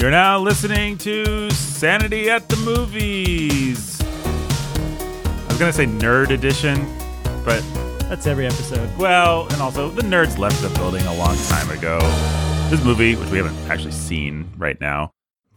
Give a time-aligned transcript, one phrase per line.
[0.00, 4.00] You're now listening to Sanity at the Movies.
[4.00, 6.86] I was going to say Nerd Edition,
[7.44, 7.62] but
[8.08, 8.96] That's every episode.
[8.96, 11.98] well, and also the nerds left the building a long time ago.
[12.70, 15.10] This movie, which we haven't actually seen right now,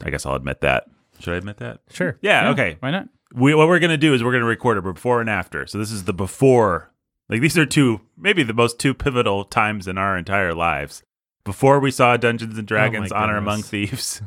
[0.03, 0.85] I guess I'll admit that.
[1.19, 1.81] Should I admit that?
[1.91, 2.17] Sure.
[2.21, 2.77] Yeah, okay.
[2.79, 3.09] Why not?
[3.35, 5.67] We, what we're going to do is we're going to record a before and after.
[5.67, 6.91] So this is the before.
[7.29, 11.03] Like these are two, maybe the most two pivotal times in our entire lives.
[11.43, 13.53] Before we saw Dungeons and oh Dragons: Oh Honor goodness.
[13.53, 14.21] Among Thieves,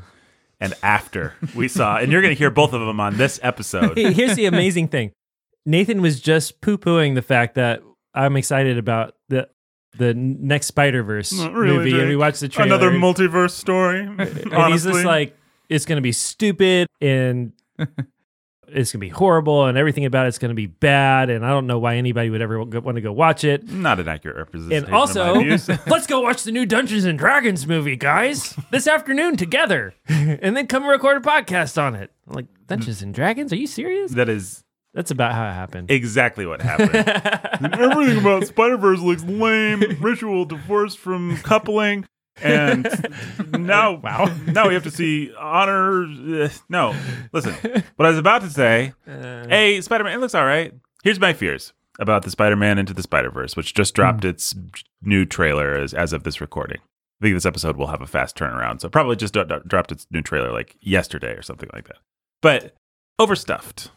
[0.61, 3.97] and after we saw, and you're going to hear both of them on this episode.
[3.97, 5.13] Here's the amazing thing.
[5.67, 7.83] Nathan was just poo pooing the fact that
[8.15, 9.49] I'm excited about the
[9.97, 12.75] the next Spider Verse really, movie, and we watched the trailer.
[12.75, 14.01] Another multiverse story.
[14.19, 15.37] and he's just like,
[15.69, 17.53] it's going to be stupid and
[18.69, 21.31] it's going to be horrible and everything about it's going to be bad.
[21.31, 23.69] And I don't know why anybody would ever want to go watch it.
[23.69, 24.85] not an accurate representation.
[24.87, 28.87] And also, of my let's go watch the new Dungeons and Dragons movie, guys, this
[28.87, 32.11] afternoon together, and then come record a podcast on it.
[32.29, 33.53] I'm like Dungeons and Dragons?
[33.53, 34.13] Are you serious?
[34.13, 35.91] that is That's about how it happened.
[35.91, 36.95] exactly what happened.
[37.75, 39.83] Everything about Spider Verse looks lame.
[40.01, 42.07] Ritual divorced from coupling,
[42.43, 42.87] and
[43.53, 46.05] now, wow, now we have to see honor.
[46.05, 46.95] uh, no,
[47.33, 47.55] listen.
[47.97, 48.93] What I was about to say.
[49.07, 50.73] Uh, Hey, Spider Man, it looks all right.
[51.03, 54.55] Here's my fears about the Spider Man into the Spider Verse, which just dropped its
[55.03, 56.79] new trailer as, as of this recording.
[57.21, 59.93] I think this episode will have a fast turnaround, so probably just do- do- dropped
[59.93, 61.99] its new trailer like yesterday or something like that.
[62.43, 62.75] But
[63.19, 63.91] overstuffed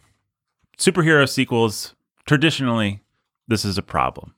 [0.77, 1.95] superhero sequels
[2.27, 3.01] traditionally
[3.47, 4.35] this is a problem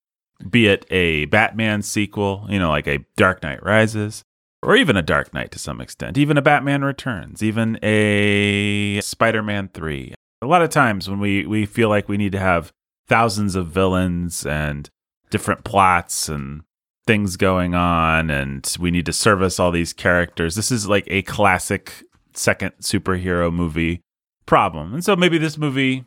[0.50, 4.24] be it a batman sequel you know like a dark knight rises
[4.62, 9.70] or even a dark knight to some extent even a batman returns even a spider-man
[9.74, 12.72] 3 a lot of times when we we feel like we need to have
[13.08, 14.90] thousands of villains and
[15.30, 16.62] different plots and
[17.06, 21.22] things going on and we need to service all these characters this is like a
[21.24, 24.02] classic second superhero movie
[24.50, 24.96] problem.
[24.96, 26.06] And so maybe this movie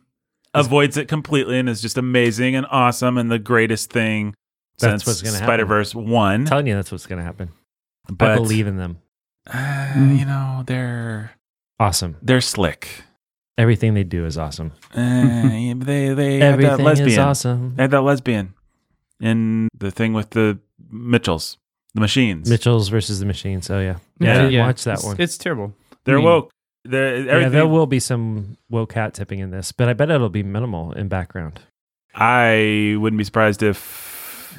[0.55, 4.35] avoids it completely and is just amazing and awesome and the greatest thing
[4.79, 5.47] That's since what's gonna happen.
[5.47, 6.41] Spider Verse one.
[6.43, 7.51] I'm telling you, that's what's going to happen.
[8.09, 8.99] but I believe in them.
[9.53, 11.33] uh, you know they're
[11.81, 12.17] Awesome.
[12.23, 13.03] they're slick.
[13.59, 14.73] Everything they do is awesome.
[14.97, 17.09] Uh, yeah, but they they had that Everything lesbian.
[17.11, 17.75] is awesome.
[17.77, 18.55] They had that lesbian
[19.21, 20.59] in the thing with the
[20.91, 21.59] Mitchells,
[21.95, 22.49] the machines.
[22.49, 23.69] Mitchell's versus the Machines.
[23.71, 24.31] Oh yeah, Yeah.
[24.31, 24.67] I didn't Yeah.
[24.67, 25.17] watch that It's, one.
[25.19, 25.75] it's terrible.
[26.05, 26.51] They're I mean, woke.
[26.85, 30.29] They're, yeah, there will be some woke cat tipping in this, but I bet it'll
[30.29, 31.61] be minimal in background.
[32.15, 34.59] I wouldn't be surprised if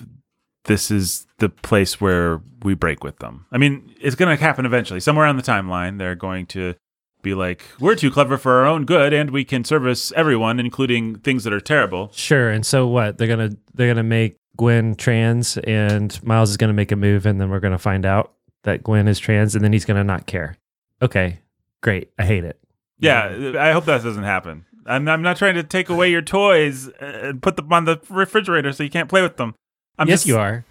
[0.66, 3.45] this is the place where we break with them.
[3.51, 5.00] I mean, it's going to happen eventually.
[5.00, 6.75] Somewhere on the timeline, they're going to
[7.22, 11.16] be like, we're too clever for our own good, and we can service everyone, including
[11.19, 12.12] things that are terrible.
[12.13, 12.50] Sure.
[12.50, 13.17] And so what?
[13.17, 17.39] They're gonna they're gonna make Gwen trans, and Miles is gonna make a move, and
[17.39, 18.33] then we're gonna find out
[18.63, 20.57] that Gwen is trans, and then he's gonna not care.
[21.01, 21.39] Okay,
[21.83, 22.09] great.
[22.17, 22.59] I hate it.
[22.97, 24.66] Yeah, I hope that doesn't happen.
[24.85, 28.01] I'm, I'm not trying to take away your toys uh, and put them on the
[28.09, 29.55] refrigerator so you can't play with them.
[29.97, 30.66] I'm yes, just, you are.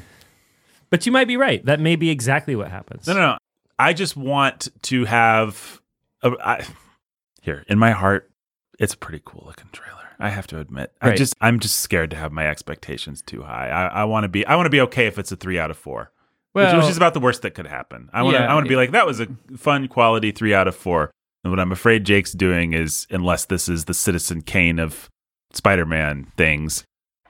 [0.90, 1.64] but you might be right.
[1.64, 3.06] That may be exactly what happens.
[3.06, 3.38] No, no, no.
[3.78, 5.80] I just want to have
[6.22, 6.64] a, I,
[7.40, 8.30] here in my heart.
[8.78, 9.94] It's a pretty cool looking trailer.
[10.18, 10.92] I have to admit.
[11.00, 13.68] I just I'm just scared to have my expectations too high.
[13.68, 15.70] I, I want to be I want to be okay if it's a three out
[15.70, 16.12] of four,
[16.54, 18.08] Well, which is about the worst that could happen.
[18.12, 18.50] I want to Yeah.
[18.50, 19.26] I want to be like that was a
[19.56, 21.10] fun quality three out of four.
[21.42, 25.10] And what I'm afraid Jake's doing is unless this is the Citizen Kane of
[25.52, 26.84] Spider-Man things,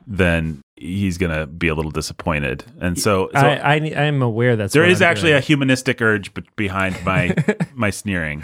[0.07, 2.65] then he's gonna be a little disappointed.
[2.81, 5.39] And so, so I, I I'm aware that there is I'm actually doing.
[5.39, 7.35] a humanistic urge be- behind my
[7.75, 8.43] my sneering.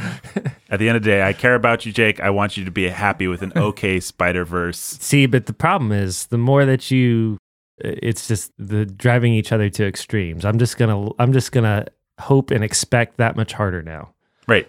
[0.71, 2.19] At the end of the day, I care about you, Jake.
[2.21, 4.79] I want you to be happy with an okay Spider Verse.
[4.79, 7.37] See, but the problem is the more that you,
[7.85, 10.45] it's just the driving each other to extremes.
[10.45, 11.87] I'm just gonna, I'm just gonna
[12.19, 14.15] hope and expect that much harder now.
[14.47, 14.69] Right.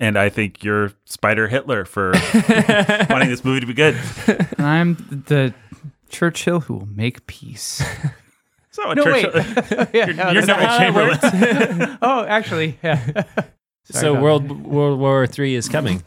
[0.00, 2.12] And I think you're Spider Hitler for
[3.08, 3.96] wanting this movie to be good.
[4.58, 4.94] I'm
[5.28, 5.54] the
[6.10, 7.82] Churchill who will make peace.
[8.70, 9.22] So No, wait.
[9.30, 11.98] Churchill- oh, Yeah, you're, no, you're Neville not how Chamberlain.
[12.02, 12.98] oh, actually, yeah.
[13.04, 13.46] Sorry
[13.92, 16.02] so about World World War Three is coming.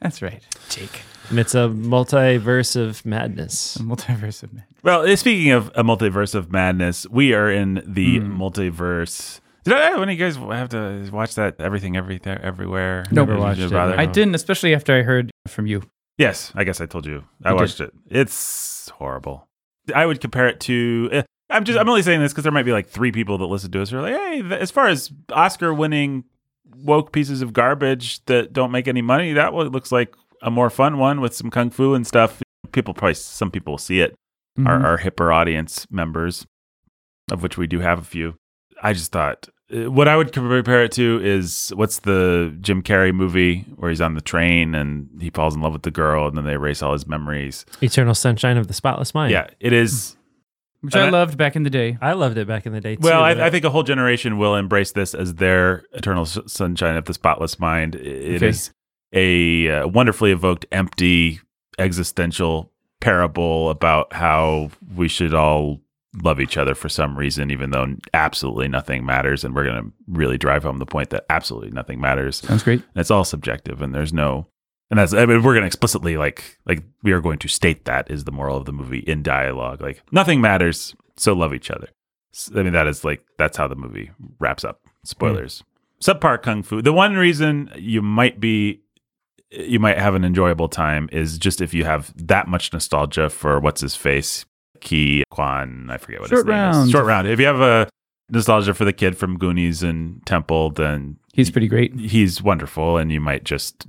[0.00, 0.40] That's right.
[0.68, 1.00] Jake.
[1.30, 3.74] and it's a multiverse of madness.
[3.74, 4.66] A multiverse of men.
[4.82, 8.40] Well, uh, speaking of a multiverse of madness, we are in the Hmm.
[8.40, 9.40] multiverse.
[9.64, 13.04] Did I, when you guys have to watch that everything, everything, everywhere?
[13.10, 13.28] Nope.
[13.28, 13.72] Never watched it.
[13.72, 15.82] I didn't, especially after I heard from you.
[16.18, 17.24] Yes, I guess I told you.
[17.44, 17.60] I You did.
[17.62, 17.92] watched it.
[18.10, 19.46] It's horrible.
[19.94, 21.08] I would compare it to.
[21.12, 21.78] eh, I'm just.
[21.78, 23.90] I'm only saying this because there might be like three people that listen to us
[23.90, 26.24] who are like, "Hey, as far as Oscar-winning
[26.76, 30.70] woke pieces of garbage that don't make any money, that one looks like a more
[30.70, 32.40] fun one with some kung fu and stuff."
[32.72, 34.14] People probably some people will see it.
[34.66, 34.84] Our, Mhm.
[34.84, 36.46] our hipper audience members,
[37.30, 38.34] of which we do have a few.
[38.82, 43.12] I just thought uh, what I would compare it to is what's the Jim Carrey
[43.14, 46.36] movie where he's on the train and he falls in love with the girl and
[46.36, 47.64] then they erase all his memories.
[47.80, 49.30] Eternal Sunshine of the Spotless Mind.
[49.32, 50.16] Yeah, it is.
[50.80, 51.98] Which I I- loved back in the day.
[52.00, 53.02] I loved it back in the day too.
[53.02, 56.96] Well, I, I think a whole generation will embrace this as their eternal s- sunshine
[56.96, 57.94] of the spotless mind.
[57.96, 58.70] It is
[59.14, 59.66] Okay.
[59.68, 61.38] a uh, wonderfully evoked, empty,
[61.78, 62.69] existential
[63.00, 65.80] parable about how we should all
[66.22, 69.44] love each other for some reason, even though absolutely nothing matters.
[69.44, 72.38] And we're going to really drive home the point that absolutely nothing matters.
[72.38, 72.80] Sounds great.
[72.80, 74.46] And it's all subjective, and there's no.
[74.90, 77.84] And that's I mean, we're going to explicitly like like we are going to state
[77.84, 79.80] that is the moral of the movie in dialogue.
[79.80, 81.88] Like nothing matters, so love each other.
[82.54, 84.80] I mean that is like that's how the movie wraps up.
[85.04, 85.60] Spoilers.
[85.60, 86.10] Hmm.
[86.10, 86.82] Subpar kung fu.
[86.82, 88.80] The one reason you might be
[89.50, 93.58] you might have an enjoyable time is just if you have that much nostalgia for
[93.60, 94.44] what's his face,
[94.80, 95.88] Ke Quan.
[95.90, 96.76] I forget what Short his name is.
[96.76, 96.90] Round.
[96.90, 97.28] Short round.
[97.28, 97.88] If you have a
[98.30, 101.94] nostalgia for the kid from Goonies and Temple, then He's pretty great.
[101.98, 103.86] he's wonderful and you might just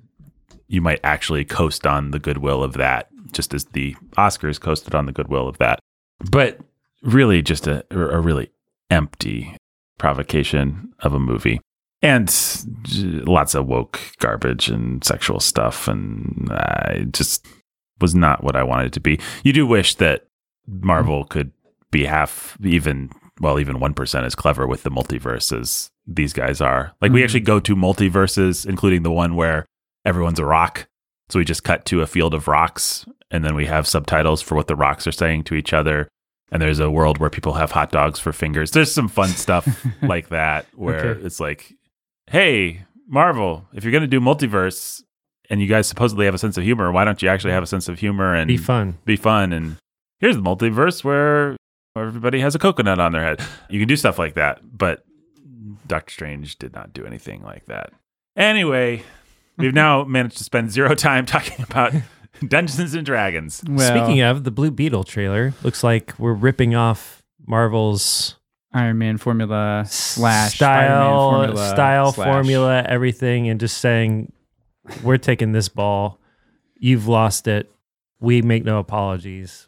[0.67, 5.05] you might actually coast on the goodwill of that just as the oscars coasted on
[5.05, 5.79] the goodwill of that
[6.29, 6.59] but
[7.01, 8.49] really just a, a really
[8.91, 9.55] empty
[9.97, 11.59] provocation of a movie
[12.01, 12.27] and
[13.27, 15.87] lots of woke garbage and sexual stuff.
[15.87, 17.45] And i just
[17.99, 19.19] was not what i wanted it to be.
[19.43, 20.25] You do wish that
[20.67, 21.51] marvel could
[21.91, 23.09] be half even
[23.39, 26.93] well even 1% as clever with the multiverse as these guys are.
[27.01, 27.23] Like we Mhm.
[27.23, 29.65] actually go to multiverses including the one where
[30.05, 30.87] everyone's a rock.
[31.29, 34.55] So we just cut to a field of rocks and then we have subtitles for
[34.55, 36.07] what the rocks are saying to each other.
[36.51, 38.71] And there's a world where people have hot dogs for fingers.
[38.71, 41.25] There's some fun stuff like that where Okay.
[41.25, 41.73] it's like
[42.31, 45.03] hey marvel if you're going to do multiverse
[45.49, 47.67] and you guys supposedly have a sense of humor why don't you actually have a
[47.67, 48.97] sense of humor and be fun.
[49.03, 49.51] be fun?
[49.51, 49.75] And
[50.19, 51.57] here's the multiverse where
[51.97, 53.41] everybody has a coconut on their head.
[53.69, 55.03] You can do stuff like that but
[55.87, 57.91] doctor strange did not do anything like that.
[58.37, 59.03] Anyway
[59.57, 61.93] we've now managed to spend zero time talking about
[62.47, 63.61] dungeons and dragons.
[63.67, 68.37] Well, Speaking of the Blue Beetle trailer, looks like we're ripping off Marvel's
[68.73, 74.31] Iron Man formula slash style, formula style slash- formula, everything, and just saying
[75.03, 76.19] we're taking this ball.
[76.77, 77.69] You've lost it.
[78.19, 79.67] We make no apologies.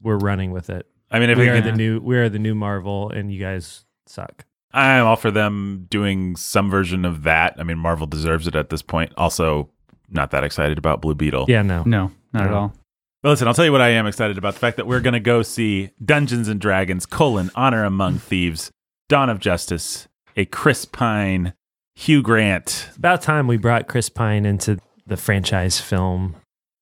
[0.00, 0.86] We're running with it.
[1.10, 2.00] i mean if we we are could, the new.
[2.00, 4.44] We are the new Marvel, and you guys suck.
[4.74, 8.68] i'm all for them doing some version of that i mean marvel deserves it at
[8.70, 9.70] this point also
[10.10, 11.82] not that excited about blue beetle Yeah, no.
[11.84, 12.74] No, not at all.
[13.22, 14.54] But listen, I'll tell you what I am excited about.
[14.54, 18.72] The fact that we're going to go see Dungeons and Dragons, colon, Honor Among Thieves,
[19.08, 21.54] Dawn of Justice, a Chris Pine,
[21.94, 22.86] Hugh Grant.
[22.88, 26.34] It's about time we brought Chris Pine into the franchise film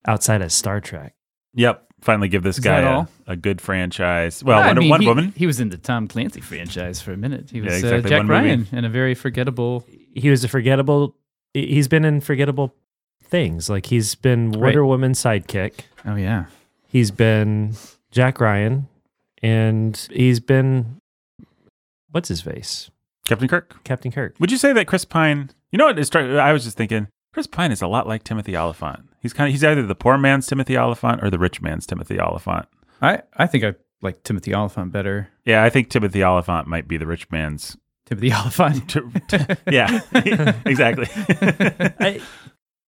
[0.07, 1.13] outside of Star Trek.
[1.53, 1.85] Yep.
[2.01, 4.43] Finally give this Is guy a, a good franchise.
[4.43, 5.33] Well, I Wonder, mean, Wonder he, Woman.
[5.37, 7.51] He was in the Tom Clancy franchise for a minute.
[7.51, 7.99] He was Yeah, exactly.
[8.05, 8.47] uh, Jack One movie.
[8.47, 9.85] Ryan in a very forgettable.
[10.15, 11.15] He was a forgettable.
[11.53, 12.73] He's been in forgettable
[13.31, 13.69] things.
[13.69, 15.81] Like he's been Wonder Woman sidekick.
[16.05, 16.45] Oh yeah,
[16.87, 17.73] He's been
[18.11, 18.87] Jack Ryan,
[19.41, 20.99] and he's been
[22.11, 22.91] what's his face,
[23.25, 23.83] Captain Kirk.
[23.83, 24.35] Captain Kirk.
[24.39, 26.15] Would you say that Chris Pine, you know what?
[26.15, 29.07] I was just thinking, Chris Pine is a lot like Timothy Olyphant.
[29.21, 32.19] He's kind of, he's either the poor man's Timothy Olyphant or the rich man's Timothy
[32.19, 32.67] Olyphant.
[33.01, 35.29] I I think I like Timothy Olyphant better.
[35.45, 37.77] Yeah, I think Timothy Olyphant might be the rich man's.
[38.05, 38.97] Timothy Olyphant.
[39.71, 40.01] yeah,
[40.65, 41.07] exactly.
[41.99, 42.21] I,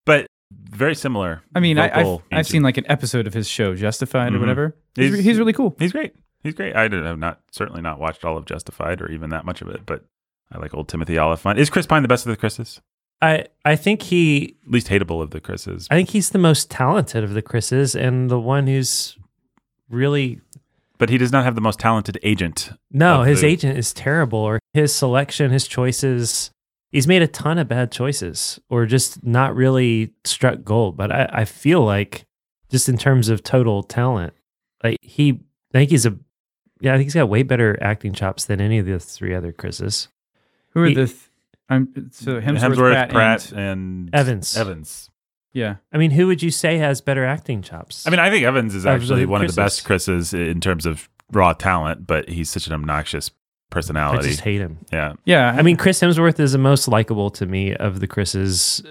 [0.05, 1.41] but very similar.
[1.55, 4.35] I mean, I, I've, I've seen like an episode of his show Justified Mhm.
[4.35, 4.75] or whatever.
[4.95, 5.75] He's, He's- he's really cool.
[5.79, 6.13] he's great.
[6.43, 6.75] He's great.
[6.75, 9.85] I have not certainly not watched all of Justified or even that much of it,
[9.85, 10.03] but
[10.51, 11.59] I like old Timothy Olyphant.
[11.59, 12.81] Is Chris Pine the best of the Chris's?
[13.21, 15.87] I I think he Least hateable of the Chris's.
[15.91, 19.17] I think he's the most talented of the Chris's and the one who's
[19.89, 20.41] really
[20.97, 22.71] But he does not have the most talented agent.
[22.91, 23.21] no.
[23.23, 26.51] His the- agent is terrible, or his selection, his choices.
[26.91, 30.97] He's made a ton of bad choices, or just not really struck gold.
[30.97, 32.25] But I, I feel like,
[32.69, 34.33] just in terms of total talent,
[34.83, 35.39] like he,
[35.73, 36.17] I think he's a,
[36.81, 39.51] yeah, I think he's got way better acting chops than any of the three other
[39.53, 40.09] Chris's.
[40.71, 41.07] Who are He- the?
[41.07, 41.17] Th-
[41.69, 44.57] I'm so Hemsworth, Hemsworth, Pratt, and- and Evans.
[44.57, 45.09] Evans.
[45.53, 45.75] yeah.
[45.93, 48.05] I mean, who would you say has better acting chops?
[48.05, 50.85] I mean, I think Evans is actually the one of the best Chris's in terms
[50.85, 53.31] of raw talent, but he's such an obnoxious
[53.73, 54.77] I just hate him.
[54.91, 55.13] yeah.
[55.25, 58.83] Yeah, I mean, Chris Hemsworth is the most likable to me of the Chris's,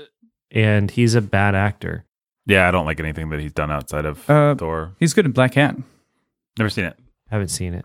[0.51, 2.05] and he's a bad actor.
[2.47, 4.93] Yeah, I don't like anything that he's done outside of Uh, Thor.
[4.99, 5.83] he's good in Blackhat.
[6.59, 6.99] Never seen it.
[7.31, 7.85] Haven't seen it.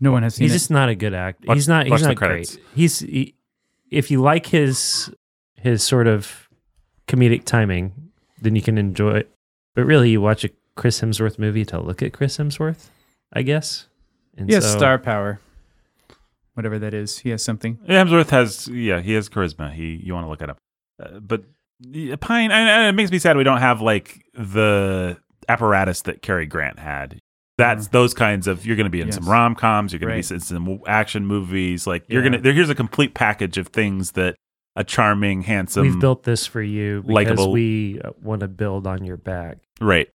[0.00, 0.54] No one has seen He's it.
[0.54, 1.46] He's just not a good actor.
[1.48, 1.86] Watch- he's not.
[1.86, 2.54] He's not credits.
[2.56, 2.64] great.
[2.74, 3.34] He's he,
[3.90, 5.10] if you like his
[5.56, 6.48] his sort of
[7.08, 7.92] comedic timing,
[8.40, 9.30] then you can enjoy it.
[9.74, 12.90] But really, you watch a Chris Hemsworth movie to look at Chris Hemsworth,
[13.32, 13.86] I guess.
[14.36, 15.40] And He has so- star power.
[16.58, 17.18] Whatever that is.
[17.20, 17.76] He has something.
[17.88, 19.72] Hemsworth has yeah, he has charisma.
[19.72, 20.56] He you want to look at him,
[21.00, 21.44] uh, but
[22.20, 22.50] Pine.
[22.50, 25.16] And, and it makes me sad we don't have like the
[25.48, 27.20] apparatus that Cary Grant had.
[27.58, 28.66] That's those kinds of.
[28.66, 29.14] You're going to be in Yes.
[29.14, 29.92] some rom coms.
[29.92, 30.22] You're going Right.
[30.24, 31.86] to be in some action movies.
[31.86, 32.30] Like you're Yeah.
[32.30, 32.42] gonna.
[32.42, 34.34] There, here's a complete package of things that
[34.74, 39.04] a charming, handsome, We've built this for you because likable- we want to build on
[39.04, 39.58] your back.
[39.80, 40.08] Right.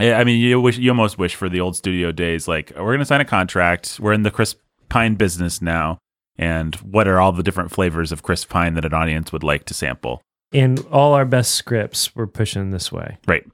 [0.00, 2.48] I mean, you wish you almost wish for the old studio days.
[2.48, 3.98] Like, we're going to sign a contract.
[4.00, 4.54] We're in the Chris
[4.92, 5.98] Pine business now,
[6.36, 9.64] and what are all the different flavors of Chris Pine that an audience would like
[9.66, 10.22] to sample?
[10.52, 13.16] And all our best scripts we're pushing this way.
[13.26, 13.44] Right.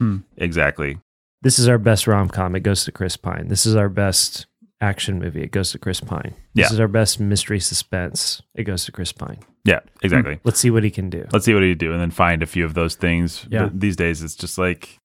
[0.00, 0.18] Hmm.
[0.36, 0.98] Exactly.
[1.42, 2.56] This is our best rom com.
[2.56, 3.46] It goes to Chris Pine.
[3.48, 4.46] This is our best
[4.80, 5.42] action movie.
[5.42, 6.34] It goes to Chris Pine.
[6.54, 6.74] This Yeah.
[6.74, 8.42] is our best mystery suspense.
[8.54, 9.38] It goes to Chris Pine.
[9.64, 9.80] Yeah.
[10.02, 10.40] Exactly.
[10.44, 11.26] Let's see what he can do.
[11.32, 13.46] Let's see what he do, and then find a few of those things.
[13.50, 13.64] Yeah.
[13.64, 14.98] But these days, it's just like,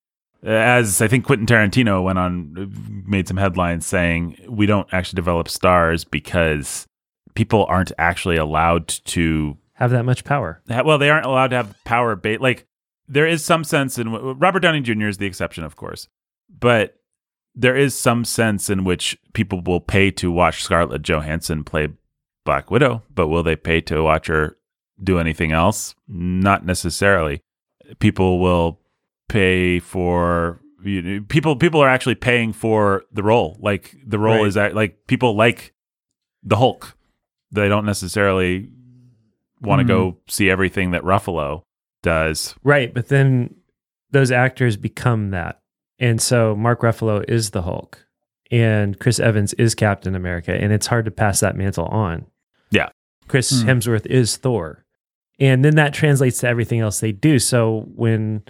[0.43, 5.49] as I think Quentin Tarantino went on, made some headlines saying we don't actually develop
[5.49, 6.85] stars because
[7.33, 10.61] people aren't actually allowed to Have that much power.
[10.67, 12.41] well, they aren't allowed to have power bait.
[12.41, 12.65] Like
[13.07, 15.07] there is some sense in Robert Downey Jr.
[15.07, 16.07] is the exception, of course,
[16.49, 16.99] but
[17.55, 21.89] there is some sense in which people will pay to watch Scarlett Johansson play
[22.45, 24.57] Black Widow, but will they pay to watch her
[25.01, 25.95] do anything else?
[26.07, 27.41] Not necessarily.
[27.99, 28.79] People will
[29.33, 31.55] pay for you know, people.
[31.55, 33.57] People are actually paying for the role.
[33.61, 34.47] Like the role Right.
[34.47, 35.73] is that like people like
[36.43, 36.95] the Hulk.
[37.51, 38.69] They don't necessarily
[39.61, 41.63] want to go see everything that Ruffalo
[42.01, 42.55] does.
[42.63, 42.93] Right.
[42.93, 43.55] But then
[44.11, 45.61] those actors become that.
[45.99, 48.05] And so Mark Ruffalo is the Hulk
[48.51, 50.53] and Chris Evans is Captain America.
[50.53, 52.25] And it's hard to pass that mantle on.
[52.71, 52.89] Yeah.
[53.29, 53.69] Chris Hmm.
[53.69, 54.83] Hemsworth is Thor.
[55.39, 57.39] And then that translates to everything else they do.
[57.39, 58.43] So when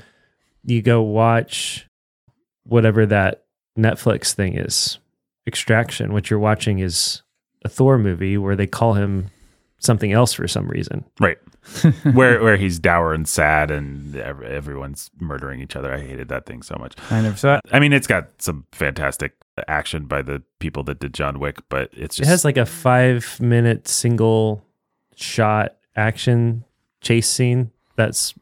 [0.66, 1.88] you go watch
[2.66, 3.44] whatever that
[3.78, 5.00] Netflix thing is,
[5.46, 7.22] Extraction, what you're watching is
[7.66, 9.30] a Thor movie where they call him
[9.80, 11.04] something else for some reason.
[11.20, 11.38] Right.
[12.14, 15.94] where where he's dour and sad and everyone's murdering each other.
[15.94, 16.94] I hated that thing so much.
[17.10, 17.62] I never saw it.
[17.72, 19.34] I mean, it's got some fantastic
[19.68, 22.66] action by the people that did John Wick, but it's just It has like a
[22.66, 24.66] five minute single
[25.16, 26.66] shot action
[27.02, 28.34] chase scene that's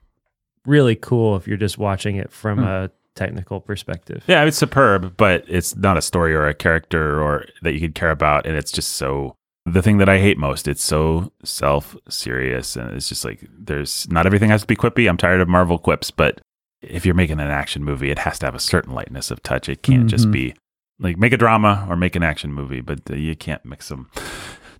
[0.66, 2.64] really cool if you're just watching it from Hmm.
[2.66, 4.24] a technical perspective.
[4.28, 7.96] yeah, it's superb, but it's not a story or a character or that you could
[7.96, 9.36] care about, and it's just so.
[9.68, 14.08] The thing that I hate most, it's so self serious, and it's just like there's
[14.10, 15.08] not everything has to be quippy.
[15.08, 16.42] I'm tired of Marvel quips, but
[16.82, 19.70] if you're making an action movie, it has to have a certain lightness of touch.
[19.70, 20.32] It can't just Mhm.
[20.32, 20.56] be
[21.00, 24.10] like make a drama or make an action movie, but uh, you can't mix them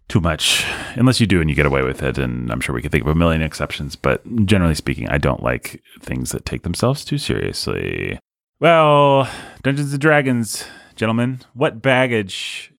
[0.08, 0.66] too much
[0.96, 2.18] unless you do and you get away with it.
[2.18, 5.42] And I'm sure we could think of a million exceptions, but generally speaking, I don't
[5.44, 8.20] like things that take themselves too seriously.
[8.60, 9.30] Well,
[9.64, 10.66] Dungeons and Dragons,
[10.96, 12.74] gentlemen, what baggage?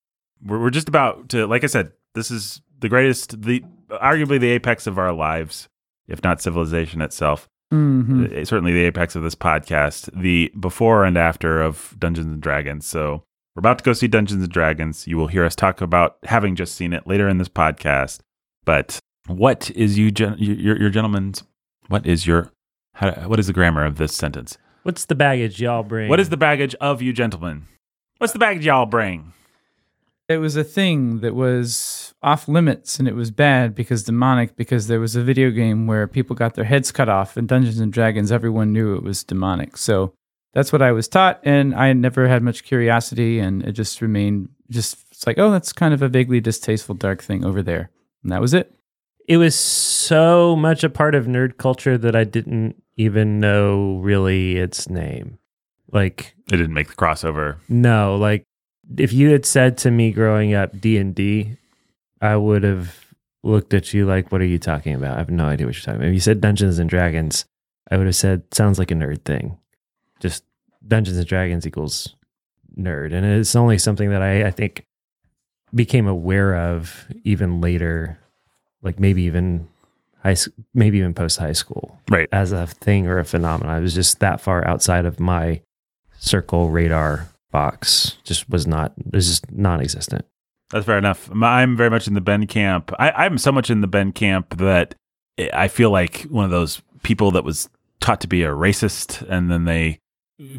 [0.45, 4.51] We're, we're just about to, like I said, this is the greatest, the arguably the
[4.51, 5.69] apex of our lives,
[6.09, 7.49] if not civilization itself.
[7.73, 8.43] Mhm.
[8.43, 12.87] Uh, certainly the apex of this podcast, the before and after of Dungeons and Dragons.
[12.87, 13.25] So
[13.55, 15.07] we're about to go see Dungeons and Dragons.
[15.07, 18.21] You will hear us talk about having just seen it later in this podcast.
[18.65, 21.43] But what is you, gen- your, your gentlemen's?
[21.89, 22.51] What is your?
[22.95, 24.57] How, what is the grammar of this sentence?
[24.85, 26.09] What's the baggage y'all bring?
[26.09, 27.67] What is the baggage of you gentlemen?
[28.19, 29.33] What's the baggage y'all bring?
[30.29, 34.87] It was a thing that was off limits and it was bad because demonic because
[34.87, 37.93] there was a video game where people got their heads cut off in Dungeons and
[37.93, 39.77] Dragons everyone knew it was demonic.
[39.77, 40.15] So
[40.55, 44.49] that's what I was taught and I never had much curiosity and it just remained
[44.71, 47.91] just it's like oh that's kind of a vaguely distasteful dark thing over there.
[48.23, 48.75] And that was it.
[49.29, 54.57] It was so much a part of nerd culture that I didn't even know really
[54.57, 55.39] its name.
[55.91, 57.57] Like It didn't make the crossover.
[57.69, 58.45] no, like
[58.99, 61.57] if you had said to me growing up D and D,
[62.21, 65.47] I would have looked at you like, "What are you talking about?" I have no
[65.47, 66.09] idea what you're talking about.
[66.09, 67.45] If you said Dungeons and Dragons,
[67.91, 69.57] I would have said, "Sounds like a nerd thing."
[70.23, 70.45] Just
[70.87, 72.15] Dungeons and Dragons equals
[72.79, 74.87] nerd, and it's only something that I, I think
[75.75, 78.19] became aware of even later,
[78.83, 79.69] like maybe even
[80.23, 80.37] high,
[80.75, 82.29] maybe even post high school Right.
[82.33, 83.75] as a thing or a phenomenon.
[83.75, 85.61] I was just that far outside of my
[86.19, 88.17] circle radar box.
[88.25, 88.93] Just was not.
[88.99, 90.25] It was just non-existent.
[90.71, 91.29] That's fair enough.
[91.35, 92.93] I'm very much in the Ben camp.
[92.99, 94.95] I, I'm so much in the Ben camp that
[95.53, 97.69] I feel like one of those people that was
[98.01, 99.99] taught to be a racist and then they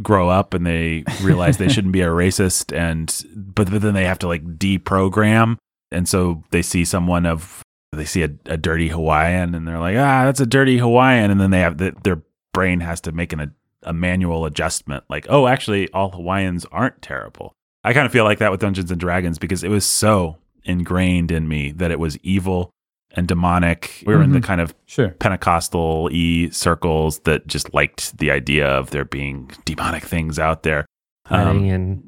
[0.02, 4.06] grow up and they realize they shouldn't be a racist and but, but then they
[4.06, 5.58] have to like deprogram.
[5.92, 7.62] And so they see someone of
[7.92, 11.32] they see a, a dirty Hawaiian and they're like ah that's a dirty Hawaiian.
[11.32, 12.22] And then they have the, their
[12.54, 13.52] brain has to make an, a,
[13.84, 17.54] a manual adjustment like oh actually all Hawaiians aren't terrible.
[17.84, 21.32] I kind of feel like that with Dungeons and Dragons because it was so ingrained
[21.32, 22.72] in me that it was evil
[23.14, 24.04] and demonic.
[24.06, 24.44] We were in the Mhm.
[24.44, 25.10] kind of Sure.
[25.10, 30.86] Pentecostal e circles that just liked the idea of there being demonic things out there.
[31.26, 32.04] hiding Um, in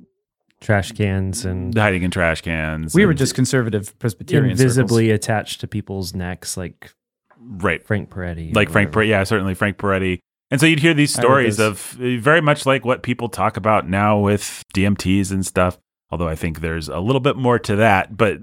[0.59, 2.93] trash cans and hiding in trash cans.
[2.93, 6.91] We were just conservative Presbyterian invisibly attached to people's necks, like
[7.39, 7.85] right.
[7.85, 8.53] Frank Peretti.
[8.55, 8.91] like Frank.
[8.91, 10.19] Peretti, yeah, certainly Frank Peretti.
[10.51, 13.87] And so you'd hear these stories of uh, very much like what people talk about
[13.89, 15.77] now with DMTs and stuff.
[16.11, 18.15] Although I think there's a little bit more to that.
[18.17, 18.39] But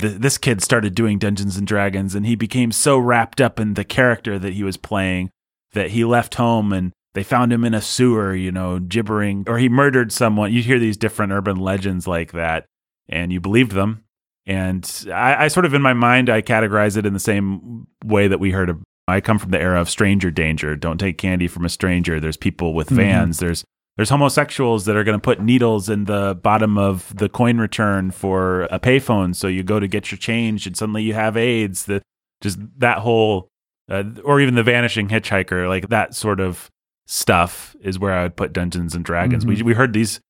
[0.00, 3.74] th- this kid started doing Dungeons and Dragons, and he became so wrapped up in
[3.74, 5.30] the character that he was playing
[5.72, 9.58] that he left home and they found him in a sewer, you know, gibbering, or
[9.58, 10.52] he murdered someone.
[10.52, 12.66] You hear these different urban legends like that,
[13.08, 14.04] and you believed them.
[14.46, 18.28] And I, I sort of, in my mind, I categorize it in the same way
[18.28, 18.82] that we heard of.
[19.08, 20.76] I come from the era of stranger danger.
[20.76, 22.20] Don't take candy from a stranger.
[22.20, 22.96] There's people with Mhm.
[22.96, 23.38] vans.
[23.38, 23.64] There's
[23.96, 28.10] there's homosexuals that are going to put needles in the bottom of the coin return
[28.10, 29.34] for a payphone.
[29.34, 31.86] So you go to get your change, and suddenly you have AIDS.
[31.86, 32.02] The
[32.42, 33.48] just that whole,
[33.90, 36.70] uh, or even the vanishing hitchhiker, like that sort of
[37.06, 39.46] stuff is where I would put Dungeons and Dragons.
[39.46, 40.20] We we heard these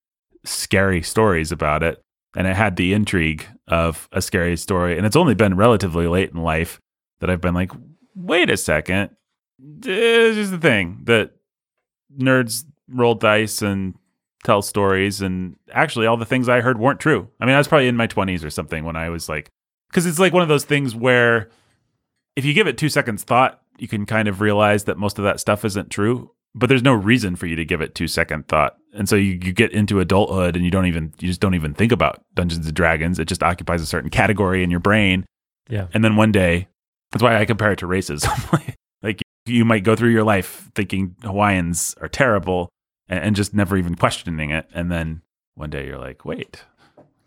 [0.44, 2.00] scary stories about it,
[2.36, 4.96] and it had the intrigue of a scary story.
[4.96, 6.80] And it's only been relatively late in life
[7.18, 7.72] that I've been like,
[8.14, 9.10] wait a second,
[9.58, 11.32] this is the thing that
[12.16, 13.94] nerds roll dice and
[14.44, 17.28] tell stories, and actually all the things I heard weren't true.
[17.40, 19.48] I mean, I was probably in my twenties or something when I was like,
[19.90, 21.50] because it's like one of those things where
[22.36, 25.24] if you give it two seconds thought, you can kind of realize that most of
[25.24, 26.30] that stuff isn't true.
[26.54, 29.32] But there's no reason for you to give it two second thought, and so you,
[29.42, 32.64] you get into adulthood and you don't even you just don't even think about Dungeons
[32.66, 33.18] and Dragons.
[33.18, 35.26] It just occupies a certain category in your brain,
[35.68, 35.88] Yeah.
[35.92, 36.68] and then one day,
[37.12, 38.74] that's why I compare it to racism.
[39.02, 42.70] like you might go through your life thinking Hawaiians are terrible
[43.08, 45.22] and, and just never even questioning it, and then
[45.54, 46.64] one day you're like, wait,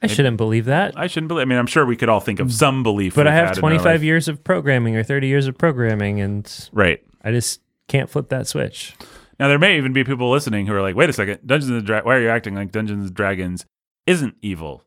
[0.01, 0.97] I shouldn't believe that.
[0.97, 1.41] I shouldn't believe.
[1.41, 3.57] I mean, I'm sure we could all think of some belief, But I have had
[3.57, 7.03] in our 25 years of programming or 30 years of programming, and right?
[7.23, 8.95] I just can't flip that switch.
[9.39, 11.85] Now there may even be people listening who are like, "Wait a second, Dungeons and
[11.85, 13.65] Dra- why are you acting like Dungeons and Dragons
[14.05, 14.83] isn't evil?"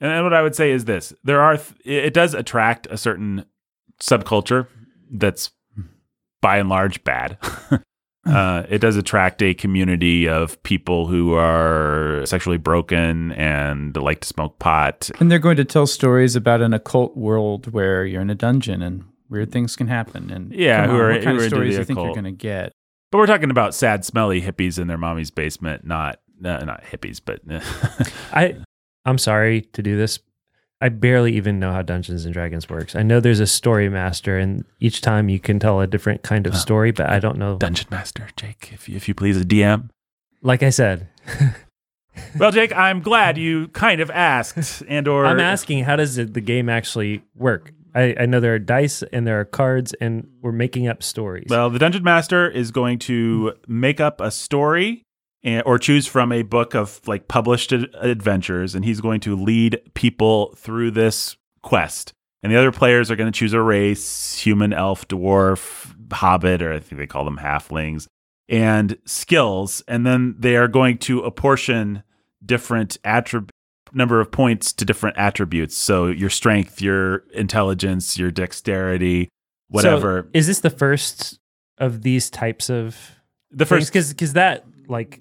[0.00, 3.44] And what I would say is this: there are th- it does attract a certain
[4.00, 4.66] subculture
[5.10, 5.50] that's
[6.40, 7.38] by and large bad.
[8.26, 14.28] uh, it does attract a community of people who are sexually broken and like to
[14.28, 15.10] smoke pot.
[15.20, 18.82] And they're going to tell stories about an occult world where you're in a dungeon
[18.82, 20.30] and weird things can happen.
[20.30, 22.12] And Yeah, who on, are- what kind who of into stories do you think you're
[22.12, 22.72] going to get?
[23.12, 27.20] But we're talking about sad, smelly hippies in their mommy's basement, not uh, not hippies,
[27.24, 27.40] but
[28.32, 28.56] I
[29.04, 30.18] I'm sorry to do this.
[30.84, 32.94] I barely even know how Dungeons and Dragons works.
[32.94, 36.46] I know there's a story master, and each time you can tell a different kind
[36.46, 37.56] of story, but I don't know.
[37.56, 39.88] Dungeon Master Jake, if you, if you please, a DM.
[40.42, 41.08] Like I said,
[42.38, 46.34] Well, Jake, I'm glad you kind of asked, and or I'm asking how does it,
[46.34, 47.72] the game actually work?
[47.94, 51.46] I, I know there are dice and there are cards, and we're making up stories.
[51.48, 55.03] Well, the Dungeon Master is going to make up a story
[55.44, 59.36] and, or choose from a book of like published ad- adventures, and he's going to
[59.36, 62.12] lead people through this quest.
[62.42, 66.72] And the other players are going to choose a race: human, elf, dwarf, hobbit, or
[66.72, 68.06] I think they call them halflings,
[68.48, 69.82] and skills.
[69.86, 72.02] And then they are going to apportion
[72.44, 73.52] different attributes
[73.94, 75.76] number of points to different attributes.
[75.76, 79.28] So your strength, your intelligence, your dexterity,
[79.68, 80.22] whatever.
[80.24, 81.38] So is this the first
[81.78, 82.96] of these types of
[83.50, 85.20] the first because because that like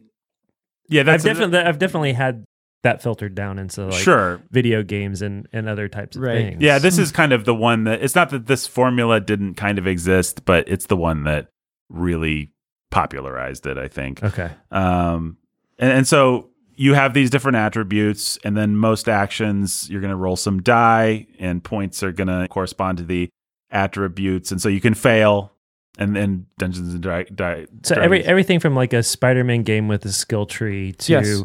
[0.93, 2.45] Yeah, I've definitely I've definitely had
[2.83, 4.41] that filtered down into like sure.
[4.51, 6.35] video games and and other types of Right.
[6.51, 6.61] things.
[6.61, 9.77] Yeah, this is kind of the one that it's not that this formula didn't kind
[9.79, 11.47] of exist, but it's the one that
[11.89, 12.51] really
[12.91, 14.21] popularized it, I think.
[14.23, 14.51] okay.
[14.71, 15.37] Um,
[15.79, 20.15] and, and so you have these different attributes, and then most actions you're going to
[20.17, 23.29] roll some die, and points are going to correspond to the
[23.71, 25.52] attributes, and so you can fail.
[25.99, 28.05] And then Dungeons and Dra- Di- So Dragons.
[28.05, 31.43] every everything from like a Spider-Man game with a skill tree to Yes.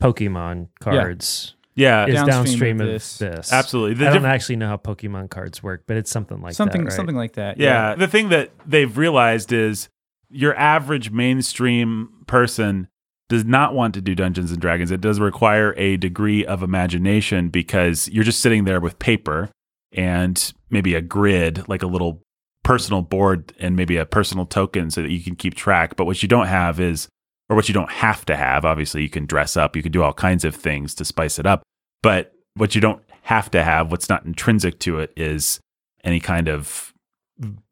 [0.00, 3.18] Pokemon cards yeah, is Downstream downstream of of this.
[3.18, 3.52] this.
[3.52, 3.94] absolutely.
[3.94, 6.90] The I don't actually know how Pokemon cards work, but it's something like something that,
[6.90, 6.96] right?
[6.96, 7.58] something like that.
[7.58, 7.94] Yeah.
[7.94, 9.88] The thing that they've realized is
[10.30, 12.88] your average mainstream person
[13.28, 14.90] does not want to do Dungeons and Dragons.
[14.90, 19.50] It does require a degree of imagination because you're just sitting there with paper
[19.92, 22.22] and maybe a grid, like a little
[22.64, 25.94] personal board and maybe a personal token so that you can keep track.
[25.96, 27.08] But what you don't have is,
[27.48, 30.02] or what you don't have to have, obviously, you can dress up, you can do
[30.02, 31.62] all kinds of things to spice it up.
[32.02, 35.60] But what you don't have to have, what's not intrinsic to it, is
[36.02, 36.92] any kind of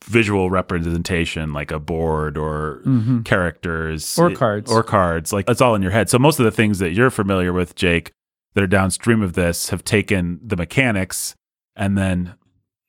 [0.04, 4.70] visual representation like a board or hmm characters Or cards.
[4.70, 7.10] or cards like it's all in your head so most of the things that you're
[7.10, 8.10] familiar with jake
[8.54, 11.36] that are downstream of this have taken the mechanics
[11.76, 12.34] and then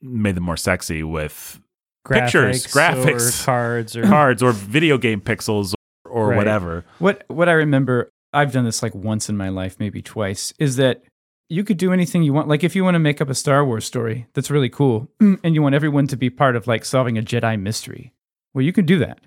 [0.02, 1.60] made them more sexy with
[2.06, 3.42] graphics, Pictures, graphics.
[3.42, 5.74] or cards, or cards or video game pixels
[6.06, 6.38] or Right.
[6.38, 6.86] whatever.
[7.00, 10.76] What what I remember, I've done this like once in my life, maybe twice, is
[10.78, 11.04] that
[11.50, 12.48] you could do anything you want.
[12.48, 15.54] Like if you want to make up a Star Wars story that's really cool, and
[15.56, 18.14] you want everyone to be part of like solving a Jedi mystery,
[18.54, 19.20] well, you can do that.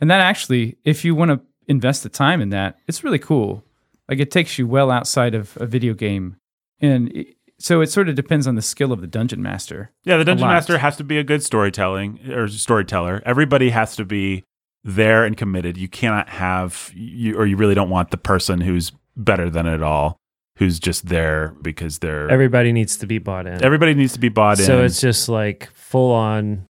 [0.00, 3.64] And that actually, if you want to invest the time in that, it's really cool.
[4.08, 6.36] Like it takes you well outside of a video game,
[6.80, 9.92] and it, so it sort of depends on the skill of the dungeon master.
[10.04, 13.22] Yeah, the dungeon master has to be a good storytelling or storyteller.
[13.26, 14.44] Everybody has to be
[14.82, 15.76] there and committed.
[15.76, 19.82] You cannot have you or you really don't want the person who's better than it
[19.82, 20.16] all,
[20.56, 23.62] who's just there because they're everybody needs to be bought in.
[23.62, 24.64] everybody needs to be bought in.
[24.64, 26.66] so it's just like full on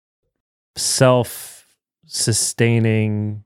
[0.76, 1.68] self
[2.08, 3.44] sustaining,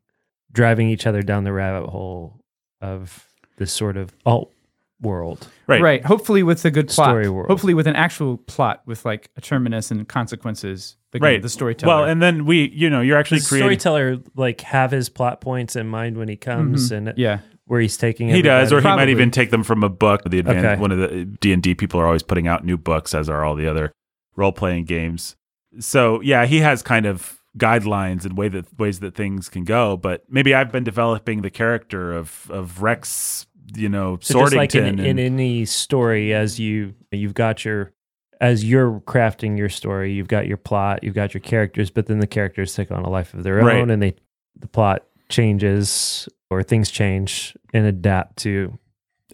[0.54, 2.40] driving each other down the rabbit hole
[2.80, 3.28] of
[3.58, 4.53] this sort of alt
[5.04, 5.48] world.
[5.68, 5.82] right.
[5.82, 6.06] Right.
[6.06, 7.10] Hopefully with a good plot.
[7.10, 7.50] Story world.
[7.50, 10.98] Hopefully with an actual plot with like a terminus and consequences.
[11.14, 11.42] Again, Right.
[11.42, 11.94] The storyteller.
[11.94, 15.42] Well, and then we, you know, you're actually the creating storyteller like have his plot
[15.42, 17.10] points in mind when he comes mm-hmm.
[17.10, 17.40] and yeah.
[17.66, 18.36] where he's taking it.
[18.36, 18.98] He does, or he everybody.
[18.98, 20.24] might even take them from a book.
[20.26, 20.82] The advanced, Okay.
[20.82, 23.44] one of the D and D people are always putting out new books, as are
[23.44, 23.92] all the other
[24.36, 25.36] role playing games.
[25.80, 29.96] So yeah, he has kind of guidelines and way that ways that things can go.
[29.98, 34.58] But maybe I've been developing the character of of Rex, you know, So just Sortington.
[34.58, 37.92] like in, and- in any story, as you you've got your
[38.42, 42.20] as you're crafting your story, you've got your plot, you've got your characters, but then
[42.20, 43.78] the characters take on a life of their Right.
[43.78, 44.16] own, and they
[44.60, 48.78] the plot changes or things change and adapt to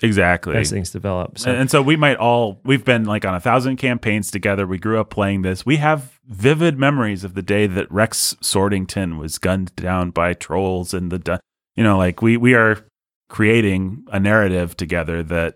[0.01, 0.55] exactly.
[0.55, 1.37] as things develop.
[1.39, 4.65] So And, and so we might all we've been like on a thousand campaigns together.
[4.67, 5.65] We grew up playing this.
[5.65, 10.93] We have vivid memories of the day that Rex Sortington was gunned down by trolls
[10.93, 11.39] and the
[11.75, 12.85] you know like we we are
[13.29, 15.55] creating a narrative together that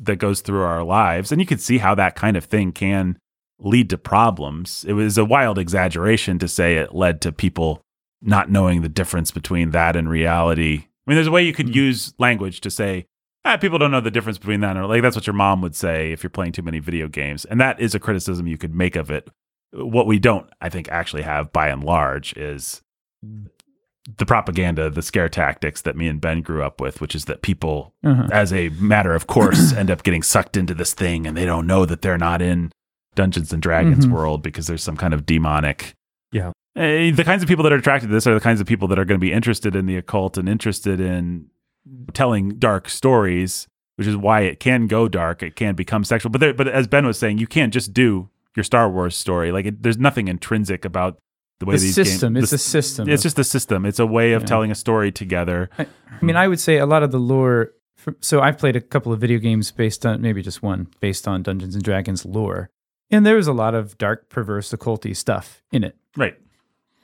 [0.00, 3.18] that goes through our lives and you can see how that kind of thing can
[3.58, 4.84] lead to problems.
[4.86, 7.82] It was a wild exaggeration to say it led to people
[8.22, 10.84] not knowing the difference between that and reality.
[10.84, 13.06] I mean, there's a way you could use language to say,
[13.44, 14.76] ah, people don't know the difference between that.
[14.76, 17.44] Or like that's what your mom would say if you're playing too many video games.
[17.44, 19.28] And that is a criticism you could make of it.
[19.72, 22.82] What we don't, I think, actually have by and large is
[24.16, 27.42] the propaganda, the scare tactics that me and Ben grew up with, which is that
[27.42, 28.26] people, Uh-huh.
[28.32, 31.66] as a matter of course, end up getting sucked into this thing and they don't
[31.66, 32.72] know that they're not in
[33.14, 34.12] Dungeons and Dragons Mhm.
[34.12, 35.94] world because there's some kind of demonic
[36.32, 36.52] Yeah.
[36.76, 38.86] Eh, the kinds of people that are attracted to this are the kinds of people
[38.88, 41.46] that are going to be interested in the occult and interested in
[42.14, 43.66] telling dark stories,
[43.96, 45.42] which is why it can go dark.
[45.42, 46.30] It can become sexual.
[46.30, 49.50] But there, but as Ben was saying, you can't just do your Star Wars story.
[49.52, 51.18] Like it, there's nothing intrinsic about
[51.60, 52.34] the way The these system.
[52.34, 52.44] games.
[52.44, 53.08] it's the- a system.
[53.08, 53.84] it's just a system.
[53.84, 54.46] It's a way of Yeah.
[54.46, 55.70] telling a story together.
[55.78, 55.86] I
[56.22, 57.72] mean, I would say a lot of the lore.
[57.96, 61.26] fr- So I've played a couple of video games based on maybe just one based
[61.26, 62.70] on Dungeons and Dragons lore,
[63.10, 65.96] and there was a lot of dark, perverse, occulty stuff in it.
[66.16, 66.36] Right.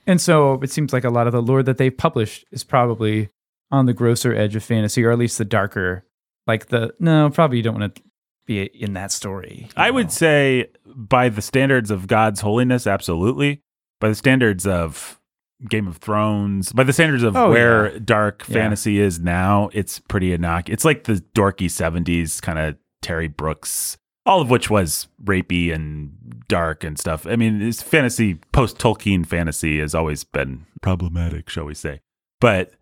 [0.07, 3.31] And so it seems like a lot of the lore that they've published is probably
[3.73, 6.05] on the grosser edge of fantasy, or at least the darker.
[6.47, 8.03] Like the no, probably you don't want to
[8.47, 9.69] be in that story.
[9.77, 9.95] I know.
[9.95, 13.63] would say, by the standards of God's holiness, absolutely.
[14.05, 15.19] By the standards of
[15.67, 17.99] Game of Thrones, by the standards of Oh, where yeah.
[18.05, 18.53] dark Yeah.
[18.53, 20.75] fantasy is now, it's pretty innocuous.
[20.75, 26.45] It's like the dorky 70s kind of Terry Brooks, all of which was rapey and
[26.49, 27.27] dark and stuff.
[27.27, 32.01] I mean, it's fantasy, post Tolkien fantasy has always been problematic, shall we say.
[32.43, 32.73] But,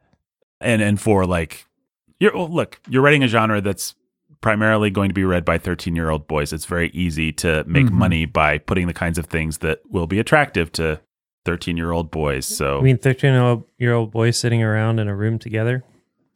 [0.60, 1.66] and, and for like,
[2.18, 3.94] you're, well, look, you're writing a genre that's
[4.40, 6.52] primarily going to be read by 13 year old boys.
[6.52, 7.92] It's very easy to make Mhm.
[7.92, 11.00] money by putting the kinds of things that will be attractive to
[11.44, 12.46] 13 year old boys.
[12.46, 15.84] So, I mean, thirteen year old boys sitting around in a room together,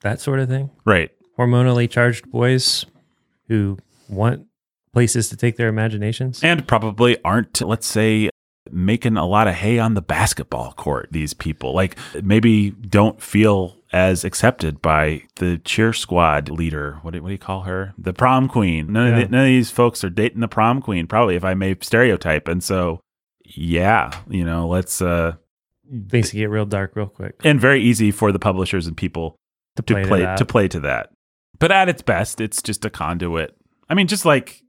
[0.03, 0.71] that sort of thing.
[0.85, 1.11] right.
[1.39, 2.87] Hormonally charged boys
[3.49, 3.77] who
[4.09, 4.47] want
[4.95, 6.43] places to take their imaginations.
[6.43, 8.31] And probably aren't, let's say,
[8.71, 11.75] making a lot of hay on the basketball court, these people.
[11.75, 16.99] Like, maybe don't feel as accepted by the cheer squad leader.
[17.03, 17.93] What do, what do you call her?
[17.99, 18.91] The prom queen.
[18.93, 19.19] None, Yeah.
[19.19, 21.77] of the, none of these folks are dating the prom queen, probably, if I may
[21.83, 22.49] stereotype.
[22.49, 23.01] And so,
[23.55, 25.35] yeah, you know, let's, uh,
[26.09, 27.37] Things get real dark real quick.
[27.45, 29.37] and very easy for the publishers and people
[29.77, 30.39] To to play, play to, that.
[30.39, 31.11] to play to that.
[31.59, 33.57] But at its best, it's just a conduit.
[33.89, 34.63] I mean, just like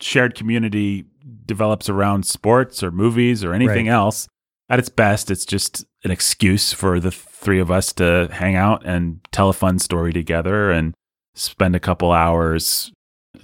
[0.00, 1.04] shared community
[1.46, 3.92] develops around sports or movies or anything Right.
[3.94, 4.26] else,
[4.68, 8.84] at its best, it's just an excuse for the three of us to hang out
[8.84, 10.92] and tell a fun story together and
[11.36, 12.90] spend a couple hours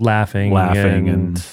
[0.00, 1.46] laughing, laughing and, and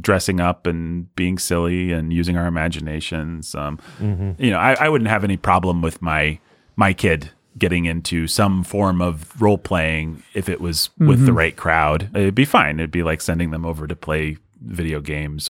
[0.00, 3.54] dressing up and being silly and using our imaginations.
[3.54, 4.38] Um, Mhm.
[4.38, 6.38] you know, I, I wouldn't have any problem with my
[6.76, 11.36] my kid getting into some form of role playing if it was with the Mhm.
[11.36, 12.10] right crowd.
[12.14, 12.78] It'd be fine.
[12.78, 15.48] It'd be like sending them over to play video games.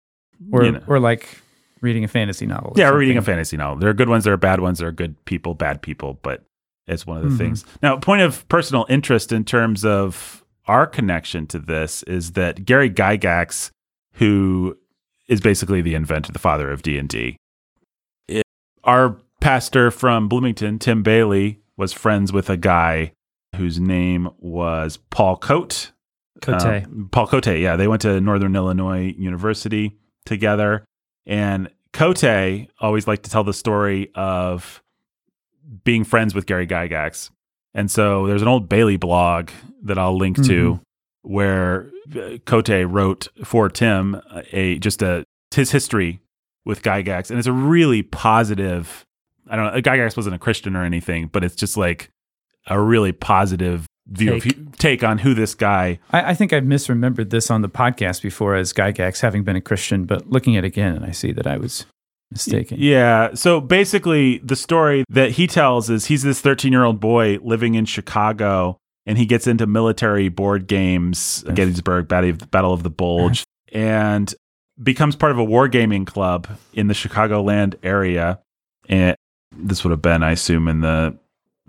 [0.52, 0.82] or you know.
[0.88, 1.40] or like
[1.82, 2.74] reading a fantasy novel.
[2.76, 3.76] yeah, we're reading a fantasy novel.
[3.78, 6.44] There are good ones, there are bad ones, there are good people, bad people, but
[6.88, 7.38] it's one of the Mhm.
[7.38, 7.66] things.
[7.84, 12.90] Now, point of personal interest in terms of our connection to this is that Gary
[12.90, 13.70] Gygax,
[14.14, 14.78] who
[15.28, 17.38] is basically the inventor, the father of D and D,
[18.84, 23.14] our pastor from Bloomington, Tim Bailey, was friends with a guy
[23.56, 25.92] whose name was Paul Cote.
[26.42, 26.62] Cote.
[26.62, 27.76] Uh, Paul Cote, yeah.
[27.76, 30.86] They went to Northern Illinois University together.
[31.26, 32.24] And Cote
[32.80, 34.82] always liked to tell the story of
[35.84, 37.30] being friends with Gary Gygax.
[37.74, 39.50] And so there's an old Bailey blog
[39.84, 40.80] that I'll link to
[41.22, 41.90] where
[42.46, 46.20] Cote wrote for Tim a just a his history
[46.66, 47.30] with Gygax.
[47.30, 49.06] And it's a really positive
[49.50, 52.10] I don't know, Gygax wasn't a Christian or anything, but it's just like
[52.68, 54.58] a really positive view Take.
[54.58, 58.22] of take on who this guy I, I think I've misremembered this on the podcast
[58.22, 61.32] before as Gygax having been a Christian, but looking at it again, and I see
[61.34, 61.86] that I was
[62.32, 62.78] mistaken.
[62.80, 63.34] Yeah.
[63.34, 67.76] So basically, the story that he tells is he's this 13 year old boy living
[67.76, 74.34] in Chicago and he gets into military board games, Gettysburg, Battle of, the Bulge, and
[74.82, 78.40] becomes part of a wargaming club in the Chicagoland area.
[78.90, 79.16] And
[79.56, 81.18] this would have been, I assume, in the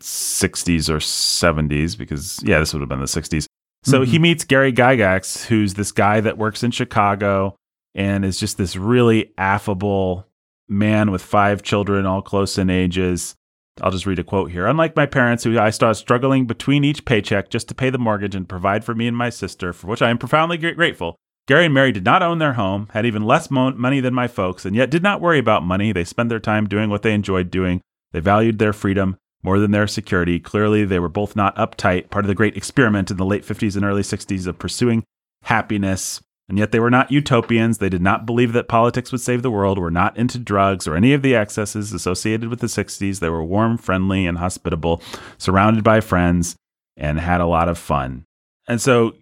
[0.00, 3.46] 60s or 70s, because, yeah, this would have been the 60s.
[3.84, 4.06] So Mhm.
[4.06, 7.56] he meets Gary Gygax, who's this guy that works in Chicago
[7.94, 10.26] and is just this really affable
[10.68, 13.34] man with five children, all close in ages.
[13.80, 14.66] I'll just read a quote here.
[14.66, 18.34] Unlike my parents, who I started struggling between each paycheck just to pay the mortgage
[18.34, 21.16] and provide for me and my sister, for which I am profoundly grateful,
[21.48, 24.28] Gary and Mary did not own their home, had even less mo- money than my
[24.28, 25.90] folks, and yet did not worry about money.
[25.90, 27.80] They spent their time doing what they enjoyed doing.
[28.12, 30.38] They valued their freedom more than their security.
[30.38, 33.74] Clearly, they were both not uptight, part of the great experiment in the late 50s
[33.74, 35.02] and early 60s of pursuing
[35.42, 36.22] happiness.
[36.48, 37.78] And yet they were not utopians.
[37.78, 40.96] They did not believe that politics would save the world, were not into drugs or
[40.96, 43.20] any of the excesses associated with the 60s.
[43.20, 45.00] They were warm, friendly, and hospitable,
[45.38, 46.56] surrounded by friends,
[46.96, 48.24] and had a lot of fun.
[48.68, 49.14] And so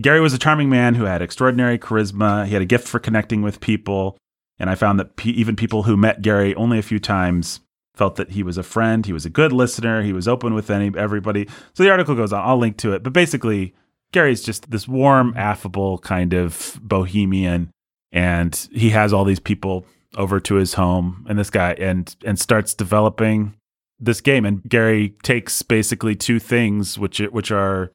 [0.00, 2.46] Gary was a charming man who had extraordinary charisma.
[2.46, 4.18] He had a gift for connecting with people.
[4.58, 7.60] And I found that even people who met Gary only a few times
[7.94, 9.06] felt that he was a friend.
[9.06, 10.02] He was a good listener.
[10.02, 11.48] He was open with any everybody.
[11.74, 12.46] So the article goes on.
[12.46, 13.02] I'll link to it.
[13.02, 13.74] But basically,
[14.14, 17.72] Gary's just this warm, affable kind of bohemian,
[18.12, 19.84] and he has all these people
[20.16, 23.56] over to his home, and this guy and and starts developing
[23.98, 24.46] this game.
[24.46, 27.90] And Gary takes basically two things, which which are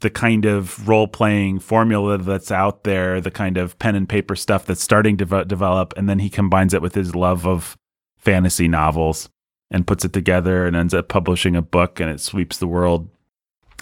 [0.00, 4.34] the kind of role playing formula that's out there, the kind of pen and paper
[4.34, 7.76] stuff that's starting to ve- develop, and then he combines it with his love of
[8.16, 9.28] fantasy novels
[9.70, 13.10] and puts it together and ends up publishing a book, and it sweeps the world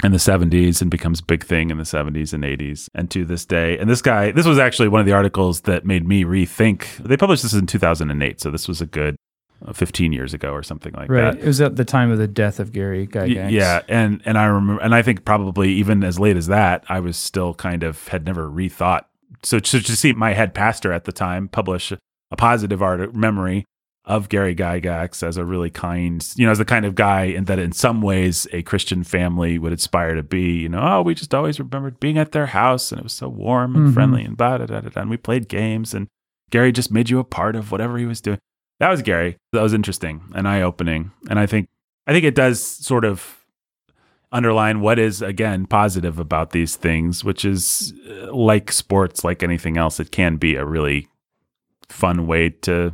[0.03, 3.25] in the 70s and becomes a big thing in the 70s and 80s and to
[3.25, 3.77] this day.
[3.79, 6.97] And this guy, this was actually one of the articles that made me rethink.
[6.99, 9.17] They published this in 2008, so this was a good
[9.67, 11.21] uh, 15 years ago or something like Right.
[11.23, 11.35] that.
[11.35, 11.43] Right.
[11.43, 13.51] It was at the time of the death of Gary Y- Gygax.
[13.51, 17.01] Yeah, and and I remember, and I think probably even as late as that, I
[17.01, 19.03] was still kind of had never rethought.
[19.43, 23.67] So to, to see my head pastor at the time publish a positive art memory
[24.11, 27.47] of Gary Gygax as a really kind, you know, as the kind of guy, and
[27.47, 30.53] that in some ways a Christian family would aspire to be.
[30.63, 33.29] You know, oh, we just always remembered being at their house, and it was so
[33.29, 33.95] warm and Mhm.
[33.95, 36.09] friendly, and blah, da, da, da, da, and we played games, and
[36.51, 38.39] Gary just made you a part of whatever he was doing.
[38.81, 39.37] That was Gary.
[39.53, 41.69] That was interesting and eye opening, and I think
[42.07, 43.37] I think it does sort of
[44.33, 49.77] underline what is again positive about these things, which is uh, like sports, like anything
[49.77, 51.07] else, it can be a really
[51.89, 52.93] fun way to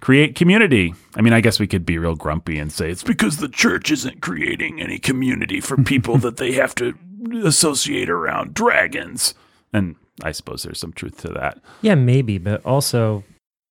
[0.00, 0.94] create community.
[1.14, 3.90] I mean, I guess we could be real grumpy and say it's because the church
[3.90, 6.94] isn't creating any community for people that they have to
[7.44, 9.34] associate around dragons.
[9.72, 11.60] And I suppose there's some truth to that.
[11.82, 13.24] Yeah, maybe, but also,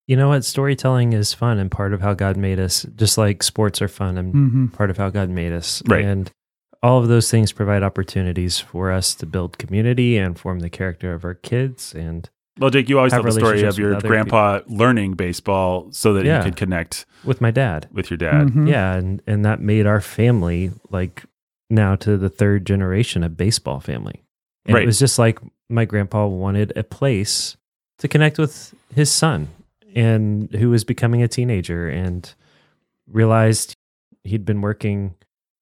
[0.06, 0.44] you know what?
[0.44, 4.18] Storytelling is fun and part of how God made us, just like sports are fun
[4.18, 5.82] and hmm part of how God made us.
[5.86, 6.04] Right.
[6.04, 6.30] And
[6.82, 11.14] all of those things provide opportunities for us to build community and form the character
[11.14, 11.94] of our kids.
[11.94, 15.14] And Well, Jake, you always Have tell the story of your with other grandpa learning
[15.14, 16.38] baseball so that Yeah.
[16.42, 18.48] he could connect with my dad, with your dad.
[18.48, 18.68] Mhm.
[18.68, 21.24] yeah, and and that made our family like
[21.68, 24.22] now to the third generation of baseball family.
[24.64, 24.84] And Right.
[24.84, 25.38] it was just like
[25.68, 27.56] my grandpa wanted a place
[27.98, 29.48] to connect with his son
[29.94, 32.32] and who was becoming a teenager and
[33.10, 33.74] realized
[34.24, 35.14] he'd been working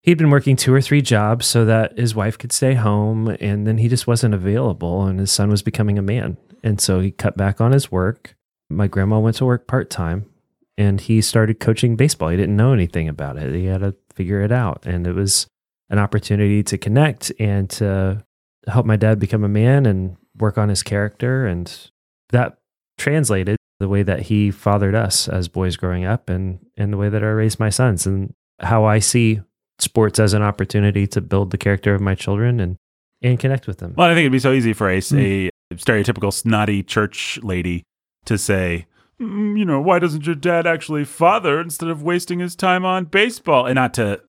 [0.03, 3.67] he'd been working two or three jobs so that his wife could stay home and
[3.67, 7.13] then he just wasn't available and his son was becoming a man and so he
[7.13, 8.35] cut back on his work.
[8.71, 10.25] My grandma went to work part-time
[10.77, 12.31] and he started coaching baseball.
[12.31, 13.55] He didn't know anything about it.
[13.55, 14.87] He had to figure it out.
[14.87, 15.47] And it was
[15.91, 18.25] an opportunity to connect and to
[18.67, 21.47] help my dad become a man and work on his character.
[21.47, 21.91] And
[22.31, 22.59] that
[22.97, 27.09] translated the way that he fathered us as boys growing up and and the way
[27.09, 29.43] that I raised my sons and how I see
[29.81, 32.77] sports as an opportunity to build the character of my children and
[33.23, 33.95] and connect with them.
[33.97, 35.19] Well, I think it'd be so easy for mm.
[35.19, 37.83] a, a stereotypical snotty church lady
[38.25, 38.87] to say,
[39.21, 43.05] "Mm, you know, why doesn't your dad actually father instead of wasting his time on
[43.05, 43.67] baseball?
[43.67, 44.21] And not to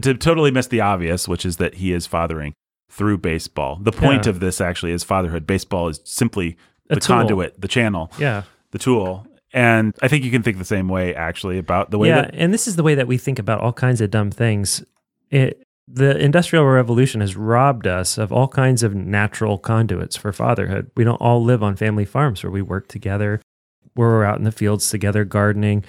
[0.00, 2.52] to totally miss the obvious, which is that he is fathering
[2.90, 3.76] through baseball.
[3.80, 4.30] The point Yeah.
[4.30, 5.46] of this actually is fatherhood.
[5.46, 6.56] Baseball is simply
[6.88, 7.16] A the tool.
[7.16, 8.42] conduit, the channel, Yeah.
[8.70, 9.26] the tool.
[9.52, 12.34] And I think you can think the same way actually about the way yeah, that
[12.34, 14.84] and this is the way that we think about all kinds of dumb things.
[15.30, 15.60] It,
[15.92, 20.90] the Industrial Revolution has robbed us of all kinds of natural conduits for fatherhood.
[20.96, 23.40] We don't all live on family farms where we work together,
[23.94, 25.84] where we're out in the fields together, gardening,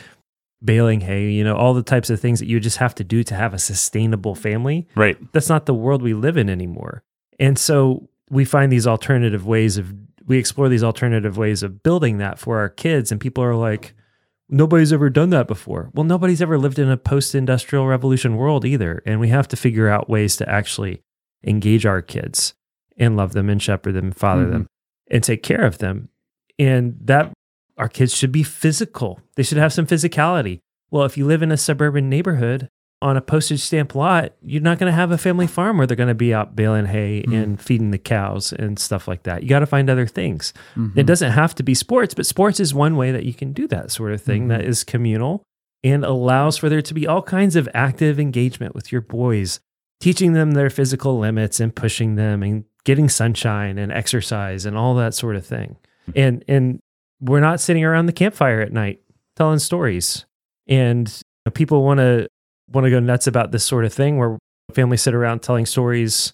[0.64, 3.24] baling hay, you know, all the types of things that you just have to do
[3.24, 4.88] to have a sustainable family.
[4.96, 5.18] right.
[5.34, 7.04] That's not the world we live in anymore.
[7.40, 9.94] And so we find these alternative ways of,
[10.26, 13.12] we explore these alternative ways of building that for our kids.
[13.12, 13.94] And people are like,
[14.52, 15.90] nobody's ever done that before.
[15.94, 19.02] Well, nobody's ever lived in a post industrial revolution world either.
[19.06, 21.02] And we have to figure out ways to actually
[21.44, 22.54] engage our kids
[22.98, 24.52] and love them and shepherd them and father Mhm.
[24.52, 24.68] them
[25.10, 26.10] and take care of them.
[26.60, 27.32] And that
[27.78, 30.60] our kids should be physical, they should have some physicality.
[30.92, 32.68] Well, if you live in a suburban neighborhood
[33.02, 35.98] on a postage stamp lot, you're not going to have a family farm where they're
[35.98, 37.44] going to be out baling hay Mhm.
[37.44, 39.42] and feeding the cows and stuff like that.
[39.42, 40.54] You got to find other things.
[40.76, 40.96] Mhm.
[40.96, 43.68] It doesn't have to be sports, but sports is one way that you can do
[43.70, 45.44] that sort of thing that is communal
[45.84, 49.60] and allows for there to be all kinds of active engagement with your boys,
[50.00, 54.94] teaching them their physical limits and pushing them and getting sunshine and exercise and all
[54.96, 55.76] that sort of thing.
[56.16, 56.80] And and
[57.20, 59.00] we're not sitting around the campfire at night
[59.36, 60.26] telling stories.
[60.68, 61.12] And
[61.54, 62.28] people want to
[62.74, 64.38] want to go nuts about this sort of thing where
[64.74, 66.34] families sit around telling stories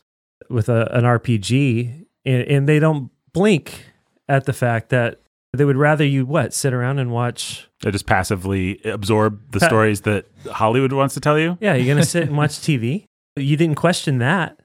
[0.50, 3.86] with a, an RPG and, and they don't blink
[4.30, 5.20] at the fact that
[5.54, 9.68] they would rather you what sit around and watch They just passively absorb the Pa-
[9.68, 11.58] stories that Hollywood wants to tell you.
[11.62, 14.60] yeah you're gonna sit and watch tv you didn't question that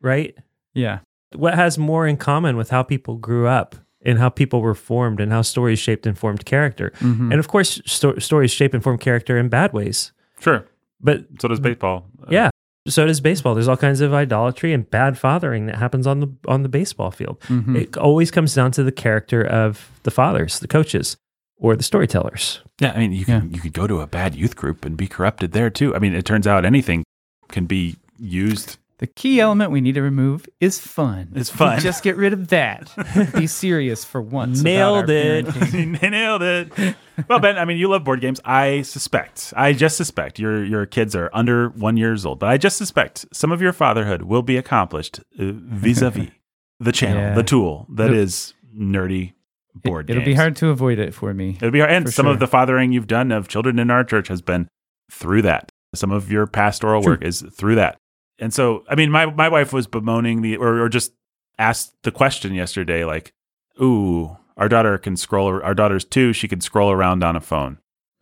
[0.00, 0.36] right
[0.72, 1.00] yeah.
[1.36, 5.20] what has more in common with how people grew up and how people were formed
[5.20, 7.30] and how stories shaped and formed character Mhm.
[7.30, 10.66] and of course sto- stories shape and form character in bad ways Sure.
[11.04, 12.06] But So does baseball.
[12.28, 12.50] Yeah
[12.86, 16.28] so does baseball there's all kinds of idolatry and bad fathering that happens on the
[16.46, 17.76] on the baseball field Mhm.
[17.80, 21.16] it always comes down to the character of the fathers the coaches
[21.56, 24.54] or the storytellers Yeah, I mean, you can you could go to a bad youth
[24.56, 25.94] group and be corrupted there too.
[25.94, 27.04] I mean, it turns out anything
[27.48, 28.76] can be used.
[28.98, 31.32] The key element we need to remove is fun.
[31.34, 31.80] It's fun.
[31.80, 32.92] Just get rid of that.
[33.36, 34.62] Be serious for once.
[34.62, 35.46] Nailed it.
[36.02, 36.94] Nailed it.
[37.28, 38.40] Well, Ben, I mean, you love board games.
[38.44, 42.56] I suspect, I just suspect your your kids are under one years old, but I
[42.56, 46.28] just suspect some of your fatherhood will be accomplished uh, vis-a-vis
[46.80, 47.34] the channel, Yeah.
[47.34, 49.32] the tool that It'll- is nerdy
[49.74, 50.16] board games.
[50.16, 50.34] It'll games.
[50.36, 51.56] be hard to avoid it for me.
[51.56, 51.90] It'll be hard.
[51.92, 52.32] And some sure.
[52.32, 54.68] of the fathering you've done of children in our church has been
[55.10, 55.70] through that.
[55.94, 57.12] Some of your pastoral True.
[57.12, 57.96] work is through that.
[58.38, 61.12] And so, I mean, my, my wife was bemoaning the, or, or just
[61.58, 63.32] asked the question yesterday, like,
[63.80, 67.78] ooh, our daughter can scroll, our daughter's two, she can scroll around on a phone.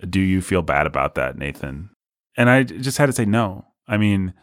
[0.08, 1.90] Do you feel bad about that, Nathan?
[2.36, 3.66] And I just had to say no.
[3.86, 4.34] I mean,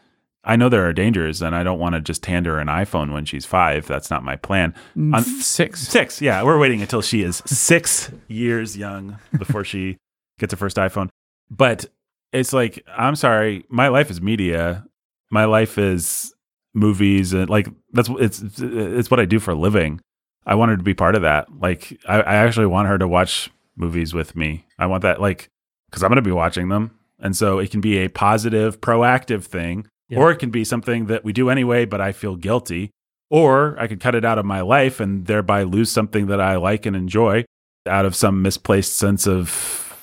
[0.44, 3.12] I know there are dangers, and I don't want to just hand her an iPhone
[3.12, 3.86] when she's five.
[3.88, 4.74] That's not my plan.
[4.96, 5.82] Mm, On- Six.
[5.82, 6.44] Six, yeah.
[6.44, 9.98] We're waiting until she is six years young before she
[10.40, 11.10] gets her first iPhone.
[11.52, 11.88] But
[12.32, 14.86] it's like, I'm sorry, my life is media.
[15.32, 16.34] My life is
[16.74, 20.02] movies, and like that's it's it's what I do for a living.
[20.46, 21.48] I want her to be part of that.
[21.60, 24.66] Like, I, I actually want her to watch movies with me.
[24.80, 25.50] I want that, like,
[25.90, 29.44] because I'm going to be watching them, and so it can be a positive, proactive
[29.44, 30.18] thing, Yeah.
[30.20, 32.90] or it can be something that we do anyway, but I feel guilty
[33.30, 36.56] or I could cut it out of my life and thereby lose something that I
[36.56, 37.46] like and enjoy
[37.86, 39.96] out of some misplaced sense of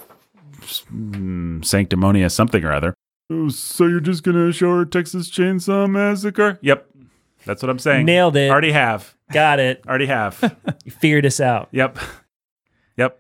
[0.93, 2.95] mm, sanctimonious something or other.
[3.31, 6.59] Oh, so you're just gonna show her Texas Chainsaw Massacre?
[6.63, 6.89] Yep,
[7.45, 8.07] that's what I'm saying.
[8.07, 9.17] nailed it Already have.
[9.33, 10.57] got it Already have.
[10.85, 11.99] you figured us out yep.
[12.97, 13.19] Yep.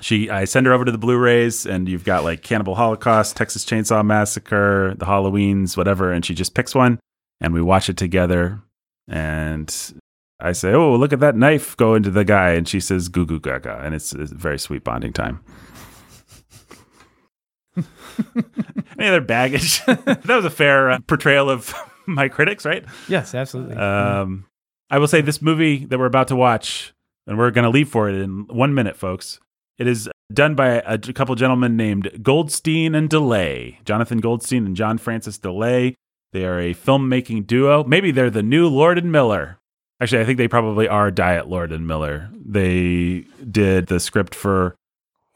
[0.00, 3.64] She, I send her over to the Blu-rays, and you've got like Cannibal Holocaust, Texas
[3.64, 7.00] Chainsaw Massacre, the Halloweens, whatever, and she just picks one,
[7.40, 8.60] and we watch it together.
[9.08, 9.74] And
[10.38, 13.24] I say, "Oh, look at that knife go into the guy," and she says, "Goo
[13.24, 15.40] goo gaga," and it's, it's a very sweet bonding time.
[18.98, 19.84] Any other baggage?
[19.86, 21.74] that was a fair uh, portrayal of
[22.06, 22.84] my critics, right?
[23.08, 23.76] Yes, absolutely.
[23.76, 24.46] Um,
[24.90, 26.94] I will say this movie that we're about to watch,
[27.26, 29.40] and we're going to leave for it in one minute, folks.
[29.78, 34.76] It is done by a, a couple gentlemen named Goldstein and Daley, Jonathan Goldstein and
[34.76, 35.94] John Francis Daley.
[36.32, 37.84] They are a filmmaking duo.
[37.84, 39.58] Maybe they're the new Lord and Miller.
[40.00, 42.30] Actually, I think they probably are Diet Lord and Miller.
[42.32, 44.76] They did the script for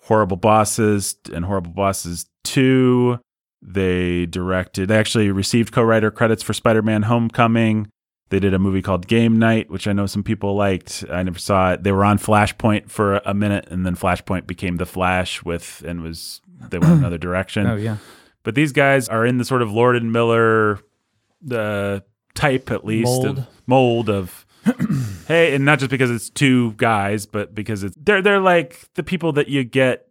[0.03, 3.19] Horrible Bosses and Horrible Bosses 2.
[3.63, 7.91] They directed, they actually received co writer credits for Spider Man Homecoming.
[8.31, 11.05] They did a movie called Game Night, which I know some people liked.
[11.11, 11.83] I never saw it.
[11.83, 16.01] They were on Flashpoint for a minute, and then Flashpoint became The Flash with, and
[16.01, 16.41] was,
[16.71, 17.67] they went another direction.
[17.67, 17.97] Oh yeah.
[18.43, 20.79] But these guys are in the sort of Lord and Miller
[21.51, 22.01] uh,
[22.35, 23.39] type, at least, Mold.
[23.39, 24.47] of mold of
[25.27, 29.03] hey, and not just because it's two guys, but because it's they're they're like the
[29.03, 30.07] people that you get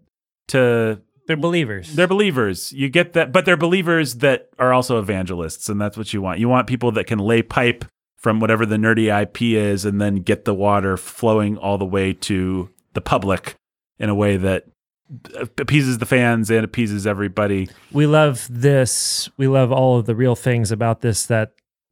[0.49, 1.93] to They're believers.
[1.93, 2.73] they're believers.
[2.73, 6.39] You get that, but they're believers that are also evangelists, and that's what you want.
[6.39, 10.15] You want people that can lay pipe from whatever the nerdy IP is, and then
[10.23, 13.53] get the water flowing all the way to the public
[13.99, 14.65] in a way that
[15.59, 17.69] appeases the fans and appeases everybody.
[17.91, 19.29] we love this.
[19.37, 21.51] We love all of the real things about this that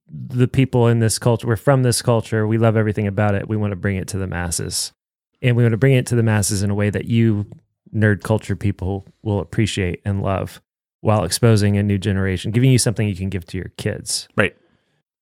[0.10, 2.48] the people in this culture, we're from this culture.
[2.48, 3.48] We love everything about it.
[3.48, 4.94] We want to bring it to the masses.
[5.44, 7.46] And we want to bring it to the masses in a way that you
[7.94, 10.62] nerd culture people will appreciate and love
[11.02, 14.28] while exposing a new generation, giving you something you can give to your kids.
[14.36, 14.56] Right.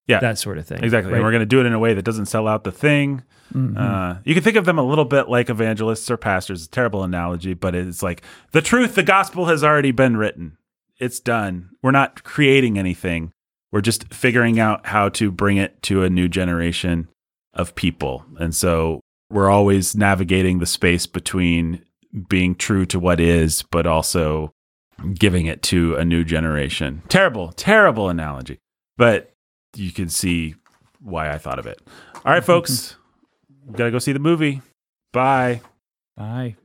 [0.07, 0.19] Yeah.
[0.19, 0.83] That sort of thing.
[0.83, 1.11] Exactly.
[1.11, 1.17] Right?
[1.17, 3.23] And we're going to do it in a way that doesn't sell out the thing.
[3.53, 3.77] Mhm.
[3.77, 6.59] Uh, you can think of them a little bit like evangelists or pastors.
[6.61, 10.57] It's a terrible analogy, but it's like the truth, the gospel has already been written.
[10.99, 11.69] It's done.
[11.83, 13.31] We're not creating anything.
[13.71, 17.09] We're just figuring out how to bring it to a new generation
[17.53, 18.25] of people.
[18.39, 21.83] And so we're always navigating the space between
[22.27, 24.53] being true to what is, but also
[25.13, 27.03] giving it to a new generation.
[27.09, 28.59] Terrible, terrible analogy.
[28.97, 29.31] But
[29.75, 30.55] you can see
[31.01, 31.81] why I thought of it.
[32.25, 32.95] All right, folks,
[33.71, 34.61] gotta go see the movie.
[35.11, 35.61] Bye.
[36.17, 36.55] Bye.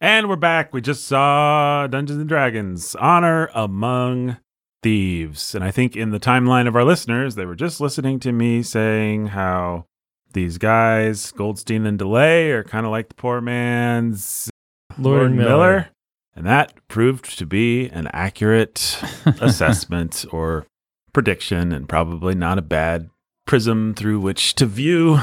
[0.00, 0.72] And we're back.
[0.72, 4.36] We just saw Dungeons and Dragons Honor Among
[4.82, 5.54] Thieves.
[5.54, 8.62] And I think in the timeline of our listeners, they were just listening to me
[8.62, 9.86] saying how
[10.34, 14.50] these guys, Goldstein and Daley, are kind of like the poor man's
[14.96, 15.88] Lord, and Miller.
[16.34, 19.00] And that proved to be an accurate
[19.40, 20.66] assessment or
[21.12, 23.10] prediction, and probably not a bad
[23.46, 25.18] prism through which to view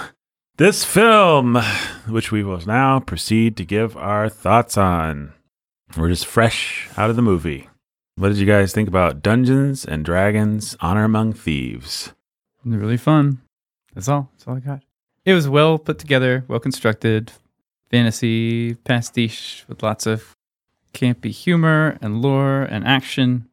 [0.57, 1.57] this film,
[2.07, 5.33] which we will now proceed to give our thoughts on.
[5.95, 7.69] We're just fresh out of the movie.
[8.15, 12.13] What did you guys think about Dungeons and Dragons Honor Among Thieves?
[12.63, 13.41] Really fun.
[13.93, 14.29] That's all.
[14.33, 14.81] That's all I got.
[15.25, 17.31] It was well put together, well constructed,
[17.95, 20.35] fantasy pastiche with lots of
[20.93, 23.47] campy humor and lore and action.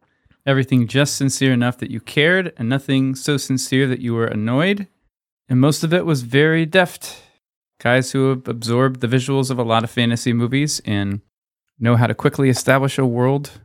[0.44, 4.88] Everything just sincere enough that you cared, and nothing so sincere that you were annoyed.
[5.48, 7.22] And most of it was very deft.
[7.78, 11.20] Guys who have absorbed the visuals of a lot of fantasy movies and
[11.78, 13.60] know how to quickly establish a world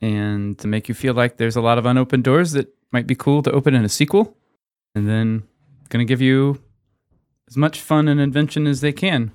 [0.00, 3.14] and to make you feel like there's a lot of unopened doors that might be
[3.14, 4.38] cool to open in a sequel.
[4.94, 5.42] And then
[5.90, 6.62] to give you
[7.46, 9.30] as much fun and invention as they can.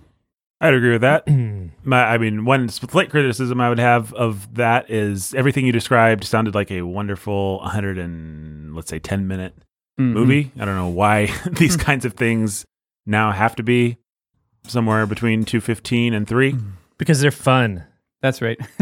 [0.62, 1.28] I'd agree with that.
[1.84, 6.24] My, I mean, one slight criticism I would have of that is everything you described
[6.26, 9.54] sounded like a wonderful 100 and let's say 10 minute
[10.00, 10.14] Mhm.
[10.14, 10.52] movie.
[10.60, 12.66] I don't know why these kinds of things
[13.06, 13.98] now have to be
[14.66, 16.56] somewhere between 215 and 3.
[16.98, 17.84] because they're fun.
[18.22, 18.58] That's right.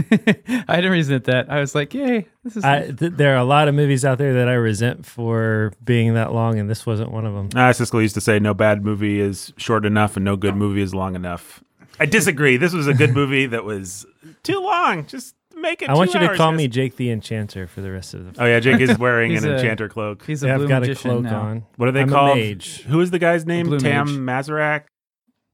[0.67, 1.51] I didn't resent that.
[1.51, 4.17] I was like, yay, this is I, th- there are a lot of movies out
[4.17, 7.49] there that I resent for being that long, and this wasn't one of them.
[7.55, 10.82] Ah, Siskel used to say no bad movie is short enough and no good movie
[10.82, 11.63] is long enough.
[11.99, 12.57] I disagree.
[12.57, 14.05] This was a good movie that was
[14.43, 15.05] too long.
[15.07, 16.57] Just make it I want two you to call guys.
[16.57, 18.41] me Jake the Enchanter for the rest of the.
[18.41, 20.23] Oh yeah, Jake is wearing an a- enchanter cloak.
[20.25, 21.41] he's a yeah, blue I've got a magician cloak now.
[21.41, 21.65] on.
[21.77, 22.37] What are they I'm a called?
[22.37, 22.81] mage.
[22.83, 23.67] Who is the guy's name?
[23.67, 24.45] blue Tam mage.
[24.47, 24.83] Mazarak?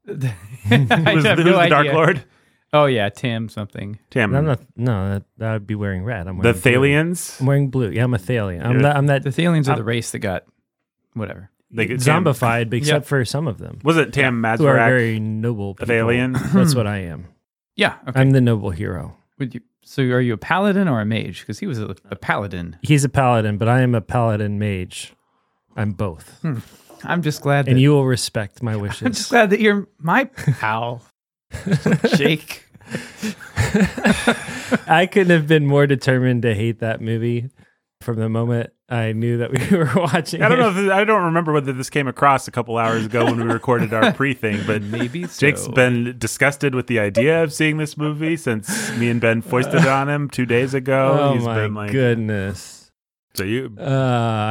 [0.07, 0.89] I Who's,
[1.25, 1.93] have who's no the Dark idea.
[1.93, 2.23] Lord?
[2.73, 3.99] Oh yeah, Tam something.
[4.09, 4.35] Tam.
[4.35, 4.59] I'm not.
[4.75, 6.27] No, that, that would be wearing red.
[6.27, 6.71] I'm the wearing blue.
[6.71, 7.39] Thalians.
[7.39, 7.89] I'm wearing blue.
[7.91, 8.65] Yeah, I'm a Thalian.
[8.65, 8.97] I'm You're- that.
[8.97, 10.43] I'm that The Thalians are I'm- the race that got
[11.13, 11.49] whatever.
[11.74, 13.09] They get zombified, but except Yeah.
[13.09, 14.88] for some of them Was it Tam who are Mazarak?
[14.88, 15.71] very noble.
[15.71, 15.95] a People.
[15.95, 16.34] Thalian?
[16.53, 16.78] That's hmm.
[16.78, 17.26] what I am.
[17.76, 17.95] Yeah.
[18.07, 18.19] Okay.
[18.19, 19.17] I'm the noble hero.
[19.39, 19.61] Would you?
[19.84, 21.41] So are you a paladin or a mage?
[21.41, 22.78] Because he was a, a paladin.
[22.82, 25.13] He's a paladin, but I am a paladin mage.
[25.76, 26.59] I'm both, hmm.
[27.03, 27.67] I'm just glad.
[27.67, 29.01] and you will respect my wishes.
[29.05, 31.01] I'm just glad that you're my pal,
[32.15, 32.63] Jake.
[34.88, 37.49] I couldn't have been more determined to hate that movie
[38.04, 40.41] from the moment I knew that we were watching.
[40.41, 40.70] I don't know.
[40.70, 43.43] If this, I don't remember whether this came across a couple hours ago when we
[43.43, 45.39] recorded our pre thing, but Maybe so.
[45.39, 49.76] Jake's been disgusted with the idea of seeing this movie since me and Ben foisted
[49.82, 51.18] it on him two days ago.
[51.24, 52.91] Oh He's my been like, goodness!
[53.36, 53.76] so you.
[53.80, 53.84] Uh,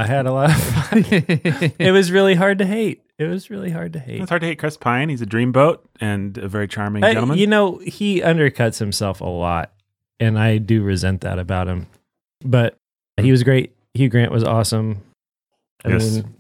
[0.02, 1.04] I had a lot of fun.
[1.78, 3.02] it was really hard to hate.
[3.18, 4.20] It was really hard to hate.
[4.20, 5.08] It's hard to hate Chris Pine.
[5.08, 7.38] He's a dreamboat and a very charming Uh, gentleman.
[7.38, 9.72] you know, he undercuts himself a lot,
[10.18, 11.86] and I do resent that about him.
[12.44, 12.78] But
[13.20, 13.72] he was great.
[13.94, 15.02] Hugh Grant was awesome.
[15.84, 16.16] I Yes.
[16.16, 16.34] mean,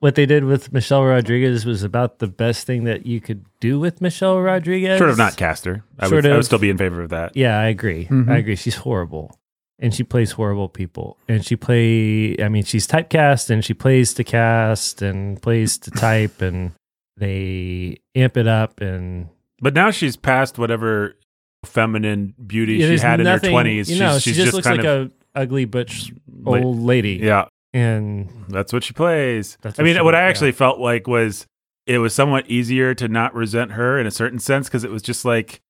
[0.00, 3.78] what they did with Michelle Rodriguez was about the best thing that you could do
[3.78, 4.98] with Michelle Rodriguez.
[4.98, 5.84] Sort of not cast her.
[5.98, 7.36] I Sort would, I would still be in favor of that.
[7.36, 8.06] Yeah, I agree.
[8.06, 8.28] Mhm.
[8.30, 8.56] I agree.
[8.56, 9.36] She's horrible.
[9.78, 11.16] And she plays horrible people.
[11.28, 15.90] And she play I mean, she's typecast and she plays to cast and plays to
[15.90, 16.72] type and
[17.16, 19.28] they amp it up and
[19.60, 21.16] But now she's past whatever
[21.64, 23.90] feminine beauty Yeah, she there's had in her twenties.
[23.90, 26.12] You know, she's, she just, just, looks kind like of a ugly butch
[26.44, 27.18] old lady.
[27.22, 27.46] yeah.
[27.72, 29.56] And That's what she plays.
[29.62, 30.28] That's I mean, what I yeah.
[30.28, 31.46] actually felt like was
[31.86, 35.02] it was somewhat easier to not resent her in a certain sense because it was
[35.02, 35.60] just like,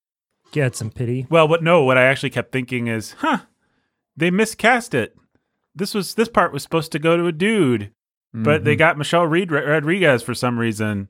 [0.53, 1.27] get some pity.
[1.31, 1.63] well, what?
[1.63, 3.41] No, what I actually kept thinking is, huh,
[4.17, 5.15] they miscast it.
[5.75, 7.93] This was this part was supposed to go to a dude,
[8.33, 8.65] but Mm-hmm.
[8.65, 11.09] they got Michelle Reed Rodriguez for some reason.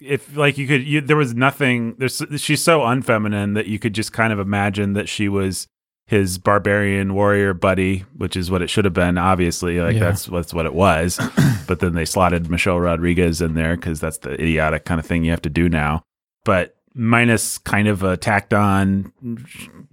[0.00, 1.96] If like you could, you, there was nothing.
[1.98, 5.66] There's she's so unfeminine that you could just kind of imagine that she was
[6.08, 9.18] his barbarian warrior buddy, which is what it should have been.
[9.18, 10.00] Obviously, like Yeah.
[10.00, 11.20] that's that's what it was.
[11.68, 15.22] but then they slotted Michelle Rodriguez in there because that's the idiotic kind of thing
[15.22, 16.02] you have to do now.
[16.44, 19.12] But minus kind of a tacked on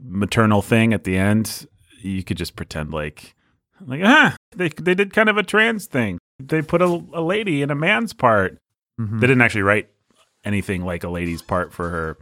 [0.01, 1.67] maternal thing at the end,
[2.01, 3.35] you could just pretend like
[3.85, 6.17] like ah they they did kind of a trans thing.
[6.39, 8.57] They put a, a lady in a man's part.
[8.99, 9.19] Mhm.
[9.19, 9.89] They didn't actually write
[10.45, 12.17] anything like a lady's part for her.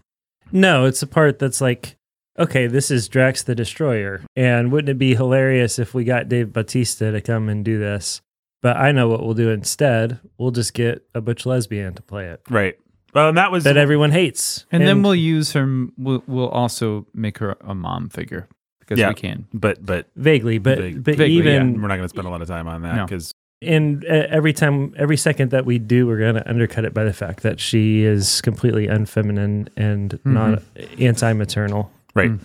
[0.52, 1.96] No, it's a part that's like,
[2.40, 4.22] okay, this is Drax the Destroyer.
[4.36, 8.22] And wouldn't it be hilarious if we got Dave Bautista to come and do this?
[8.62, 10.20] But I know what we'll do instead.
[10.38, 12.78] We'll just get a butch lesbian to play it Right.
[13.14, 14.66] Well, and that was that everyone hates.
[14.72, 15.88] And, then we'll use her.
[15.98, 18.48] We'll, we'll also make her a mom figure
[18.80, 19.10] because Yeah.
[19.10, 19.48] we can.
[19.54, 21.58] but but vaguely, but Vague- but vaguely, yeah.
[21.58, 23.06] even we're not going to spend a lot of time on that No.
[23.06, 23.32] because
[23.62, 27.04] and uh, every time, every second that we do, we're going to undercut it by
[27.06, 30.62] the fact that she is completely unfeminine and not
[31.00, 31.90] anti-maternal.
[32.16, 32.32] Right.
[32.32, 32.40] Mm.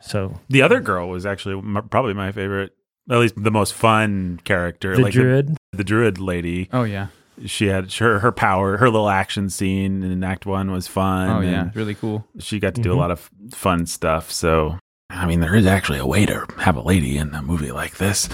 [0.00, 2.72] So The other girl was actually m- probably my favorite,
[3.10, 6.68] at least the most fun character, the like druid, The, the druid lady.
[6.72, 7.08] Oh yeah.
[7.46, 11.30] She had her her power, her little action scene in Act One was fun.
[11.30, 11.70] Oh yeah.
[11.74, 12.26] Really cool.
[12.38, 12.94] she got to do Mhm.
[12.94, 14.30] a lot of fun stuff.
[14.30, 14.78] So,
[15.10, 17.96] I mean, there is actually a way to have a lady in a movie like
[17.98, 18.28] this.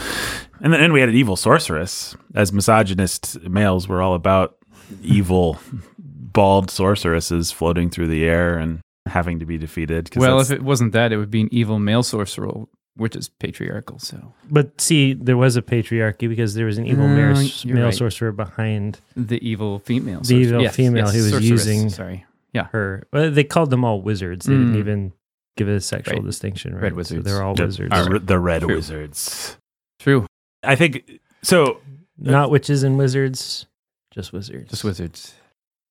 [0.61, 4.57] And then and we had an evil sorceress, as misogynist males were all about
[5.03, 5.59] evil,
[5.99, 10.11] bald sorceresses floating through the air and having to be defeated.
[10.17, 12.65] Well, if it wasn't that, it would be an evil male sorcerer,
[12.97, 13.99] which is patriarchal.
[13.99, 17.85] So but see, there was a patriarchy because there was an evil Uh, male, male
[17.87, 17.95] right.
[17.95, 20.21] sorcerer behind the evil female.
[20.21, 22.25] The sorcerer- evil yes, female yes, who was sorceress, using- Sorry.
[22.53, 22.69] Yeah.
[22.73, 23.07] her.
[23.13, 24.47] Well, they called them all wizards.
[24.47, 24.79] They didn't Mm.
[24.79, 25.13] even
[25.57, 26.25] give it a sexual Right.
[26.25, 26.75] distinction.
[26.75, 26.83] Right?
[26.85, 27.25] Red So wizards.
[27.27, 28.77] they're all the, wizards, are the red True.
[28.77, 29.57] wizards.
[29.99, 30.27] True.
[30.63, 31.81] I think so.
[32.17, 33.67] not witches and wizards,
[34.13, 34.71] just wizards.
[34.71, 35.35] Just wizards.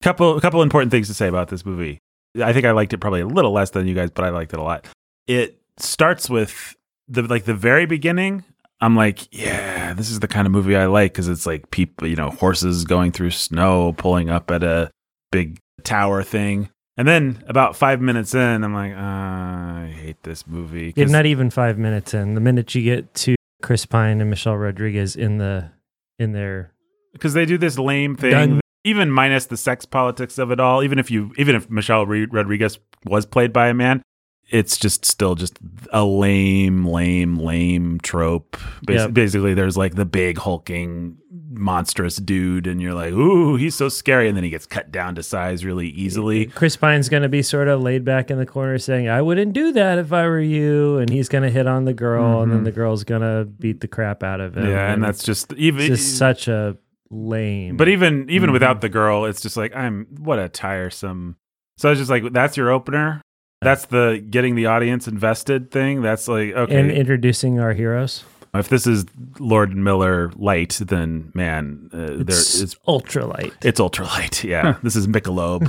[0.02, 2.00] couple a couple important things to say about this movie.
[2.42, 4.54] I think I liked it probably a little less than you guys, but I liked
[4.54, 4.88] it a lot.
[5.28, 6.76] It starts with
[7.08, 8.44] the like the very beginning.
[8.82, 12.08] I'm like, yeah, this is the kind of movie I like because it's like people,
[12.08, 14.92] you know, horses going through snow, pulling up at a
[15.32, 16.70] big tower thing.
[16.98, 20.94] And then about five minutes in, I'm like, uh, I hate this movie.
[20.96, 22.36] Yeah, not even five minutes in.
[22.36, 25.72] The minute you get to Chris Pine and Michelle Rodriguez in the
[26.20, 26.72] in their
[27.14, 28.60] because they do this lame thing.
[28.84, 32.80] Even minus the sex politics of it all even if you even if michelle rodriguez
[33.06, 34.02] was played by a man
[34.50, 35.58] it's just still just
[35.92, 39.14] a lame lame lame trope Bas- Yep.
[39.14, 41.18] basically there's like the big hulking
[41.56, 45.14] monstrous dude and you're like ooh he's so scary and then he gets cut down
[45.16, 48.46] to size really easily Chris Pine's going to be sort of laid back in the
[48.46, 50.98] corner saying, I wouldn't do that if I were you.
[50.98, 52.66] And he's going to hit on the girl, and then Mhm.
[52.66, 54.68] the girl's going to beat the crap out of him.
[54.68, 56.76] yeah and that's just even just such a
[57.10, 57.78] lame.
[57.78, 58.54] But even even Mhm.
[58.54, 61.36] without the girl, it's just like I'm what a tiresome.
[61.78, 63.22] So I was just like that's your opener.
[63.62, 66.02] That's the getting the audience invested thing.
[66.02, 66.80] That's like okay.
[66.80, 68.24] and introducing our heroes.
[68.56, 69.04] if this is
[69.40, 73.52] Lord Miller light, then man, uh, there It's is ultralight.
[73.64, 74.44] it's ultra light.
[74.44, 75.62] Yeah, this is Michelob,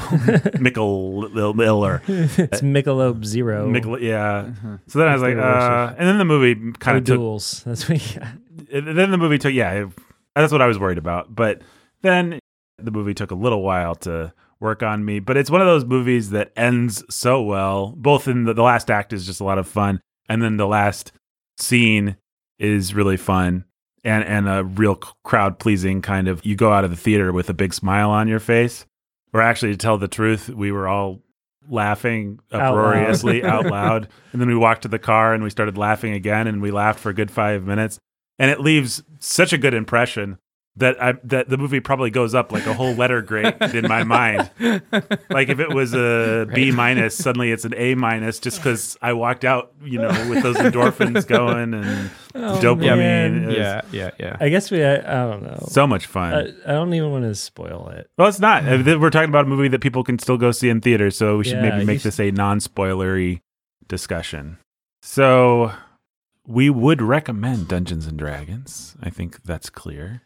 [0.60, 2.02] Michel Miller.
[2.06, 3.68] it's Michelob Zero.
[3.68, 4.50] Michel, yeah.
[4.62, 4.80] Mhm.
[4.88, 7.62] So then I was like, uh, and then the movie kind of took duels.
[7.66, 8.20] That's what you
[8.72, 9.88] and then the movie took yeah it-
[10.42, 11.34] that's what i was worried about.
[11.34, 11.62] But
[12.02, 12.38] then
[12.78, 15.18] the movie took a little while to work on me.
[15.20, 18.90] But it's one of those movies that ends so well both in the, the last
[18.90, 21.12] act is just a lot of fun and then the last
[21.58, 22.16] scene
[22.58, 23.64] is really fun
[24.02, 27.48] and and a real crowd pleasing kind of you go out of the theater with
[27.50, 28.86] a big smile on your face.
[29.32, 31.20] Or actually to tell the truth we were all
[31.68, 32.68] laughing Out loud.
[32.78, 34.08] uproariously out loud.
[34.32, 37.00] And then we walked to the car and we started laughing again and we laughed
[37.00, 37.98] for a good five minutes
[38.38, 40.38] and it leaves such a good impression
[40.76, 44.02] that I that the movie probably goes up like a whole letter grade in my
[44.02, 44.50] mind.
[45.30, 49.12] Like if it was a B minus, suddenly it's an A minus just because I
[49.12, 52.96] walked out, you know, with those endorphins going and dopamine.
[52.98, 53.46] man.
[53.46, 54.36] Was yeah, yeah, yeah.
[54.40, 54.82] I guess we.
[54.82, 55.64] I, I don't know.
[55.68, 56.34] so much fun.
[56.34, 58.10] I, I don't even want to spoil it.
[58.18, 58.64] well, it's not.
[58.66, 61.38] Uh, We're talking about a movie that people can still go see in theaters, so
[61.38, 63.42] we should Yeah, maybe you make should- this a non-spoilery
[63.86, 64.58] discussion.
[65.02, 65.70] So
[66.46, 68.96] we would recommend Dungeons and Dragons.
[69.02, 70.22] I think that's clear.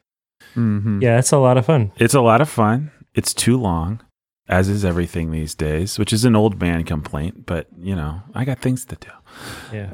[0.55, 1.03] Mm-hmm.
[1.03, 1.93] Yeah, it's a lot of fun.
[1.97, 2.91] It's a lot of fun.
[3.15, 4.01] It's too long,
[4.49, 8.45] as is everything these days, which is an old man complaint, but you know, I
[8.45, 9.11] got things to do.
[9.73, 9.93] Yeah.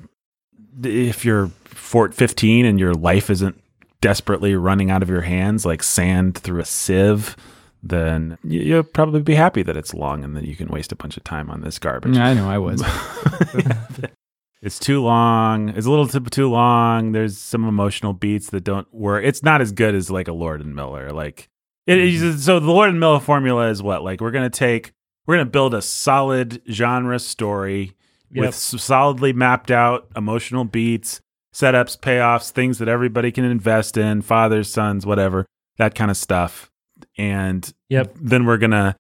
[0.83, 3.61] If you're Fort 15 and your life isn't
[4.01, 7.37] desperately running out of your hands like sand through a sieve,
[7.83, 11.17] then you'll probably be happy that it's long and that you can waste a bunch
[11.17, 12.17] of time on this garbage.
[12.17, 12.83] Yeah, I know I was.
[14.65, 15.69] it's too long.
[15.71, 17.13] It's a little too, too long.
[17.13, 19.25] There's some emotional beats that don't work.
[19.25, 21.11] It's not as good as like a Lord and Miller.
[21.11, 21.49] Like
[21.87, 22.23] it is.
[22.23, 22.39] Mm-hmm.
[22.39, 24.03] So the Lord and Miller formula is what?
[24.03, 24.93] Like we're gonna take,
[25.27, 27.95] we're gonna build a solid genre story
[28.33, 28.47] Yep.
[28.47, 31.21] with solidly mapped out emotional beats,
[31.55, 35.47] setups, payoffs, things that everybody can invest in, fathers, sons, whatever,
[35.77, 36.69] that kind of stuff.
[37.17, 38.17] And Yep.
[38.21, 38.97] then we're gonna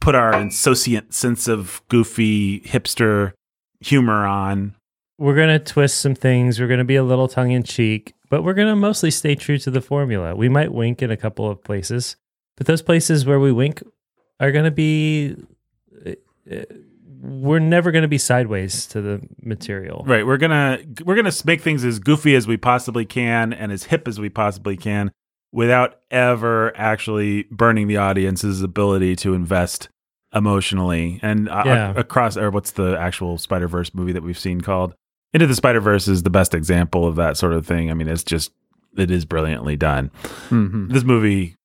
[0.00, 3.32] put our insouciant sense of goofy hipster
[3.80, 4.74] humor on.
[5.22, 6.58] We're gonna twist some things.
[6.60, 9.70] We're gonna be a little tongue in cheek, but we're gonna mostly stay true to
[9.70, 10.34] the formula.
[10.34, 12.16] We might wink in a couple of places,
[12.56, 13.82] but those places where we wink
[14.40, 15.36] are gonna be.
[16.04, 16.10] uh,
[16.50, 16.64] uh,
[17.20, 20.02] We're never gonna be sideways to the material.
[20.04, 23.84] Right, we're gonna we're gonna make things as goofy as we possibly can and as
[23.84, 25.12] hip as we possibly can,
[25.52, 29.88] without ever actually burning the audience's ability to invest
[30.34, 31.20] emotionally.
[31.22, 31.92] And uh, Yeah.
[31.96, 34.94] across, or what's the actual Spider Verse movie that we've seen called?
[35.32, 37.90] Into the Spider Verse is the best example of that sort of thing.
[37.90, 38.52] I mean, it's just
[38.96, 40.10] it is brilliantly done.
[40.50, 40.88] mm-hmm.
[40.88, 41.56] This movie,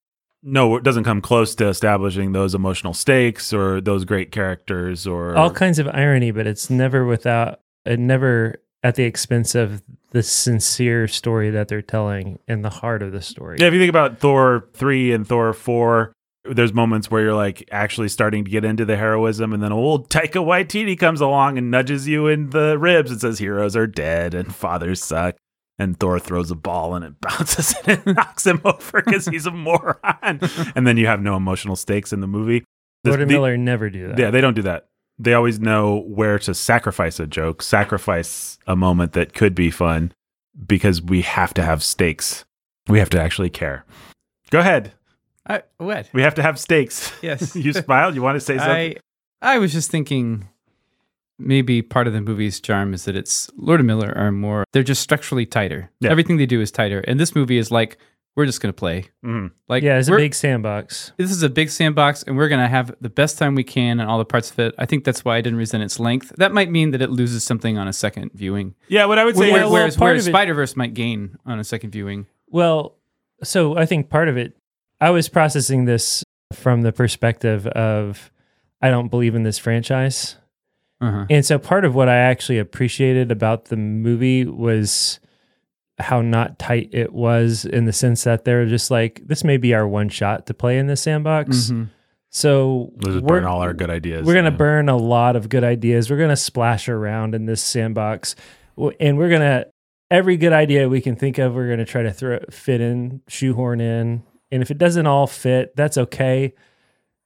[0.43, 5.35] no, it doesn't come close to establishing those emotional stakes or those great characters or
[5.35, 7.59] All kinds of irony, but it's never without.
[7.85, 13.01] It never at the expense of the sincere story that they're telling in the heart
[13.01, 13.57] of the story.
[13.59, 16.13] Yeah, if you think about Thor 3 and Thor 4,
[16.51, 20.09] there's moments where you're like actually starting to get into the heroism, and then old
[20.09, 24.33] Taika Waititi comes along and nudges you in the ribs and says, Heroes are dead
[24.33, 25.35] and fathers suck.
[25.79, 29.45] And Thor throws a ball and it bounces and it knocks him over because he's
[29.45, 30.39] a moron.
[30.75, 32.63] and then you have no emotional stakes in the movie.
[33.03, 34.17] This- and the- Miller never do that.
[34.17, 34.87] Yeah, they don't do that.
[35.19, 40.11] They always know where to sacrifice a joke, sacrifice a moment that could be fun
[40.65, 42.43] because we have to have stakes.
[42.87, 43.85] We have to actually care.
[44.49, 44.93] Go ahead.
[45.49, 46.09] I, what?
[46.13, 47.11] We have to have stakes.
[47.21, 47.55] Yes.
[47.55, 48.15] you smiled.
[48.15, 48.97] You want to say something?
[49.41, 50.47] I I was just thinking
[51.39, 54.83] maybe part of the movie's charm is that it's Lord and Miller are more they're
[54.83, 55.91] just structurally tighter.
[55.99, 56.09] Yeah.
[56.11, 56.99] Everything they do is tighter.
[57.01, 57.97] And this movie is like
[58.35, 59.05] we're just gonna play.
[59.25, 59.51] Mhm.
[59.67, 61.11] Like yeah, it's a big sandbox.
[61.17, 64.09] this is a big sandbox and we're gonna have the best time we can and
[64.09, 64.75] all the parts of it.
[64.77, 66.33] I think that's why I didn't resent its length.
[66.37, 68.73] That might mean that it loses something on a second viewing.
[68.87, 70.75] Yeah, what I would say Whereas, is well, whereas, part whereas of it- Spider Verse
[70.75, 72.25] might gain on a second viewing.
[72.49, 72.95] Well,
[73.43, 74.56] so I think part of it,
[74.99, 76.23] I was processing this
[76.53, 78.31] from the perspective of
[78.81, 80.37] I don't believe in this franchise.
[81.01, 81.25] Uh-huh.
[81.29, 85.19] And so part of what I actually appreciated about the movie was
[85.99, 89.73] how not tight it was in the sense that they're just like, this may be
[89.73, 91.71] our one shot to play in this sandbox.
[91.71, 91.89] Mhm.
[92.29, 94.25] So we're, burn all our good ideas.
[94.25, 94.57] we're going to Yeah.
[94.57, 96.09] burn a lot of good ideas.
[96.09, 98.35] We're going to splash around in this sandbox.
[98.99, 99.67] And we're going to,
[100.11, 103.21] every good idea we can think of, we're going to try to throw fit in,
[103.27, 104.23] shoehorn in.
[104.51, 106.53] And if it doesn't all fit, that's okay.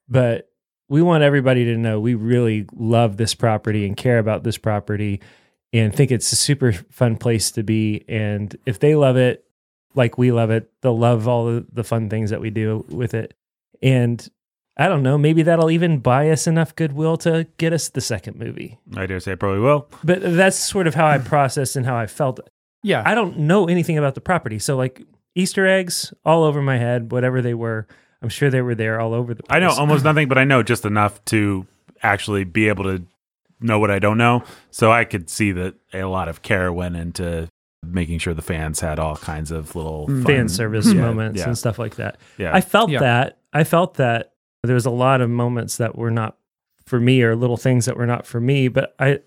[0.09, 0.49] But
[0.89, 5.21] we want everybody to know we really love this property and care about this property
[5.73, 8.03] and think it's a super fun place to be.
[8.09, 9.45] And if they love it
[9.95, 13.13] like we love it, they'll love all the, the fun things that we do with
[13.13, 13.33] it.
[13.81, 14.27] And
[14.77, 18.37] I don't know, maybe that'll even buy us enough goodwill to get us the second
[18.37, 18.79] movie.
[18.95, 19.87] I dare say I probably will.
[20.03, 22.39] But that's sort of how I processed and how I felt.
[22.83, 23.03] Yeah.
[23.05, 24.59] I don't know anything about the property.
[24.59, 25.03] So, like
[25.35, 27.87] Easter eggs all over my head, whatever they were,
[28.21, 29.55] I'm sure they were there all over the place.
[29.55, 31.65] I know almost nothing, but I know just enough to
[32.03, 33.03] actually be able to
[33.59, 34.43] know what I don't know.
[34.71, 37.47] So I could see that a lot of care went into
[37.83, 40.25] making sure the fans had all kinds of little Mm.
[40.25, 42.17] fan service Yeah, moments yeah, and stuff like that.
[42.37, 42.99] Yeah, I felt Yeah.
[42.99, 43.37] that.
[43.53, 46.37] I felt that there was a lot of moments that were not
[46.85, 49.19] for me or little things that were not for me, but I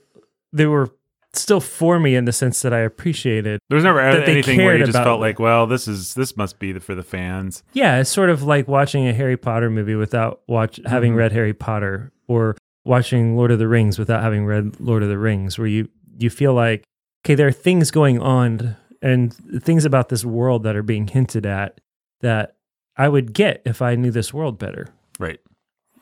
[0.53, 0.91] they were
[1.37, 3.61] still for me in the sense that I appreciated.
[3.68, 6.37] there was never that they anything where you just felt like, well, this is this
[6.37, 7.62] must be the, for the fans.
[7.72, 11.16] Yeah, it's sort of like watching a Harry Potter movie without watch having Mhm.
[11.16, 15.18] read Harry Potter or watching Lord of the Rings without having read Lord of the
[15.18, 16.85] Rings where you you feel like
[17.24, 21.47] okay, there are things going on and things about this world that are being hinted
[21.47, 21.80] at
[22.20, 22.57] that
[22.97, 24.89] I would get if I knew this world better.
[25.18, 25.41] Right.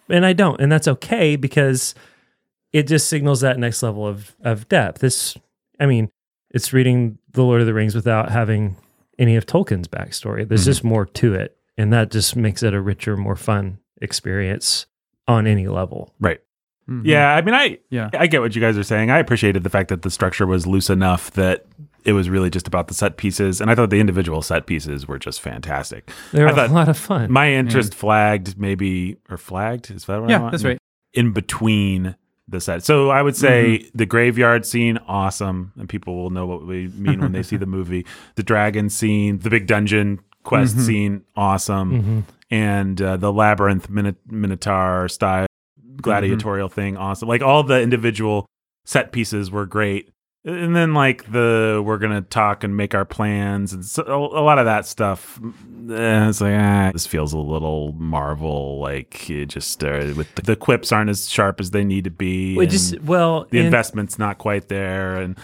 [0.09, 1.95] And I don't, and that's okay because
[2.73, 5.01] it just signals that next level of of depth.
[5.01, 5.37] This,
[5.81, 6.11] I mean,
[6.51, 8.77] it's reading the Lord of the Rings without having
[9.19, 10.47] any of Tolkien's backstory.
[10.49, 10.67] There's Mhm.
[10.67, 14.87] just more to it, and that just makes it a richer, more fun experience
[15.29, 16.13] on any level.
[16.21, 16.41] Right.
[16.91, 17.03] Mhm.
[17.05, 17.35] Yeah.
[17.35, 18.11] I mean, I Yeah.
[18.13, 19.11] I get what you guys are saying.
[19.11, 21.65] I appreciated the fact that the structure was loose enough that
[22.05, 25.07] it was really just about the set pieces, and I thought the individual set pieces
[25.07, 26.11] were just fantastic.
[26.33, 27.31] They're I a thought lot of fun.
[27.31, 29.91] My interest flagged, maybe or flagged.
[29.93, 30.51] Is that what I Yeah, want?
[30.53, 30.79] that's right.
[31.15, 32.17] In between
[32.53, 36.65] the set, so I would say the graveyard scene, awesome, and people will know what
[36.65, 38.07] we mean when they see the movie.
[38.37, 40.81] The dragon scene, the big dungeon quest Mhm.
[40.87, 42.23] scene, awesome, Mhm.
[42.51, 45.47] and uh, the labyrinth Min- minotaur style
[46.01, 47.29] gladiatorial thing, awesome.
[47.29, 48.47] Like all the individual
[48.85, 50.11] set pieces were great.
[50.45, 54.43] And then like the we're gonna talk and make our plans and so, a a
[54.43, 55.39] lot of that stuff.
[55.89, 58.81] eh, It's like ah, this feels a little Marvel.
[58.81, 62.11] Like it just uh, with the, the quips aren't as sharp as they need to
[62.11, 62.57] be.
[62.57, 65.15] We just well, the in, investment's not quite there.
[65.17, 65.39] And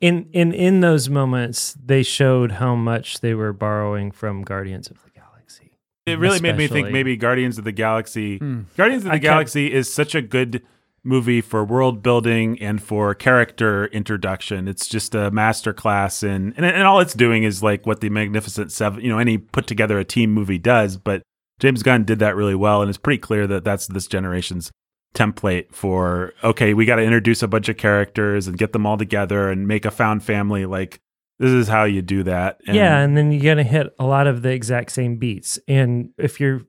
[0.00, 5.02] in in in those moments, they showed how much they were borrowing from Guardians of
[5.02, 5.72] the Galaxy.
[6.06, 8.38] it really made me think maybe Guardians of the Galaxy.
[8.38, 8.60] Hmm.
[8.76, 10.62] Guardians of the I Galaxy is such a good
[11.04, 14.66] movie for world building and for character introduction.
[14.66, 18.72] It's just a masterclass in and, and all it's doing is like what the Magnificent
[18.72, 20.96] Seven, you know, any put together a team movie does.
[20.96, 21.22] But
[21.60, 24.72] James Gunn did that really well, and it's pretty clear that that's this generation's
[25.14, 28.96] template for okay, we got to introduce a bunch of characters and get them all
[28.96, 30.66] together and make a found family.
[30.66, 31.00] Like
[31.38, 32.58] this is how you do that.
[32.66, 35.58] And yeah, and then you're gonna hit a lot of the exact same beats.
[35.68, 36.62] And if you're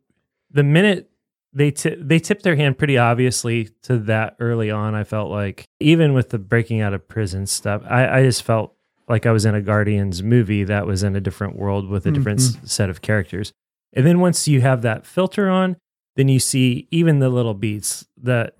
[0.51, 1.09] the minute
[1.55, 5.65] they ti they tip their hand pretty obviously to that early on, I felt like
[5.79, 8.75] even with the breaking out of prison stuff, I, I just felt
[9.07, 12.11] like I was in a Guardians movie that was in a different world with a
[12.11, 12.65] different mm-hmm.
[12.65, 13.53] s- set of characters.
[13.93, 15.77] And then once you have that filter on,
[16.15, 18.57] then you see even the little beats that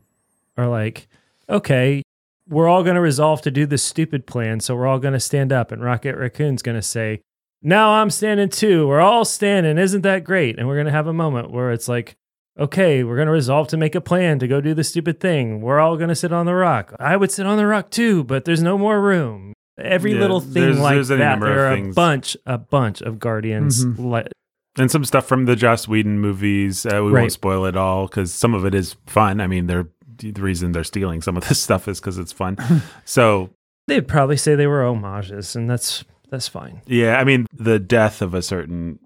[0.56, 1.08] are like,
[1.50, 2.02] okay,
[2.48, 4.60] we're all going to resolve to do this stupid plan.
[4.60, 7.22] So we're all going to stand up, and Rocket Raccoon's going to say,
[7.62, 8.88] Now I'm standing too.
[8.88, 9.78] We're all standing.
[9.78, 10.58] Isn't that great?
[10.58, 12.16] And we're going to have a moment where it's like,
[12.58, 15.60] Okay, we're going to resolve to make a plan to go do the stupid thing.
[15.62, 16.93] We're all going to sit on the rock.
[16.99, 19.53] I would sit on the rock too, but there's no more room.
[19.78, 21.18] Every Yeah, little thing there's- like there's that.
[21.18, 23.86] number There are a bunch, a bunch of Guardians.
[23.86, 24.12] Mhm.
[24.12, 24.30] li-
[24.78, 26.86] and some stuff from the Joss Whedon movies.
[26.86, 27.22] Uh, we Right.
[27.22, 29.39] won't spoil it all because some of it is fun.
[29.41, 29.88] I mean, they're
[30.18, 32.56] the reason they're stealing some of this stuff is because it's fun.
[33.06, 33.49] so
[33.88, 36.82] They'd probably say they were homages, and that's that's fine.
[36.88, 38.99] yeah, I mean, the death of a certain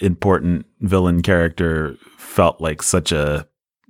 [0.00, 1.96] important villain character
[2.30, 3.46] felt like such a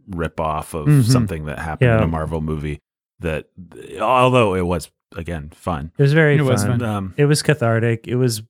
[0.09, 1.05] rip off of Mhm.
[1.05, 2.81] something that happened in a Marvel movie.
[3.21, 3.49] That
[4.01, 6.47] although it was again fun, It was very It fun.
[6.47, 6.83] was fun.
[6.83, 8.09] um, It was cathartic.
[8.09, 8.43] It was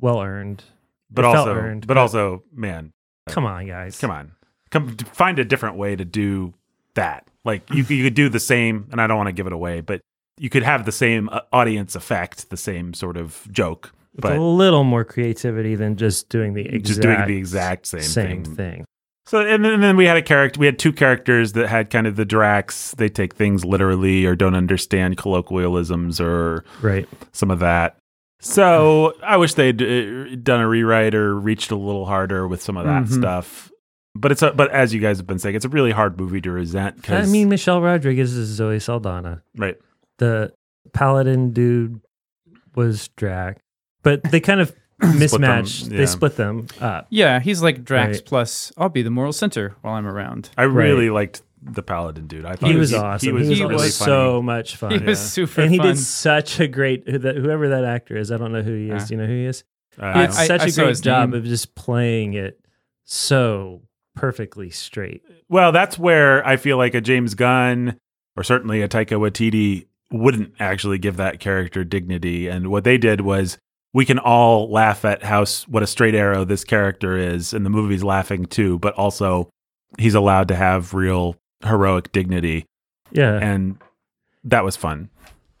[0.00, 0.64] well earned.
[1.08, 2.92] but It also, earned, but but- also, man,
[3.28, 3.98] Come on, guys.
[4.00, 4.32] come on,
[4.72, 6.52] come find a different way to do
[6.94, 7.28] that.
[7.44, 9.80] Like you, you could do the same, and I don't want to give it away,
[9.80, 10.00] but
[10.38, 14.36] you could have the same uh, audience effect, the same sort of joke, With but
[14.36, 18.44] a little more creativity than just doing the exact just doing the exact same, same
[18.44, 18.54] thing.
[18.56, 18.84] thing.
[19.26, 20.60] So and then, and then we had a character.
[20.60, 22.92] We had two characters that had kind of the Drax.
[22.96, 27.08] They take things literally or don't understand colloquialisms or Right.
[27.32, 27.96] some of that.
[28.40, 32.76] So I wish they'd uh, done a rewrite or reached a little harder with some
[32.76, 33.18] of that Mhm.
[33.18, 33.72] stuff.
[34.14, 36.40] But it's a, but as you guys have been saying, it's a really hard movie
[36.42, 37.10] to resent.
[37.10, 39.42] I mean, Michelle Rodriguez is Zoe Saldana.
[39.56, 39.76] right?
[40.18, 40.52] The
[40.92, 42.00] paladin dude
[42.74, 43.60] was Drax,
[44.02, 45.86] but they kind of them, mismatched.
[45.88, 45.98] yeah.
[45.98, 47.06] They split them up.
[47.10, 48.24] Yeah, he's like Drax Right.
[48.26, 50.50] plus I'll be the moral center while I'm around.
[50.56, 52.44] I really liked the Paladin dude.
[52.44, 53.26] I thought He was awesome.
[53.28, 54.92] He was, he really was so much fun.
[54.92, 55.26] He was yeah.
[55.26, 55.86] super and he fun.
[55.88, 58.30] did such a great whoever that actor is.
[58.30, 59.02] I don't know who he is.
[59.02, 59.06] Ah.
[59.06, 59.64] Do you know who he is?
[59.98, 61.38] Uh, He I- did such I a saw great job name.
[61.38, 62.60] of just playing it
[63.04, 63.82] so
[64.14, 65.22] perfectly straight.
[65.48, 67.98] Well, that's where I feel like a James Gunn
[68.36, 72.48] or certainly a Taika Waititi wouldn't actually give that character dignity.
[72.48, 73.58] And what they did was
[73.96, 77.70] we can all laugh at how what a straight arrow this character is, and the
[77.70, 78.78] movie's laughing too.
[78.78, 79.48] But also,
[79.98, 81.34] he's allowed to have real
[81.64, 82.66] heroic dignity,
[83.10, 83.78] Yeah, and
[84.44, 85.08] that was fun.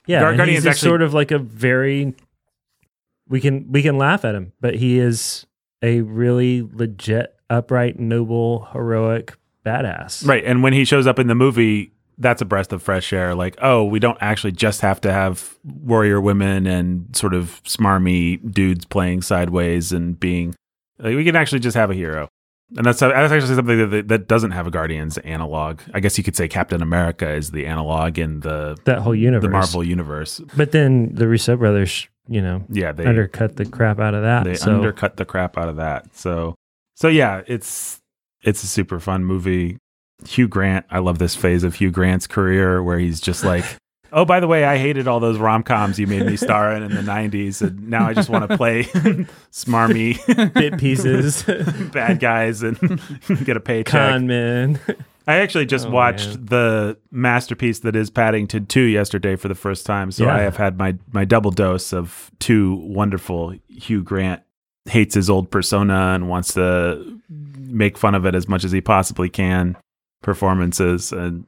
[0.06, 0.20] yeah.
[0.20, 2.14] Gar- Guardians he's actually- sort of like a very
[3.26, 5.46] we can we can laugh at him, but he is
[5.82, 9.32] a really legit, upright, noble, heroic
[9.64, 10.26] badass.
[10.28, 10.44] Right.
[10.44, 13.34] And when he shows up in the movie, that's a breath of fresh air.
[13.34, 18.40] Like, oh, we don't actually just have to have warrior women and sort of smarmy
[18.52, 20.54] dudes playing sideways and being
[20.98, 22.28] like, we can actually just have a hero.
[22.76, 25.80] And that's, that's actually something that, that doesn't have a Guardians analog.
[25.94, 29.42] I guess you could say Captain America is the analog in the That whole universe.
[29.44, 30.40] the Marvel universe.
[30.56, 34.44] But then the Russo brothers, you know, Yeah, they undercut the crap out of that.
[34.44, 36.16] they so undercut the crap out of that.
[36.16, 36.56] So
[36.96, 38.00] So yeah, it's
[38.42, 39.76] it's a super fun movie.
[40.24, 43.64] Hugh Grant, I love this phase of Hugh Grant's career where he's just like,
[44.12, 46.94] "Oh, by the way, I hated all those rom-coms you made me star in in
[46.94, 48.84] the 90s and now I just want to play
[49.52, 50.16] smarmy
[50.54, 51.42] Bit pieces,
[51.92, 52.78] bad guys and
[53.44, 54.78] get a paycheck." con man.
[55.28, 56.44] I actually just Oh, watched man.
[56.46, 60.12] the masterpiece that is Paddington 2 yesterday for the first time.
[60.12, 60.34] So Yeah.
[60.36, 64.42] I have had my my double dose of two wonderful Hugh Grant
[64.86, 67.20] hates his old persona and wants to
[67.58, 69.76] make fun of it as much as he possibly can
[70.26, 71.46] performances and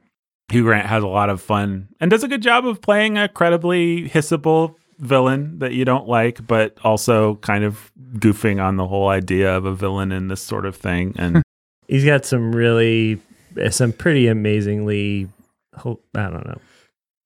[0.51, 3.27] Hugh Grant has a lot of fun and does a good job of playing a
[3.29, 9.09] credibly hissable villain that you don't like but also kind of goofing on the whole
[9.09, 11.43] idea of a villain in this sort of thing and
[11.87, 13.19] He's got some really,
[13.57, 15.27] eh, some pretty amazingly,
[15.75, 15.81] I
[16.13, 16.59] don't know.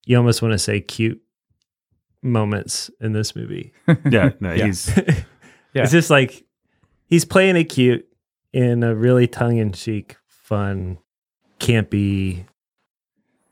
[0.05, 1.21] You almost want to say cute
[2.21, 3.73] moments in this movie.
[4.09, 4.65] yeah, no, Yeah.
[4.67, 4.87] he's
[5.73, 5.83] Yeah.
[5.83, 6.45] It's just like
[7.07, 8.07] he's playing it cute
[8.53, 10.97] in a really tongue in cheek, fun,
[11.63, 12.45] campy.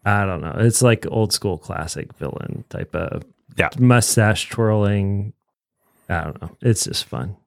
[0.06, 0.56] I don't know.
[0.58, 3.24] It's like old school classic villain type of
[3.58, 3.70] Yeah.
[3.80, 5.34] mustache twirling.
[6.10, 6.58] I don't know.
[6.62, 7.38] It's just fun.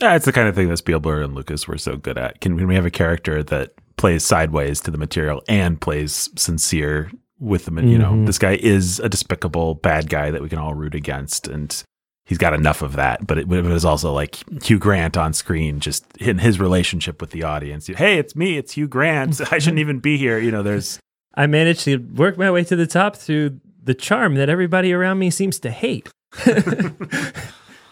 [0.00, 2.40] Yeah, it's the kind of thing that Spielberg and Lucas were so good at.
[2.40, 7.10] Can, can we have a character that plays sideways to the material and plays sincere
[7.38, 8.26] with the, ma- you know, Mhm.
[8.26, 11.82] this guy is a despicable bad guy that we can all root against, and
[12.26, 13.26] he's got enough of that.
[13.26, 17.30] But it, it was also like Hugh Grant on screen, just in his relationship with
[17.30, 17.86] the audience.
[17.86, 19.40] Hey, it's me, it's Hugh Grant.
[19.52, 20.38] I shouldn't even be here.
[20.38, 21.00] You know, there's
[21.34, 25.18] I managed to work my way to the top through the charm that everybody around
[25.18, 26.10] me seems to hate.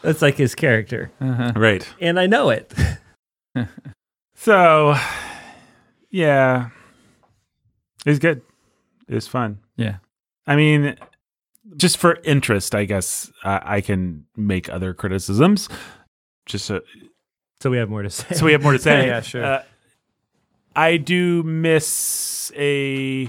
[0.02, 1.10] That's like his character.
[1.20, 1.52] Uh-huh.
[1.56, 1.88] right.
[2.00, 2.74] And I know it.
[4.36, 4.94] So,
[6.10, 6.68] yeah,
[8.04, 8.42] it was good.
[9.08, 9.60] It was fun.
[9.76, 9.96] Yeah.
[10.46, 10.96] I mean,
[11.76, 15.68] just for interest, I guess uh, I can make other criticisms.
[16.46, 16.80] Just so,
[17.60, 18.34] So we have more to say.
[18.34, 19.06] so we have more to say.
[19.06, 19.44] Yeah, sure.
[19.44, 19.62] Uh,
[20.76, 23.26] I do miss a.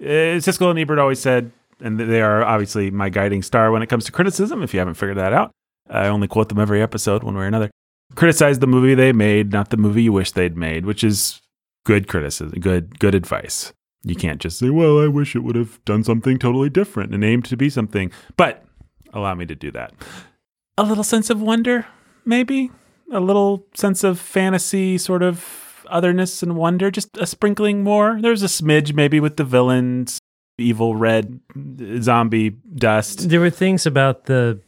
[0.00, 3.86] Uh, Siskel and Ebert always said, and they are obviously my guiding star when it
[3.88, 4.62] comes to criticism.
[4.62, 5.50] If you haven't figured that out,
[5.88, 7.70] I only quote them every episode, one way or another.
[8.14, 11.40] Criticize the movie they made, not the movie you wish they'd made, which is
[11.84, 13.72] good criticism, good good advice.
[14.04, 17.24] You can't just say, "Well, I wish it would have done something totally different and
[17.24, 18.64] aimed to be something." But
[19.12, 19.92] allow me to do that.
[20.76, 21.86] A little sense of wonder,
[22.24, 22.70] maybe
[23.10, 28.18] a little sense of fantasy, sort of otherness and wonder, just a sprinkling more.
[28.20, 30.18] There's a smidge maybe with the villains,
[30.58, 31.40] evil red
[32.00, 33.28] zombie dust.
[33.30, 34.60] There were things about the.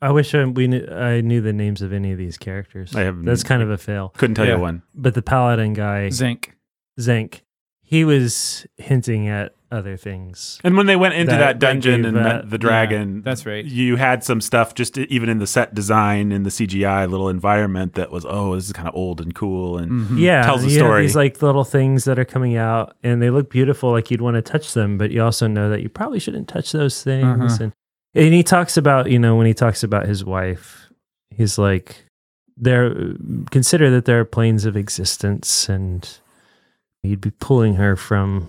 [0.00, 2.94] I wish I, we knew, I knew the names of any of these characters.
[2.94, 4.10] I have- That's kind of a fail.
[4.16, 4.56] Couldn't tell Yeah.
[4.56, 4.82] you one.
[4.94, 6.54] But the paladin guy, Zinc.
[7.00, 7.40] Xenk,
[7.88, 10.60] he was hinting at other things.
[10.64, 13.46] And when they went into That- that, that dungeon and that- met the dragon, that's
[13.46, 13.64] right.
[13.64, 17.94] You had some stuff just even in the set design, in the CGI little environment
[17.94, 19.78] that was, oh, this is kind of old and cool.
[19.78, 20.18] And Mhm.
[20.20, 21.02] Yeah, Tells a story.
[21.02, 23.90] these like little things that are coming out, and they look beautiful.
[23.92, 26.72] Like you'd want to touch them, but you also know that you probably shouldn't touch
[26.72, 27.24] those things.
[27.54, 27.64] Uh-huh.
[27.64, 27.72] And
[28.14, 30.90] and he talks about you know when he talks about his wife,
[31.30, 32.04] he's like,
[32.56, 32.94] there
[33.50, 36.18] consider that there are planes of existence, and
[37.06, 38.48] you'd be pulling her from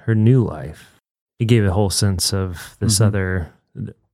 [0.00, 1.00] her new life.
[1.38, 3.06] It gave a whole sense of this Mhm.
[3.06, 3.52] other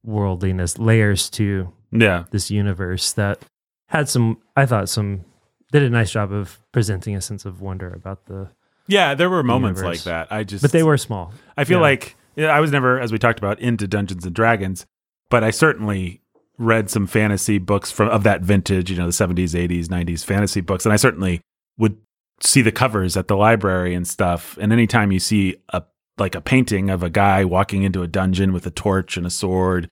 [0.05, 3.45] worldliness, layers to yeah, this universe that
[3.89, 5.25] had some I thought some
[5.73, 8.49] did a nice job of presenting a sense of wonder about the
[8.89, 10.31] yeah, there were moments like that.
[10.31, 11.33] I just, but they were small.
[11.57, 11.83] I feel Yeah.
[11.83, 14.85] like yeah, I was never, as we talked about, into Dungeons and Dragons,
[15.31, 16.21] but I certainly
[16.59, 20.61] read some fantasy books from of that vintage, you know, the seventies, eighties, nineties fantasy
[20.61, 21.41] books, and I certainly
[21.79, 21.97] would
[22.41, 24.59] see the covers at the library and stuff.
[24.61, 25.83] And anytime you see a
[26.19, 29.31] like a painting of a guy walking into a dungeon with a torch and a
[29.31, 29.89] sword,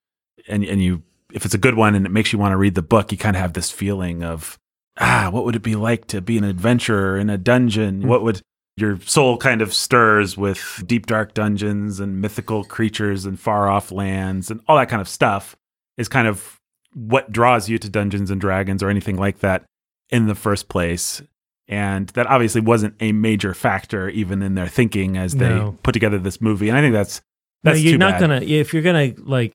[0.48, 2.74] and and you if it's a good one and it makes you want to read
[2.74, 4.58] the book, you kind of have this feeling of
[4.98, 8.06] ah, what would it be like to be an adventurer in a dungeon?
[8.06, 8.40] What would
[8.76, 13.92] your soul kind of stirs with deep dark dungeons and mythical creatures and far off
[13.92, 15.56] lands and all that kind of stuff
[15.96, 16.58] is kind of
[16.92, 19.64] what draws you to Dungeons and Dragons or anything like that
[20.10, 21.22] in the first place.
[21.66, 25.78] And that obviously wasn't a major factor even in their thinking as they No.
[25.82, 26.68] put together this movie.
[26.68, 27.22] And I think that's
[27.62, 28.20] No, that's you're too not bad.
[28.20, 29.52] gonna if you're gonna like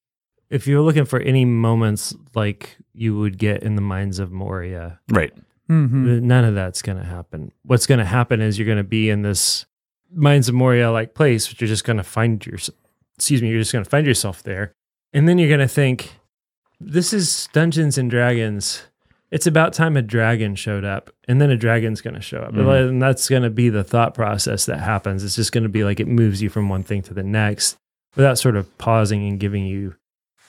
[0.49, 4.99] if you're looking for any moments like you would get in the mines of Moria,
[5.09, 5.31] right.
[5.69, 6.21] Mhm.
[6.23, 7.51] none of that's gonna happen.
[7.63, 9.67] What's gonna happen is you're gonna be in this
[10.11, 12.57] mines of Moria like place, but you're just gonna find your
[13.15, 14.71] excuse me, you're just gonna find yourself there.
[15.13, 16.13] And then you're gonna think,
[16.79, 18.83] this is Dungeons and Dragons.
[19.31, 22.53] It's about time a dragon showed up, and then a dragon's going to show up,
[22.53, 22.89] Mhm.
[22.89, 25.23] and that's going to be the thought process that happens.
[25.23, 27.77] It's just going to be like it moves you from one thing to the next
[28.15, 29.95] without sort of pausing and giving you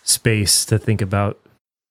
[0.02, 1.38] space to think about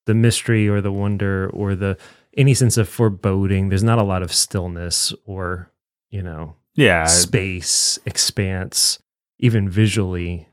[0.08, 1.96] the mystery or the wonder or the
[2.36, 3.70] any sense of foreboding.
[3.70, 5.72] There's not a lot of stillness or,
[6.10, 9.00] you know, Yeah, space, expanse,
[9.38, 10.48] even visually.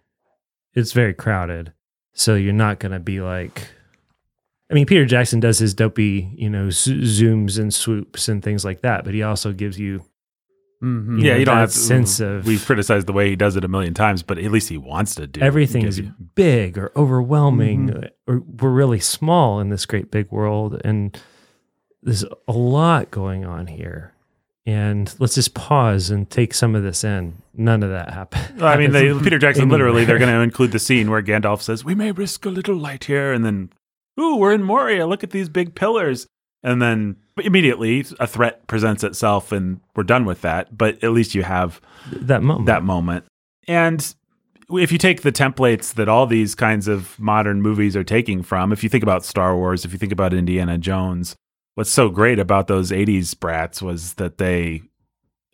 [0.75, 1.73] It's very crowded.
[2.13, 3.69] So you're not going to be like,
[4.71, 8.65] I mean, Peter Jackson does his dopey, you know, zo- zooms and swoops and things
[8.65, 10.03] like that, but he also gives you,
[10.83, 11.19] Mhm.
[11.21, 11.33] you yeah.
[11.35, 13.65] know, You don't that have to, sense of We've criticized the way he does it
[13.65, 15.41] a million times, but at least he wants to do.
[15.41, 18.05] everything is you- big or overwhelming Mm-hmm.
[18.33, 21.17] or we're really small in this great big world and
[22.03, 24.13] there's a lot going on here
[24.67, 28.77] and let's just pause and take some of this in none of that happened I
[28.77, 31.95] mean, they, Peter Jackson literally they're going to include the scene where Gandalf says, "We
[31.95, 33.71] may risk a little light here," and then,
[34.19, 35.07] "Ooh, we're in Moria.
[35.07, 36.27] Look at these big pillars."
[36.63, 40.77] And then immediately a threat presents itself, and we're done with that.
[40.77, 43.25] But at least you have that moment that moment.
[43.69, 44.15] And
[44.71, 48.73] if you take the templates that all these kinds of modern movies are taking from,
[48.73, 51.37] if you think about Star Wars, if you think about Indiana Jones,
[51.77, 54.83] what's so great about those 80s brats was that they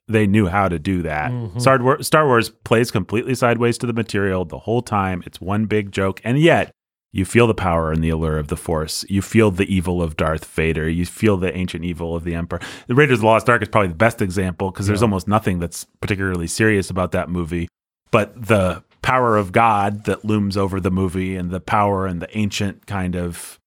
[0.08, 1.30] they knew how to do that.
[1.30, 1.60] Mhm.
[1.60, 5.22] Star, Wars, Star Wars plays completely sideways to the material the whole time.
[5.26, 6.72] It's one big joke and yet
[7.12, 9.04] you feel the power and the allure of the Force.
[9.08, 10.88] You feel the evil of Darth Vader.
[10.88, 12.60] You feel the ancient evil of the Emperor.
[12.86, 15.06] The Raiders of the Lost Ark is probably the best example because there's Yeah.
[15.06, 17.68] almost nothing that's particularly serious about that movie.
[18.10, 22.28] But the power of God that looms over the movie and the power and the
[22.38, 23.58] ancient kind of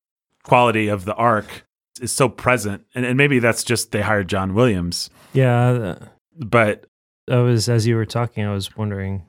[0.43, 1.65] quality of the Ark
[2.01, 2.85] is so present.
[2.95, 5.09] And, and maybe that's just they hired John Williams.
[5.33, 6.05] yeah uh,
[6.37, 6.85] But
[7.29, 9.23] i was as you were talking i was wondering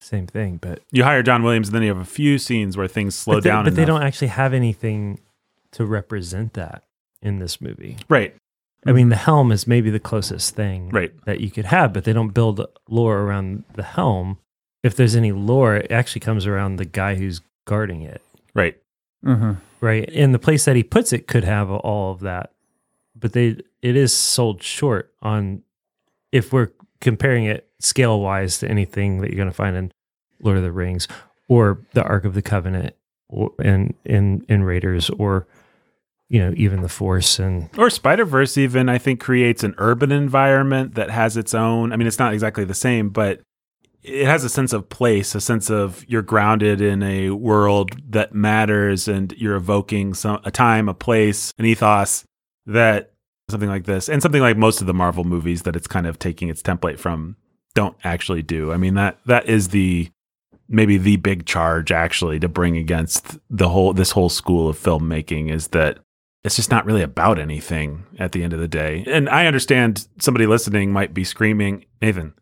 [0.00, 2.88] same thing but you hire John Williams and then you have a few scenes where
[2.88, 3.64] things slow but, they, down.
[3.64, 5.20] but they don't actually have anything
[5.72, 6.84] to represent that
[7.22, 8.34] in this movie Right.
[8.86, 11.12] i mean the helm is maybe the closest thing Right.
[11.26, 14.38] that you could have, but they don't build lore around the helm.
[14.82, 18.22] If there's any lore, it actually comes around the guy who's guarding it,
[18.54, 18.78] Right.
[19.24, 19.58] Mhm.
[19.82, 20.08] right?
[20.14, 22.52] And the place that he puts it could have all of that,
[23.14, 25.62] but they it is sold short on
[26.32, 26.70] if we're
[27.02, 29.92] comparing it scale wise to anything that you're going to find in
[30.42, 31.08] Lord of the Rings
[31.48, 32.94] or the Ark of the Covenant
[33.28, 35.46] or in in in Raiders or
[36.28, 40.12] you know even the Force and Or Spider Verse, even I think creates an urban
[40.12, 41.92] environment that has its own.
[41.92, 43.40] I mean, it's not exactly the same, but
[44.02, 48.34] it has a sense of place, a sense of you're grounded in a world that
[48.34, 52.24] matters, and you're evoking some a time, a place, an ethos
[52.66, 53.12] that
[53.50, 56.18] something like this, and something like most of the Marvel movies that it's kind of
[56.18, 57.36] taking its template from,
[57.74, 58.72] don't actually do.
[58.72, 60.10] I mean that that is the
[60.68, 65.50] maybe the big charge actually to bring against the whole this whole school of filmmaking
[65.50, 65.98] is that
[66.44, 69.04] it's just not really about anything at the end of the day.
[69.06, 72.32] And I understand somebody listening might be screaming, Nathan,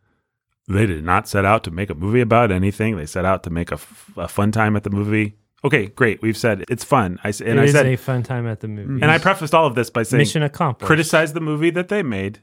[0.68, 2.96] they did not set out to make a movie about anything.
[2.96, 5.36] They set out to make a, f- a fun time at the movie.
[5.64, 6.22] Okay, great.
[6.22, 7.18] We've said it's fun.
[7.24, 9.02] I and it I is said, a fun time at the movie.
[9.02, 10.86] and I prefaced all of this by saying, Mission accomplished.
[10.86, 12.40] criticize the movie that they made,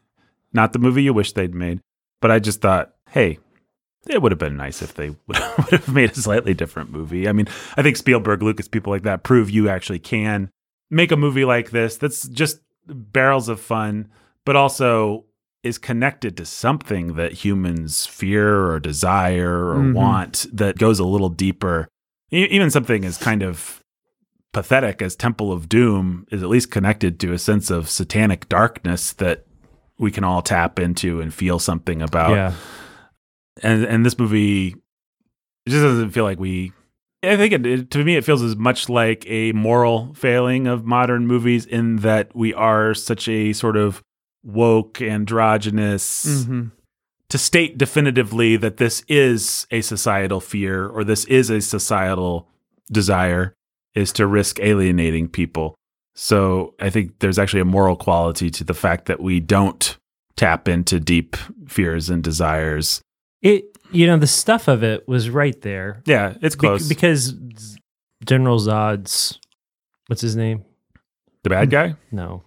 [0.51, 1.79] not the movie you wish they'd made.
[2.21, 3.39] But I just thought, hey,
[4.09, 7.27] it would have been nice if they would have made a slightly different movie.
[7.27, 7.47] I mean,
[7.77, 10.49] I think Spielberg, Lucas, people like that prove you actually can
[10.89, 14.07] make a movie like this that's just barrels of fun,
[14.45, 15.25] but also
[15.63, 19.93] is connected to something that humans fear or desire or Mhm.
[19.93, 21.87] want that goes a little deeper.
[22.29, 23.81] Even something as kind of
[24.53, 29.11] pathetic as Temple of Doom is at least connected to a sense of satanic darkness
[29.13, 29.45] that
[29.97, 32.31] we can all tap into and feel something about.
[32.31, 32.53] yeah.
[33.63, 34.75] And and this movie
[35.65, 36.73] it just doesn't feel like we
[37.23, 40.85] I think it, it to me it feels as much like a moral failing of
[40.85, 44.01] modern movies in that we are such a sort of
[44.43, 46.71] woke androgynous Mhm.
[47.29, 52.47] to state definitively that this is a societal fear or this is a societal
[52.91, 53.53] desire
[53.95, 55.75] is to risk alienating people.
[56.15, 59.97] So I think there's actually a moral quality to the fact that we don't
[60.37, 61.35] tap into deep
[61.67, 63.01] fears and desires.
[63.41, 66.87] It you know the stuff of it was right there Yeah, it's Be- close.
[66.89, 67.33] because
[68.25, 69.39] General Zod's
[70.07, 70.63] what's his name?
[71.43, 72.43] the bad guy, No,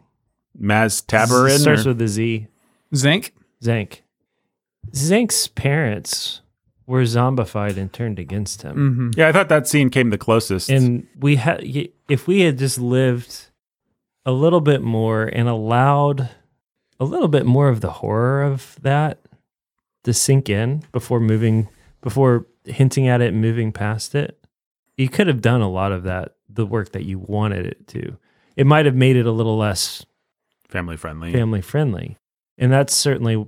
[0.61, 1.59] Maz Tabarin.
[1.59, 2.49] starts or- with a Z.
[2.93, 3.31] Xenk.
[3.63, 4.01] Xenk.
[4.93, 6.41] Xenk's parents
[6.87, 8.77] were zombified and turned against him.
[8.77, 9.21] Mm-hmm.
[9.21, 10.71] yeah, I thought that scene came the closest.
[10.71, 11.63] And we had
[12.09, 13.48] if we had just lived
[14.25, 16.29] a little bit more and allowed
[17.01, 19.21] a little bit more of the horror of that
[20.05, 21.69] to sink in before moving
[22.01, 24.39] before hinting at it and moving past it,
[24.97, 28.17] you could have done a lot of that the work that you wanted it to.
[28.57, 30.05] It might have made it a little less
[30.69, 31.33] family friendly.
[31.33, 32.17] family friendly.
[32.57, 33.47] And that's certainly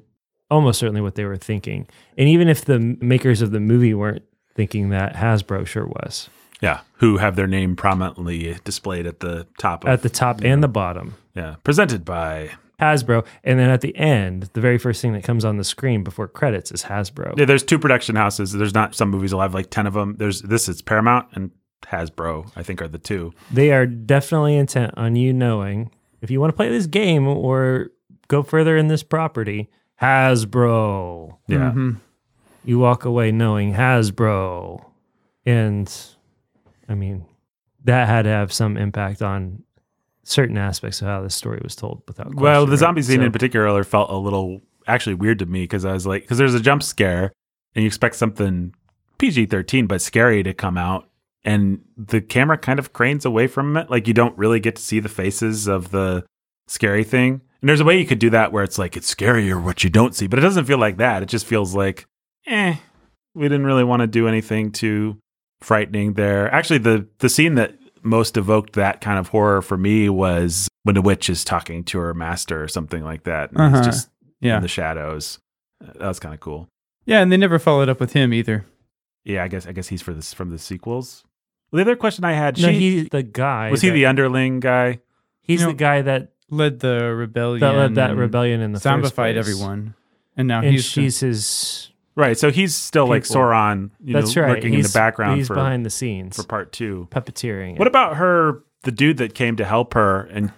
[0.51, 1.89] almost certainly what they were thinking.
[2.17, 6.29] And even if the makers of the movie weren't thinking that, Hasbro sure was.
[6.61, 10.63] Yeah, who have their name prominently displayed at the top of At the top and
[10.63, 11.15] the bottom.
[11.35, 11.57] Yeah.
[11.65, 12.51] Presented by.
[12.81, 13.27] Hasbro.
[13.45, 16.27] And then at the end, the very first thing that comes on the screen before
[16.29, 17.37] credits is Hasbro.
[17.39, 18.53] Yeah, there's two production houses.
[18.53, 20.17] There's not some movies will have like 10 of them.
[20.17, 21.51] There's this is Paramount and
[21.83, 23.33] Hasbro, I think are the two.
[23.51, 25.91] They are definitely intent on you knowing
[26.23, 27.89] if you want to play this game or
[28.29, 31.37] go further in this property, Hasbro.
[31.49, 31.73] Yeah.
[31.75, 31.97] Mhm.
[32.65, 34.85] You walk away knowing Hasbro.
[35.47, 35.93] And
[36.91, 37.25] I mean,
[37.85, 39.63] that had to have some impact on
[40.25, 42.79] certain aspects of how the story was told without question, Well, the right?
[42.79, 46.07] zombie scene So- in particular felt a little actually weird to me because I was
[46.07, 47.33] like, because there's a jump scare
[47.75, 48.75] and you expect something
[49.19, 51.07] PG 13 but scary to come out.
[51.45, 53.91] And the camera kind of cranes away from it.
[53.91, 56.25] Like you don't really get to see the faces of the
[56.67, 57.41] scary thing.
[57.63, 59.91] And there's a way you could do that where it's like it's scarier what you
[59.91, 61.23] don't see, but it doesn't feel like that.
[61.23, 62.07] It just feels like,
[62.47, 62.77] eh,
[63.35, 65.19] we didn't really want to do anything too
[65.63, 66.53] frightening there.
[66.53, 70.95] Actually, the the scene that most evoked that kind of horror for me was when
[70.95, 73.51] the witch is talking to her master or something like that.
[73.51, 73.77] And Uh-huh.
[73.79, 74.57] It's just Yeah.
[74.57, 75.39] in the shadows.
[75.81, 76.69] That was kind of cool.
[77.05, 78.65] Yeah, and they never followed up with him either.
[79.25, 81.25] Yeah, I guess I guess he's for this from the sequels.
[81.73, 83.71] The other question I had, No, she, he's the guy.
[83.71, 85.01] was he the underling guy?
[85.43, 87.61] He's You the guy that Led the rebellion.
[87.61, 89.37] that led that rebellion in the first Zombified place.
[89.37, 89.95] everyone.
[90.37, 91.90] And now And he's she's his.
[92.17, 93.37] Right, so he's still like People.
[93.43, 94.55] Sauron, you That's know, right.
[94.57, 97.09] lurking in the background He's for behind the scenes, for part two.
[97.11, 97.79] puppeteering.
[97.79, 97.91] What it.
[97.91, 98.63] about her?
[98.83, 100.53] The dude that came to help her and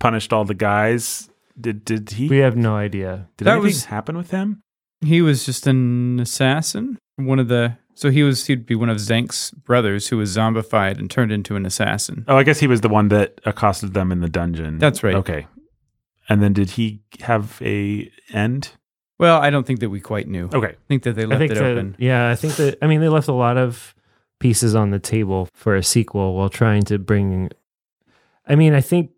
[0.00, 1.30] punished all the guys.
[1.58, 2.28] Did did he?
[2.28, 3.28] We have no idea.
[3.36, 4.62] did That anything was- happen with him?
[5.02, 6.98] he was just an assassin.
[7.16, 10.98] One of the so he was he'd be one of Xenk's brothers who was zombified
[10.98, 12.24] and turned into an assassin.
[12.28, 14.78] Oh, I guess he was the one that accosted them in the dungeon.
[14.78, 15.14] That's right.
[15.14, 15.46] Okay.
[16.28, 18.72] And then did he have a end?
[19.18, 20.50] Well, I don't think that we quite knew.
[20.52, 20.68] Okay.
[20.72, 21.96] I think that they left it that, open.
[21.98, 23.94] yeah, I think that I mean they left a lot of
[24.38, 27.50] pieces on the table for a sequel while trying to bring
[28.46, 29.10] I mean, I think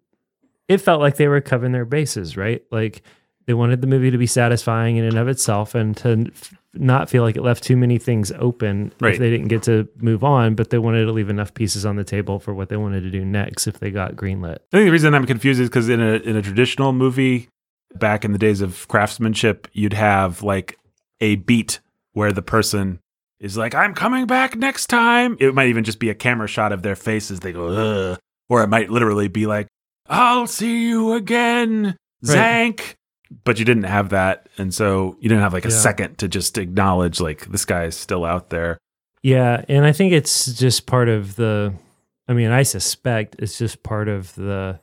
[0.68, 2.62] it felt like they were covering their bases, right?
[2.70, 3.02] Like
[3.46, 6.30] they wanted the movie to be satisfying in and of itself and to
[6.74, 9.14] not feel like it left too many things open Right.
[9.14, 11.96] if they didn't get to move on, but they wanted to leave enough pieces on
[11.96, 14.58] the table for what they wanted to do next if they got greenlit.
[14.72, 17.48] I think the reason I'm confused is because in a in a traditional movie,
[17.94, 20.78] back in the days of craftsmanship, you'd have like
[21.20, 21.80] a beat
[22.12, 23.00] where the person
[23.40, 26.72] is like, "I'm coming back next time." It might even just be a camera shot
[26.72, 27.40] of their faces.
[27.40, 27.68] they go,
[28.12, 28.18] Ugh.
[28.48, 29.68] or it might literally be like,
[30.06, 32.74] "I'll see you again, Right.
[32.76, 32.94] Xenk."
[33.44, 35.74] But you didn't have that, and so you didn't have like a Yeah.
[35.76, 38.78] second to just acknowledge like this guy is still out there.
[39.22, 41.74] Yeah, and I think it's just part of the
[42.26, 44.80] I mean, I suspect it's just part of the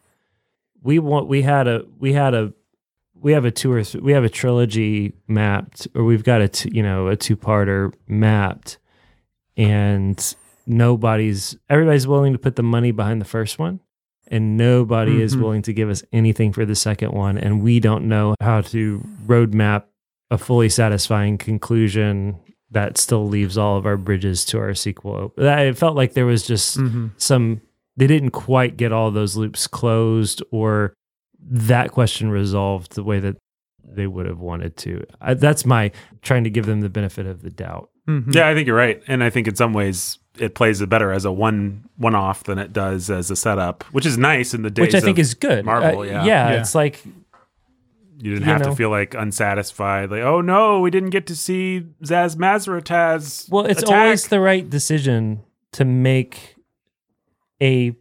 [0.83, 2.53] we want we had a we had a
[3.25, 6.47] we have a two or th- we have a trilogy mapped or we've got a
[6.47, 8.77] two, you know a two-parter mapped
[9.57, 10.35] and
[10.67, 13.79] nobody's everybody's willing to put the money behind the first one
[14.27, 15.41] and nobody is Mhm.
[15.41, 19.03] willing to give us anything for the second one and we don't know how to
[19.25, 19.83] roadmap
[20.31, 22.35] a fully satisfying conclusion
[22.71, 25.45] that still leaves all of our bridges to our sequel open.
[25.45, 27.07] It felt like there was just Mm-hmm.
[27.17, 27.61] some
[27.97, 30.93] they didn't quite get all those loops closed or
[31.49, 33.37] that question resolved the way that
[33.83, 35.05] they would have wanted to.
[35.21, 35.91] I, that's my
[36.21, 37.89] trying to give them the benefit of the doubt.
[38.07, 38.31] Mm-hmm.
[38.31, 41.11] Yeah, I think you're right, and I think in some ways it plays it better
[41.11, 44.63] as a one one off than it does as a setup, which is nice in
[44.63, 44.87] the days.
[44.87, 45.65] Which I think of- is good.
[45.65, 46.23] Marvel, Uh, yeah.
[46.25, 46.59] yeah, Yeah.
[46.59, 48.69] it's like you didn't you have know.
[48.69, 53.49] to feel like unsatisfied, like oh no, we didn't get to see Zaz Mazrataz.
[53.51, 53.97] well, it's attack.
[54.03, 55.41] always the right decision
[55.73, 56.55] to make
[57.61, 57.95] a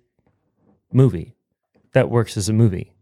[0.92, 1.34] movie
[1.92, 2.92] that works as a movie.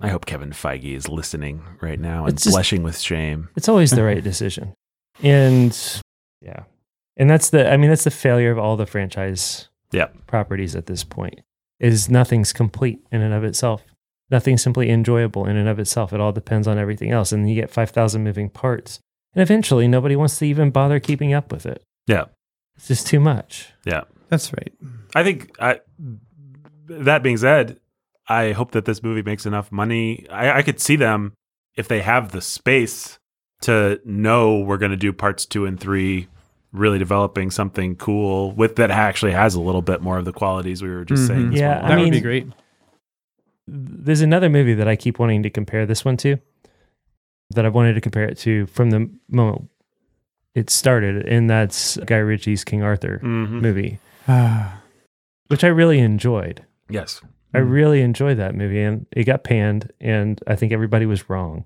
[0.00, 3.48] I hope Kevin Feige is listening right now and It's just- blushing with shame.
[3.56, 4.74] It's always the right decision.
[5.22, 5.76] And
[6.40, 6.64] yeah.
[7.16, 10.08] And that's the I mean that's the failure of all the franchise Yeah.
[10.26, 11.40] properties at this point.
[11.80, 13.82] Is nothing's complete in and of itself.
[14.30, 16.12] Nothing's simply enjoyable in and of itself.
[16.12, 18.98] It all depends on everything else and you get 5000 moving parts.
[19.34, 21.82] And eventually nobody wants to even bother keeping up with it.
[22.06, 22.24] Yeah,
[22.76, 23.72] It's just too much.
[23.84, 24.02] yeah.
[24.28, 24.72] That's right.
[25.14, 25.80] I think I.
[26.86, 27.78] That being said,
[28.28, 30.26] I hope that this movie makes enough money.
[30.30, 31.32] I, I could see them
[31.76, 33.18] if they have the space
[33.62, 36.28] to know we're going to do parts two and three,
[36.72, 40.82] really developing something cool with that actually has a little bit more of the qualities
[40.82, 41.46] we were just saying.
[41.48, 41.50] Mhm.
[41.52, 42.04] this Yeah, one I that was.
[42.06, 42.46] would be great.
[43.66, 46.36] There's another movie that I keep wanting to compare this one to
[47.50, 49.68] that I've wanted to compare it to from the moment
[50.54, 53.60] it started, and that's Guy Ritchie's King Arthur Mhm.
[53.60, 53.98] movie,
[55.48, 56.64] which I really enjoyed.
[56.88, 57.20] Yes.
[57.54, 57.70] I Mhm.
[57.70, 61.64] really enjoyed that movie, and it got panned, and I think everybody was wrong.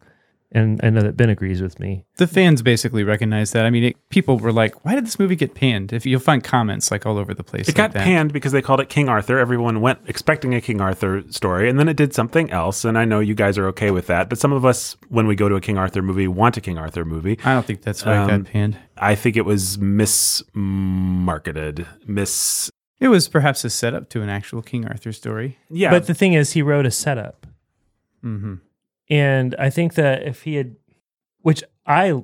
[0.50, 2.06] and I know that Ben agrees with me.
[2.16, 3.66] The fans basically recognize that.
[3.66, 6.42] I mean, it, people were like, "Why did this movie get panned?" If you'll find
[6.42, 8.02] comments like all over the place, It like got that.
[8.02, 9.38] panned because they called it King Arthur.
[9.38, 12.86] Everyone went expecting a King Arthur story, and then it did something else.
[12.86, 15.36] And I know you guys are okay with that, but some of us, when we
[15.36, 17.38] go to a King Arthur movie, want a King Arthur movie.
[17.44, 18.78] I don't think that's why it Um, got panned.
[18.96, 22.70] I think it was mismarketed, miss.
[23.00, 25.58] It was perhaps a setup to an actual King Arthur story.
[25.70, 27.46] Yeah, But the thing is, he wrote a setup.
[28.24, 28.54] Mm-hmm.
[29.10, 30.76] And I think that if he had,
[31.42, 32.22] which I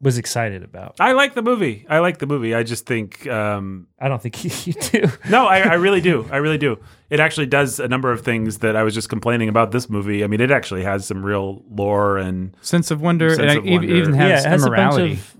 [0.00, 1.84] was excited about, I like the movie.
[1.90, 2.54] I like the movie.
[2.54, 5.08] I just think um, I don't think you do.
[5.28, 6.26] No, I, I really do.
[6.30, 6.78] I really do.
[7.10, 10.24] It actually does a number of things that I was just complaining about this movie.
[10.24, 13.66] I mean, it actually has some real lore and Sense of wonder, Sense and of
[13.66, 13.94] it wonder.
[13.94, 15.36] even yeah, has, it has a bunch of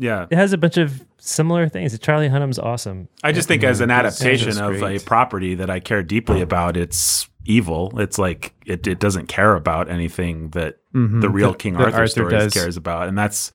[0.00, 0.26] yeah.
[0.30, 1.96] it has a bunch of similar things.
[1.98, 3.08] Charlie Hunnam's awesome.
[3.22, 7.28] I just think as an adaptation of a property that I care deeply about, it's
[7.44, 7.92] evil.
[8.00, 11.20] It's like it, it doesn't care about anything that Mhm.
[11.20, 12.54] the real That- King that Arthur, Arthur stories does.
[12.54, 13.52] cares about, and that's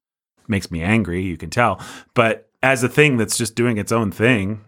[0.47, 1.23] makes me angry.
[1.23, 1.79] You can tell,
[2.13, 4.61] but as a thing that's just doing its own thing,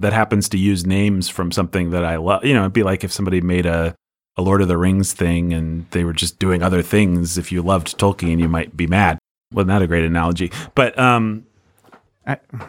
[0.00, 2.44] that happens to use names from something that I love.
[2.44, 3.94] You know, it'd be like if somebody made a
[4.36, 7.36] a Lord of the Rings thing and they were just doing other things.
[7.36, 9.18] If you loved Tolkien, you might be mad.
[9.52, 11.44] Well, not a great analogy, but um,
[12.26, 12.68] I, Well,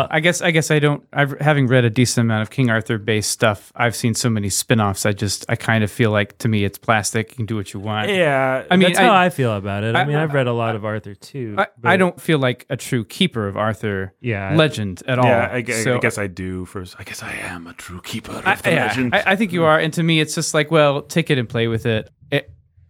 [0.00, 1.02] well, I guess I guess I don't.
[1.14, 3.72] I've having read a decent amount of King Arthur based stuff.
[3.74, 5.06] I've seen so many spin-offs.
[5.06, 7.30] I just I kind of feel like to me it's plastic.
[7.30, 8.10] You can do what you want.
[8.10, 9.96] yeah, I mean, That's how I- I feel about it.
[9.96, 11.54] I, I- mean, I've read a lot of Arthur too.
[11.56, 15.24] I, I don't feel like a true keeper of Arthur Yeah, legend at all.
[15.24, 16.66] Yeah, I, gu- I So- guess I do.
[16.66, 19.14] First, I guess I am a true keeper of I, the yeah, legend.
[19.14, 19.78] I, I think you are.
[19.78, 22.10] And to me, it's just like, well, take it and play with it.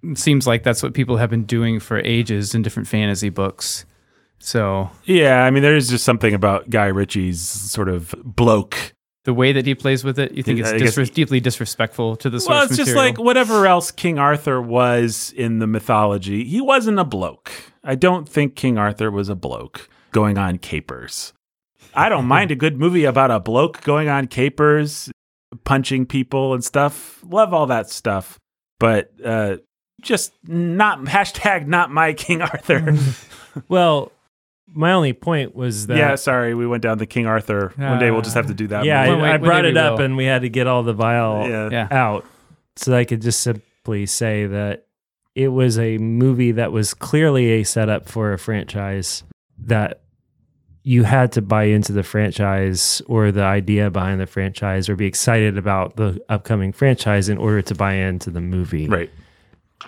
[0.02, 3.84] It seems like that's what people have been doing for ages in different fantasy books.
[4.38, 8.94] So yeah, I mean, there is just something about Guy Ritchie's sort of bloke.
[9.24, 12.30] the way that he plays with it, you think it's guess- disres- deeply disrespectful to
[12.30, 16.44] the source Well, it's just like whatever else King Arthur was in the mythology.
[16.44, 17.50] He wasn't a bloke.
[17.84, 21.32] I don't think King Arthur was a bloke going on capers.
[21.94, 25.10] I don't mind a good movie about a bloke going on capers,
[25.64, 27.22] punching people and stuff.
[27.28, 28.38] Love all that stuff,
[28.78, 29.56] but uh,
[30.00, 32.96] just not hashtag not my King Arthur.
[33.66, 34.12] Well,
[34.68, 37.72] my only point was that yeah, sorry, we went down the King Arthur.
[37.74, 38.84] One day we'll just have to do that.
[38.84, 39.16] yeah, movie.
[39.16, 40.04] Well, wait, I, I brought day it we up will.
[40.04, 41.68] and we had to get all the vile yeah.
[41.72, 41.88] yeah.
[41.90, 42.24] out
[42.78, 44.86] so I could just simply say that
[45.34, 49.24] it was a movie that was clearly a setup for a franchise
[49.58, 50.02] that
[50.84, 55.06] you had to buy into the franchise or the idea behind the franchise or be
[55.06, 58.88] excited about the upcoming franchise in order to buy into the movie.
[58.88, 59.10] Right.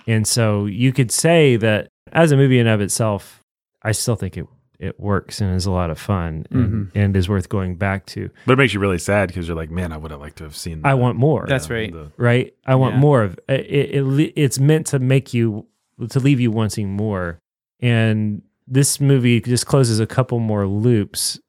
[0.07, 3.43] And so you could say that as a movie in of itself,
[3.83, 4.47] I still think it
[4.81, 6.97] it works and is a lot of fun and, mm-hmm.
[6.97, 8.31] and is worth going back to.
[8.47, 10.43] But it makes you really sad because you're like, man, I would have liked to
[10.43, 10.81] have seen.
[10.83, 11.45] I want more.
[11.47, 11.93] That's the- right.
[11.93, 12.51] the- right?
[12.65, 13.01] I want Yeah.
[13.01, 14.33] more of it, it, it.
[14.35, 15.67] It's meant to make you
[16.09, 17.37] to leave you wanting more.
[17.79, 21.39] And this movie just closes a couple more loops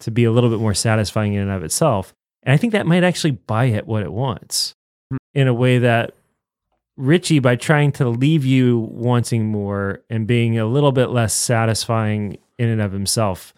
[0.00, 2.12] to be a little bit more satisfying in and of itself.
[2.42, 4.74] And I think that might actually buy it what it wants
[5.10, 5.16] hmm.
[5.32, 6.14] in a way that
[7.02, 12.36] Ritchie, by trying to leave you wanting more and being a little bit less satisfying
[12.58, 13.52] in and of himself,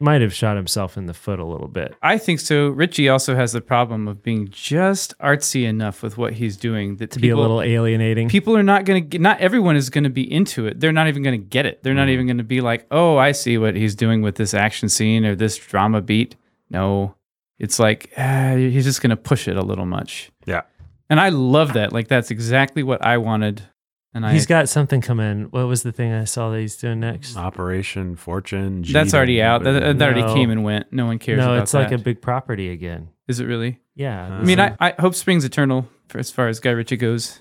[0.00, 1.94] might have shot himself in the foot a little bit.
[2.02, 2.68] I think so.
[2.68, 7.10] Ritchie also has the problem of being just artsy enough with what he's doing that
[7.12, 8.28] To be a little alienating.
[8.28, 11.08] people are not going to not everyone is going to be into it they're not
[11.08, 13.58] even going to get it they're not even going to be like oh i see
[13.58, 16.36] what he's doing with this action scene or this drama beat
[16.70, 17.14] no
[17.58, 20.62] it's like ah, he's just going to push it a little much Yeah.
[21.10, 23.62] And i love that like that's exactly what i wanted
[24.14, 25.44] and i He's got something coming.
[25.50, 27.36] What was the thing I saw that he's doing next?
[27.36, 28.82] Operation Fortune.
[28.90, 31.74] that's already out that, that already came and went no one cares no, about it's
[31.74, 32.00] like that.
[32.00, 33.10] a big property again.
[33.28, 34.26] is it really Yeah.
[34.26, 37.40] Uh, I mean, I, I Hope Springs Eternal for as far as Guy Ritchie goes.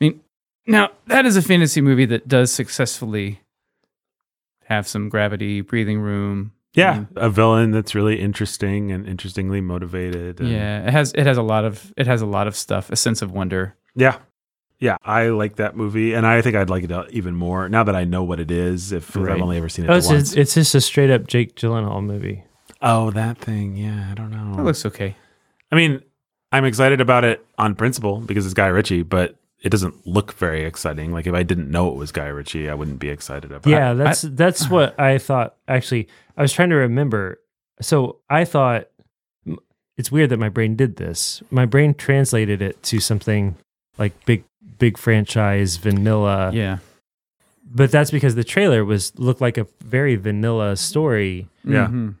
[0.00, 0.20] I mean,
[0.66, 3.40] now that is a fantasy movie that does successfully
[4.64, 6.52] have some gravity, breathing room.
[6.74, 10.40] Yeah, a villain that's really interesting and interestingly motivated.
[10.40, 12.90] and- Yeah, it has it has a lot of it has a lot of stuff,
[12.90, 13.74] a sense of wonder.
[13.96, 14.18] yeah,
[14.78, 14.96] yeah.
[15.04, 17.96] I like that movie, and I think I'd like it uh, even more now that
[17.96, 19.34] I know what it is if Right.
[19.34, 20.28] I've only ever seen it Oh, it's, once.
[20.28, 22.44] just, it's just a straight up Jake Gyllenhaal movie.
[22.82, 23.76] oh, that thing.
[23.76, 24.60] Yeah, I don't know.
[24.60, 25.16] It looks okay.
[25.72, 26.00] I mean,
[26.52, 30.64] I'm excited about it on principle because it's Guy Ritchie, but it doesn't look very
[30.64, 31.12] exciting.
[31.12, 33.66] Like if I didn't know it was Guy Ritchie, I wouldn't be excited about.
[33.70, 33.96] Yeah, it.
[33.96, 35.56] that's that's what I thought.
[35.68, 37.40] Actually, I was trying to remember.
[37.80, 38.88] So I thought
[39.96, 41.42] it's weird that my brain did this.
[41.50, 43.56] My brain translated it to something
[43.98, 44.44] like big,
[44.78, 46.50] big franchise vanilla.
[46.54, 46.78] Yeah.
[47.72, 51.86] But that's because the trailer was looked like a very vanilla story Yeah.
[51.88, 52.14] Mhm.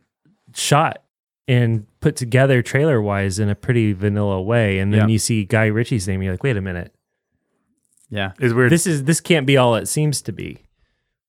[0.54, 1.02] shot
[1.48, 4.78] and put together trailer wise in a pretty vanilla way.
[4.78, 5.12] And then Yeah.
[5.12, 6.92] you see Guy Ritchie's name, you're like, wait a minute.
[8.10, 8.32] Yeah.
[8.40, 8.72] Is weird.
[8.72, 10.58] This is this can't be all it seems to be.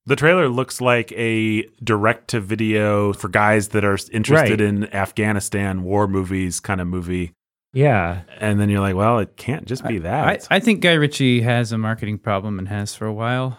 [0.06, 4.60] the trailer looks like a direct to video for guys that are interested Right.
[4.60, 7.32] in Afghanistan war movies kind of movie.
[7.72, 8.22] Yeah.
[8.40, 10.48] And then you're like, well, it can't just be I, that.
[10.50, 13.58] I think Guy Ritchie has a marketing problem and has for a while.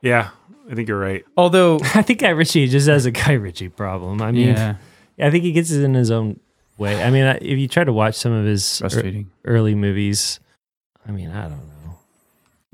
[0.00, 0.30] yeah,
[0.70, 1.24] I think you're right.
[1.36, 4.22] Although, I think Guy Ritchie just has a Guy Ritchie problem.
[4.22, 4.76] I mean, yeah,
[5.20, 6.38] I think he gets it in his own
[6.78, 7.02] way.
[7.02, 10.38] I mean, if you try to watch some of his ear- early movies,
[11.06, 11.73] I mean, I don't know.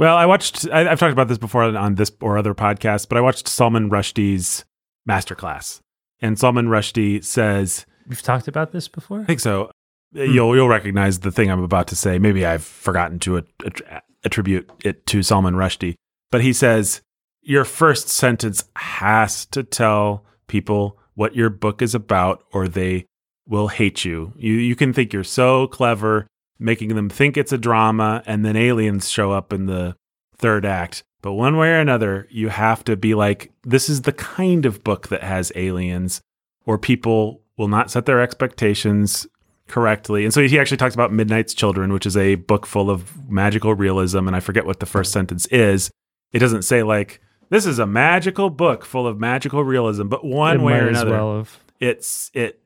[0.00, 0.66] Well, I watched.
[0.72, 3.90] I, I've talked about this before on this or other podcasts, but I watched Salman
[3.90, 4.64] Rushdie's
[5.06, 5.80] masterclass,
[6.22, 9.20] and Salman Rushdie says, We've talked about this before.
[9.20, 9.70] I think so.
[10.14, 10.22] Hmm.
[10.22, 12.18] You'll you'll recognize the thing I'm about to say.
[12.18, 15.96] Maybe I've forgotten to att- attribute it to Salman Rushdie,
[16.30, 17.02] but he says
[17.42, 23.04] your first sentence has to tell people what your book is about, or they
[23.46, 24.32] will hate you.
[24.36, 26.26] You you can think you're so clever,
[26.60, 29.96] making them think it's a drama, and then aliens show up in the
[30.36, 31.02] third act.
[31.22, 34.84] But one way or another, you have to be like, this is the kind of
[34.84, 36.20] book that has aliens,
[36.64, 39.26] or people will not set their expectations
[39.68, 40.24] correctly.
[40.24, 43.74] And so he actually talks about Midnight's Children, which is a book full of magical
[43.74, 44.26] realism.
[44.26, 45.90] And I forget what the first sentence is.
[46.32, 47.20] It doesn't say, like,
[47.50, 51.10] this is a magical book full of magical realism, but one It way or another,
[51.10, 51.46] well
[51.80, 52.60] it's it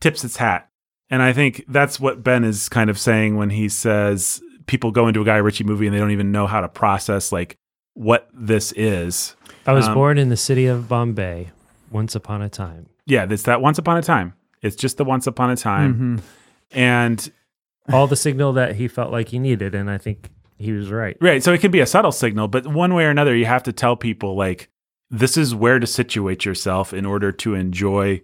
[0.00, 0.68] tips its hat.
[1.12, 5.08] And I think that's what Ben is kind of saying when he says people go
[5.08, 7.58] into a Guy Ritchie movie and they don't even know how to process like
[7.92, 9.36] what this is.
[9.66, 11.50] I was Um, born in the city of Bombay
[11.90, 12.86] once upon a time.
[13.04, 14.32] Yeah, it's that once upon a time.
[14.62, 15.94] It's just the once upon a time.
[15.94, 16.22] Mhm.
[16.74, 17.32] And
[17.92, 21.16] All the signal that he felt like he needed, and I think he was right.
[21.20, 23.64] right, so it can be a subtle signal, but one way or another you have
[23.64, 24.68] to tell people like
[25.10, 28.22] this is where to situate yourself in order to enjoy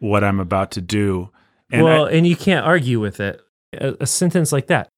[0.00, 1.30] what I'm about to do.
[1.70, 3.40] And well, I- and you can't argue with it.
[3.74, 4.88] A, a sentence like that.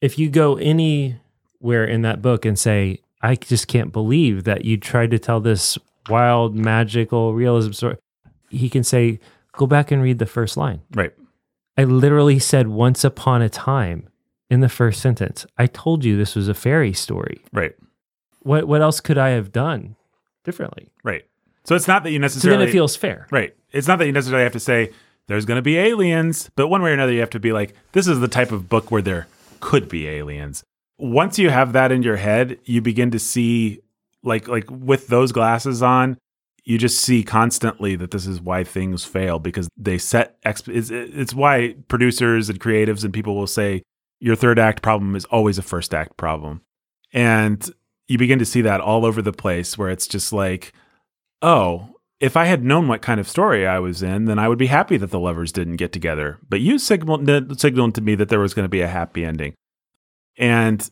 [0.00, 4.76] If you go anywhere in that book and say, "I just can't believe that you
[4.76, 5.78] tried to tell this
[6.08, 7.96] wild, magical realism story,"
[8.50, 9.20] he can say,
[9.52, 11.12] "Go back and read the first line." right.
[11.78, 14.08] I literally said "once upon a time"
[14.48, 15.44] in the first sentence.
[15.58, 17.42] I told you this was a fairy story.
[17.52, 17.74] Right.
[18.40, 19.96] What what else could I have done
[20.44, 20.90] differently?
[21.04, 21.24] Right.
[21.64, 23.26] So it's not that you So necessarily then it feels fair.
[23.30, 23.54] Right.
[23.72, 24.92] It's not that you necessarily have to say
[25.28, 27.74] there's going to be aliens, but one way or another, you have to be like,
[27.92, 29.26] this is the type of book where there
[29.60, 30.62] could be aliens.
[30.98, 33.80] Once you have that in your head, you begin to see,
[34.22, 36.16] like, like with those glasses on,
[36.64, 40.40] you just see constantly that this is why things fail because they set.
[40.42, 43.82] Exp- it's, it's why producers and creatives and people will say
[44.18, 46.62] your third act problem is always a first act problem,
[47.12, 47.70] and
[48.08, 50.72] you begin to see that all over the place where it's just like,
[51.42, 54.58] oh, if I had known what kind of story I was in, then I would
[54.58, 56.38] be happy that the lovers didn't get together.
[56.48, 59.54] But you signaled, signaled to me that there was going to be a happy ending.
[60.38, 60.88] And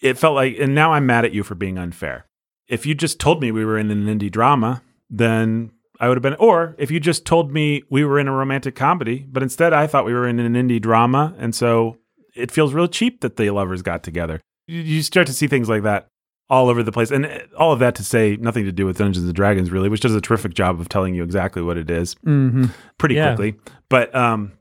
[0.00, 2.26] it felt like, and now I'm mad at you for being unfair.
[2.68, 6.22] If you just told me we were in an indie drama, then I would have
[6.22, 9.72] been, or if you just told me we were in a romantic comedy, but instead
[9.72, 11.34] I thought we were in an indie drama.
[11.38, 11.96] And so
[12.36, 14.40] it feels real cheap that the lovers got together.
[14.66, 16.06] You- You start to see things like that
[16.50, 17.10] all over the place.
[17.10, 19.88] And uh, all of that to say nothing to do with Dungeons and Dragons, really,
[19.88, 22.66] which does a terrific job of telling you exactly what it is Mm-hmm.
[22.98, 23.34] pretty Yeah.
[23.34, 23.58] quickly.
[23.88, 24.52] But um,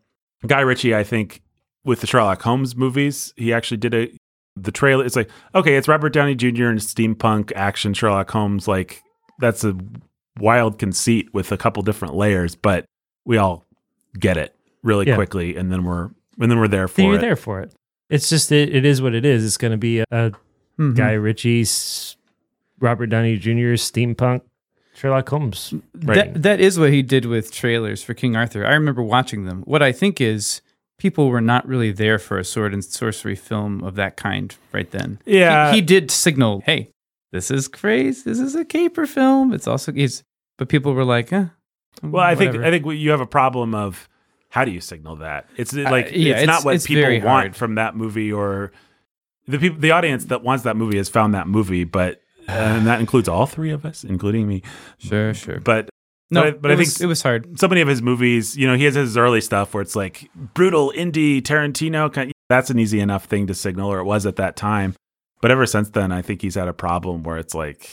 [0.46, 1.42] Guy Ritchie, I think,
[1.86, 4.10] with the Sherlock Holmes movies, he actually did a
[4.60, 5.06] the trailer.
[5.06, 6.66] It's like okay, it's Robert Downey Jr.
[6.66, 8.68] and steampunk action Sherlock Holmes.
[8.68, 9.02] Like
[9.40, 9.78] that's a
[10.40, 12.86] wild conceit with a couple different layers, but
[13.26, 13.66] we all
[14.20, 15.16] get it really Yeah.
[15.16, 16.06] quickly, and then we're
[16.40, 17.22] and then we're there for Then you're it.
[17.22, 17.74] there for it.
[18.10, 19.46] It's just it, it is what it is.
[19.46, 20.32] It's going to be a, a
[20.80, 20.94] Mm-hmm.
[20.94, 22.18] Guy Ritchie's,
[22.80, 24.42] Robert Downey Jr.'s steampunk
[24.98, 25.74] Sherlock Holmes.
[25.94, 26.34] writing.
[26.34, 28.66] That that is what he did with trailers for King Arthur.
[28.66, 29.62] I remember watching them.
[29.64, 30.62] What I think is
[30.98, 34.90] people were not really there for a sword and sorcery film of that kind right
[34.90, 35.20] then.
[35.26, 35.70] Yeah.
[35.70, 36.90] he, he did signal, "Hey,
[37.32, 38.24] this is crazy.
[38.26, 40.24] This is a caper film." It's also he's,
[40.58, 41.46] but people were like, eh,
[42.02, 42.56] Well, I think.
[42.56, 44.10] I think you have a problem of
[44.50, 45.46] how do you signal that?
[45.58, 47.56] It's like yeah, it's, not what it's people want hard.
[47.56, 48.72] from that movie, or
[49.48, 52.88] the people, the audience that wants that movie has found that movie, but uh, and
[52.88, 54.62] that includes all three of us, including me.
[54.98, 55.60] sure, sure.
[55.60, 55.90] But
[56.30, 57.60] no, but I- but it I think was, it was hard.
[57.60, 60.30] so many of his movies, you know, he has his early stuff where it's like
[60.54, 62.12] brutal indie Tarantino.
[62.12, 64.96] Kind that's an easy enough thing to signal, or it was at that time.
[65.42, 67.90] But ever since then, I think he's had a problem where it's like,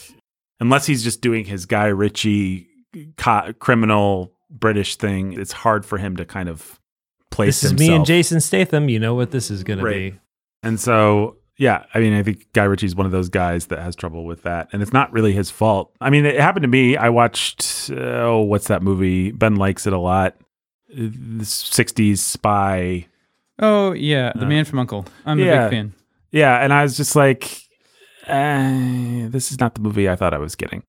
[0.59, 2.67] unless he's just doing his Guy Ritchie
[3.17, 6.79] co- criminal British thing, it's hard for him to kind of
[7.31, 7.89] place This is himself.
[7.89, 8.89] me and Jason Statham.
[8.89, 9.91] You know what this is going Right.
[9.93, 10.19] to be.
[10.63, 13.95] And so, yeah, I mean, I think Guy Ritchie's one of those guys that has
[13.95, 15.91] trouble with that, and it's not really his fault.
[16.01, 16.97] I mean, it happened to me.
[16.97, 19.31] I watched uh, oh, what's that movie?
[19.31, 20.35] Ben likes it a lot.
[20.89, 21.09] The
[21.45, 23.07] '60s spy.
[23.59, 25.05] Oh yeah, the Uh, man from Uncle.
[25.25, 25.93] I'm a big fan.
[26.31, 27.61] Yeah, and I was just like,
[28.27, 30.83] uh, this is not the movie I thought I was getting.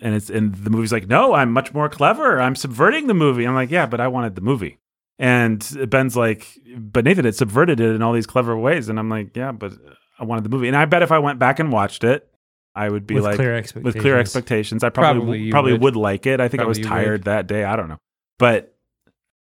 [0.00, 2.40] And it's and the movie's like, no, I'm much more clever.
[2.40, 3.44] I'm subverting the movie.
[3.46, 4.78] I'm like, yeah, but I wanted the movie.
[5.18, 6.46] And Ben's like,
[6.76, 8.88] but Nathan, it subverted it in all these clever ways.
[8.88, 9.72] And I'm like, yeah, but
[10.18, 10.68] I wanted the movie.
[10.68, 12.28] And I bet if I went back and watched it,
[12.74, 15.80] I would be with like, clear with clear expectations, I probably Probably probably, would.
[15.82, 15.96] would.
[15.96, 16.40] like it.
[16.40, 17.64] I think I was tired that day.
[17.64, 17.98] I don't know,
[18.38, 18.76] but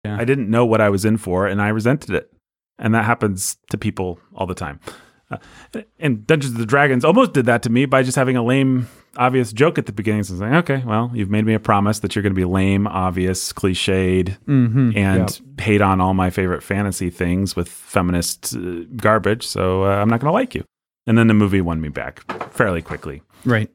[0.04, 0.18] Yeah.
[0.18, 2.30] I didn't know what I was in for, and I resented it.
[2.78, 4.80] And that happens to people all the time.
[5.32, 8.88] Uh, and Dungeons and Dragons almost did that to me by just having a lame,
[9.16, 10.22] obvious joke at the beginning.
[10.24, 12.86] So like, okay, well, you've made me a promise that you're going to be lame,
[12.86, 14.96] obvious, cliched, Mm-hmm.
[14.96, 19.46] and hate on all my favorite fantasy things with feminist uh, garbage.
[19.46, 20.64] So uh, I'm not going to like you.
[21.06, 22.22] And then the movie won me back
[22.52, 23.68] fairly quickly Right.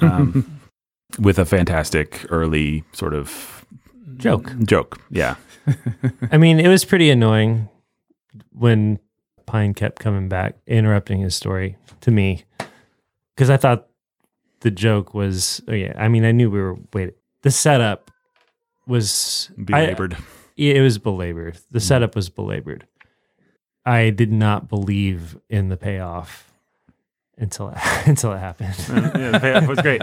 [0.00, 0.60] um,
[1.18, 3.64] with a fantastic early sort of
[4.18, 4.52] Joke.
[4.64, 5.36] Joke, yeah.
[6.32, 7.68] I mean, it was pretty annoying
[8.52, 8.98] when
[9.46, 12.44] Pine kept coming back, interrupting his story to me,
[13.34, 13.88] because I thought
[14.60, 15.62] the joke was.
[15.68, 17.14] Oh yeah, I mean, I knew we were wait.
[17.42, 18.10] The setup
[18.86, 20.16] was Belabored.
[20.56, 21.58] yeah, it was belabored.
[21.70, 21.84] The hmm.
[21.84, 22.86] setup was belabored.
[23.84, 26.52] I did not believe in the payoff
[27.38, 27.68] until
[28.06, 28.74] until it happened.
[28.88, 30.02] yeah, the payoff was great.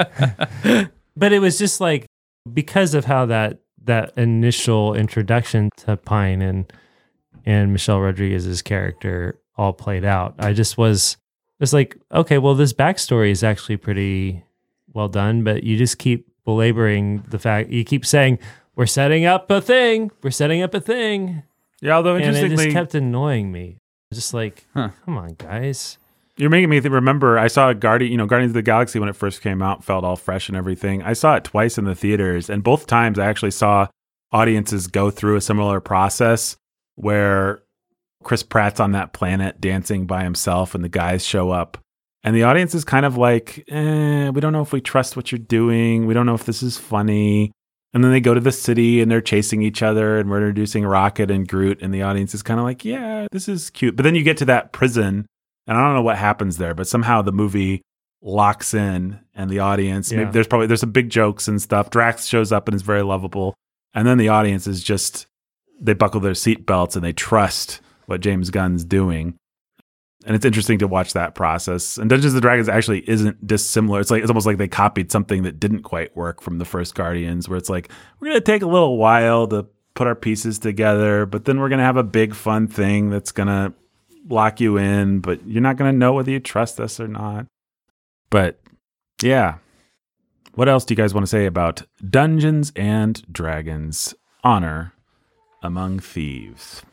[1.15, 2.05] but it was just like
[2.51, 6.71] because of how that that initial introduction to Pine and
[7.45, 10.35] and Michelle Rodriguez's character all played out.
[10.39, 11.17] I just was
[11.59, 14.43] just like, okay, well, this backstory is actually pretty
[14.93, 18.37] well done, but you just keep belaboring the fact you keep saying
[18.75, 21.43] we're setting up a thing, we're setting up a thing,
[21.81, 23.77] Yeah, although and it interestingly, just kept annoying me.
[24.13, 24.89] Just like, Huh.
[25.05, 25.97] come on, guys.
[26.35, 27.37] You're making me remember.
[27.37, 30.03] I saw Guardian, you know, Guardians of the Galaxy when it first came out, felt
[30.03, 31.03] all fresh and everything.
[31.03, 33.87] I saw it twice in the theaters, and both times I actually saw
[34.31, 36.57] audiences go through a similar process
[36.95, 37.63] where
[38.23, 41.77] Chris Pratt's on that planet dancing by himself, and the guys show up,
[42.23, 45.31] and the audience is kind of like, eh, "We don't know if we trust what
[45.31, 46.05] you're doing.
[46.05, 47.51] We don't know if this is funny."
[47.95, 50.83] And then they go to the city and they're chasing each other, and we're introducing
[50.83, 54.03] Rocket and Groot, and the audience is kind of like, "Yeah, this is cute." But
[54.03, 55.27] then you get to that prison
[55.67, 57.81] and I don't know what happens there, but somehow the movie
[58.21, 60.11] locks in and the audience.
[60.11, 60.19] Yeah.
[60.19, 61.89] Maybe there's probably there's some big jokes and stuff.
[61.89, 63.53] Drax shows up and is very lovable,
[63.93, 65.25] and then the audience is just
[65.79, 69.35] they buckle their seatbelts and they trust what James Gunn's doing.
[70.25, 71.97] And it's interesting to watch that process.
[71.97, 73.99] And Dungeons and Dragons actually isn't dissimilar.
[73.99, 76.95] It's like it's almost like they copied something that didn't quite work from the first
[76.95, 81.25] Guardians, where it's like we're gonna take a little while to put our pieces together,
[81.25, 83.73] but then we're gonna have a big fun thing that's gonna
[84.29, 87.45] lock you in, but you're not going to know whether you trust us or not.
[88.29, 88.59] But
[89.21, 89.57] yeah.
[90.55, 94.13] What else do you guys want to say about Dungeons and Dragons
[94.43, 94.93] Honor
[95.64, 96.84] Among Thieves?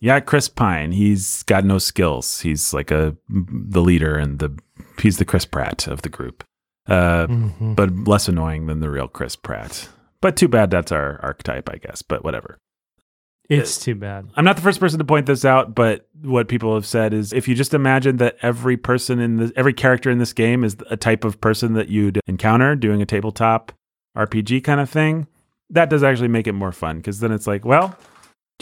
[0.00, 2.40] Yeah, Chris Pine, he's got no skills.
[2.40, 4.58] He's like a the leader and the
[5.00, 6.42] he's the Chris Pratt of the group.
[6.88, 7.76] Uh, Mhm.
[7.76, 9.88] but less annoying than the real Chris Pratt.
[10.20, 12.58] But too bad that's our archetype, I guess, but whatever.
[13.48, 14.28] It's too bad.
[14.36, 17.32] I'm not the first person to point this out, but what people have said is
[17.32, 20.76] if you just imagine that every person in the every character in this game is
[20.90, 23.72] a type of person that you'd encounter doing a tabletop
[24.16, 25.26] RPG kind of thing,
[25.70, 27.96] that does actually make it more fun because then it's like, well,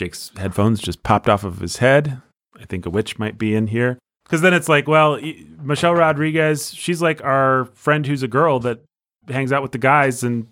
[0.01, 2.23] Jake's headphones just popped off of his head.
[2.59, 3.99] I think a witch might be in here.
[4.25, 5.21] Because then it's like, well,
[5.61, 8.81] Michelle Rodriguez, she's like our friend who's a girl that
[9.29, 10.47] hangs out with the guys and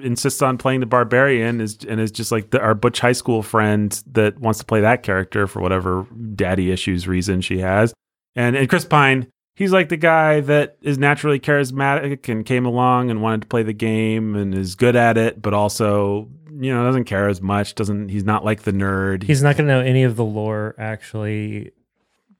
[0.00, 3.42] insists on playing the barbarian is and is just like the, our butch high school
[3.42, 6.06] friend that wants to play that character for whatever
[6.36, 7.92] daddy issues reason she has
[8.36, 9.26] and and chris pine
[9.56, 13.62] he's like the guy that is naturally charismatic and came along and wanted to play
[13.62, 16.28] the game and is good at it but also
[16.58, 19.68] you know doesn't care as much doesn't he's not like the nerd He's not going
[19.68, 21.72] to know any of the lore, actually.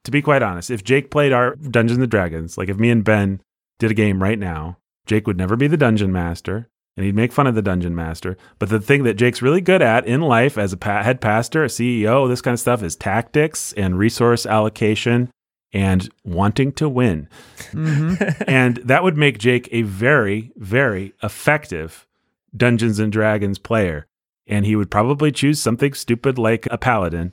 [0.05, 3.05] to be quite honest, if Jake played our Dungeons and Dragons, like if me and
[3.05, 3.40] Ben
[3.78, 7.31] did a game right now, Jake would never be the dungeon master and he'd make
[7.32, 8.36] fun of the dungeon master.
[8.59, 11.62] But the thing that Jake's really good at in life as a pa- head pastor,
[11.62, 15.31] a CEO, this kind of stuff is tactics and resource allocation
[15.73, 17.28] and wanting to win.
[17.70, 18.43] Mm-hmm.
[18.51, 22.07] and that would make Jake a very, very effective
[22.57, 24.07] Dungeons and Dragons player.
[24.47, 27.33] And he would probably choose something stupid like a paladin.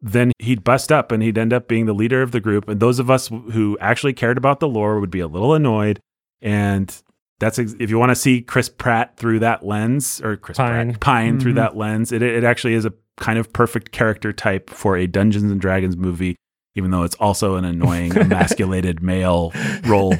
[0.00, 2.68] Then he'd bust up and he'd end up being the leader of the group.
[2.68, 6.00] And those of us who actually cared about the lore would be a little annoyed.
[6.40, 6.94] And
[7.40, 10.90] that's ex- if you want to see Chris Pratt through that lens, or Chris Pine.
[10.92, 11.56] Pratt, Pine through Mhm.
[11.56, 15.50] that lens, it, it actually is a kind of perfect character type for a Dungeons
[15.50, 16.36] and Dragons movie,
[16.76, 19.52] even though it's also an annoying, emasculated male
[19.84, 20.16] role.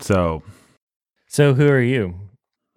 [0.00, 0.42] So,
[1.28, 2.14] So, who are you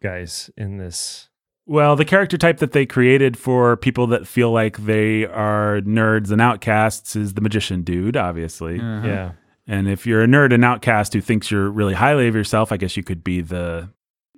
[0.01, 1.29] guys in this?
[1.67, 6.31] well, the character type that they created for people that feel like they are nerds
[6.31, 8.77] and outcasts is the magician dude, obviously.
[8.79, 9.07] Uh-huh.
[9.07, 9.31] Yeah.
[9.67, 12.77] And if you're a nerd and outcast who thinks you're really highly of yourself, I
[12.77, 13.89] guess you could be the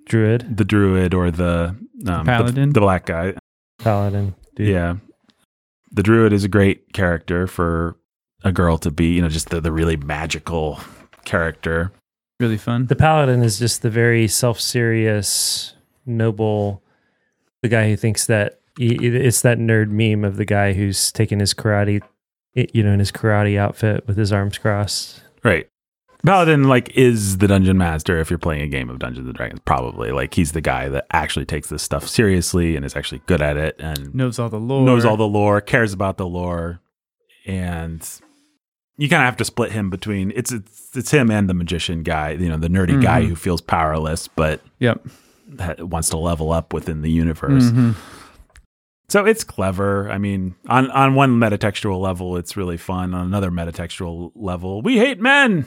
[0.06, 1.74] Druid, the druid or the
[2.06, 2.68] um, Paladin?
[2.68, 3.34] the, the black guy.
[3.78, 4.34] paladin.
[4.54, 4.68] Dude.
[4.68, 4.96] Yeah,
[5.90, 7.96] the druid is a great character for
[8.44, 9.14] a girl to be.
[9.14, 10.78] You know, just the the really magical
[11.24, 11.90] character.
[12.44, 12.86] Really fun.
[12.86, 15.74] The paladin is just the very self-serious,
[16.06, 16.82] noble,
[17.62, 21.40] the guy who thinks that he- it's that nerd meme of the guy who's taking
[21.40, 22.02] his karate,
[22.54, 25.22] you know, in his karate outfit with his arms crossed.
[25.42, 25.66] Right.
[26.24, 29.60] Paladin like is the dungeon master if you're playing a game of Dungeons and Dragons.
[29.64, 33.42] Probably like he's the guy that actually takes this stuff seriously and is actually good
[33.42, 34.84] at it and Knows all the lore.
[34.86, 36.80] knows all the lore, cares about the lore,
[37.46, 38.06] and
[38.96, 42.02] you kind of have to split him between it's it's it's him and the magician
[42.02, 43.28] guy, you know, the nerdy guy Mhm.
[43.28, 45.06] who feels powerless but Yep.
[45.60, 47.64] ha- wants to level up within the universe.
[47.70, 47.94] Mhm.
[49.08, 50.10] So it's clever.
[50.10, 53.14] I mean, on on one metatextual level, it's really fun.
[53.14, 55.66] On another metatextual level, we hate men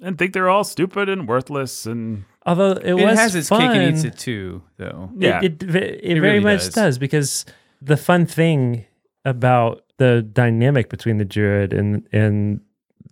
[0.00, 3.60] and think they're all stupid and worthless and Although it, It, was has its fun.
[3.60, 5.10] cake and eats it too, though.
[5.16, 5.40] yeah.
[5.42, 6.74] It, it, it, It very really much does.
[6.74, 6.98] does.
[6.98, 7.46] because
[7.80, 8.84] the fun thing
[9.24, 12.60] about the dynamic between the druid and and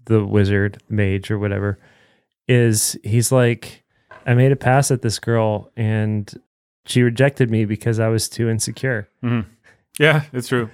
[0.07, 1.79] the wizard mage or whatever
[2.49, 3.85] is he's like
[4.27, 6.33] I made a pass at this girl and
[6.87, 9.09] she rejected me because I was too insecure.
[9.23, 9.49] Mm-hmm.
[9.99, 10.69] yeah, it's true.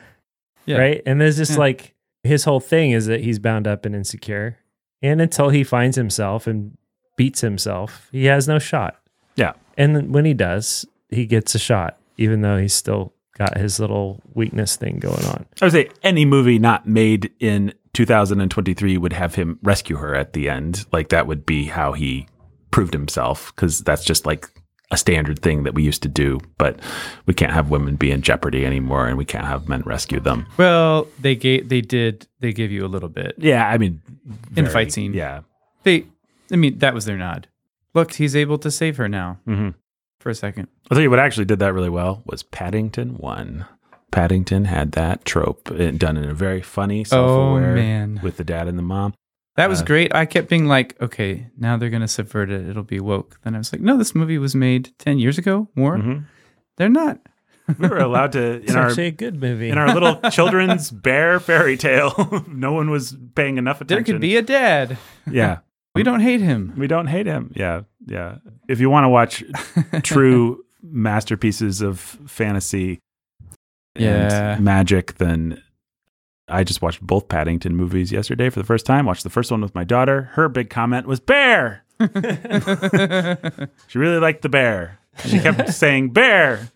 [0.67, 0.79] Yeah.
[0.79, 1.03] Right?
[1.07, 1.59] And there's just Yeah.
[1.59, 4.59] like his whole thing is that he's bound up and insecure.
[5.03, 6.77] And until he finds himself and
[7.17, 8.99] beats himself, he has no shot.
[9.37, 9.53] Yeah.
[9.77, 14.20] And when he does, he gets a shot, even though he's still got his little
[14.35, 15.47] weakness thing going on.
[15.60, 20.32] I would say any movie not made in 2023 would have him rescue her at
[20.32, 20.85] the end.
[20.93, 22.27] Like that would be how he
[22.70, 24.48] proved himself because that's just like
[24.90, 26.40] a standard thing that we used to do.
[26.59, 26.81] But
[27.27, 30.47] we can't have women be in jeopardy anymore, and we can't have men rescue them.
[30.56, 34.01] Well, they gave they did they give you a little bit Yeah, I mean,
[34.56, 35.12] in the fight scene.
[35.12, 35.40] Yeah,
[35.82, 36.06] They,
[36.51, 37.48] I mean, that was their nod.
[37.94, 39.70] Look, he's able to save her now hmm
[40.20, 40.66] for a second.
[40.90, 43.66] I'll tell you what actually did that really well was Paddington One.
[44.10, 48.20] Paddington had that trope uh, done in a very funny, self-aware Oh, man.
[48.23, 49.12] with the dad and the mom.
[49.56, 50.15] That was Uh, great.
[50.15, 52.66] I kept being like, okay, now they're gonna subvert it.
[52.69, 53.39] It'll be woke.
[53.43, 55.69] Then I was like, no, this movie was made ten years ago.
[55.74, 55.97] More.
[55.98, 56.24] Mhm.
[56.77, 57.19] They're not.
[57.78, 59.69] We were allowed to It's in our actually a good movie.
[59.69, 62.44] in our little children's bear fairy tale.
[62.48, 64.05] no one was paying enough attention.
[64.05, 64.97] There could be a dad.
[65.31, 65.59] yeah,
[65.94, 66.73] We don't hate him.
[66.78, 67.52] we don't hate him.
[67.55, 68.36] Yeah, yeah.
[68.69, 69.44] If you want to watch
[70.02, 72.99] true masterpieces of fantasy
[73.95, 75.63] and magic, then
[76.49, 79.07] I just watched both Paddington movies yesterday for the first time.
[79.07, 80.31] Watched the first one with my daughter.
[80.33, 81.85] Her big comment was bear.
[83.89, 85.01] She really liked the bear.
[85.27, 86.69] She kept saying bear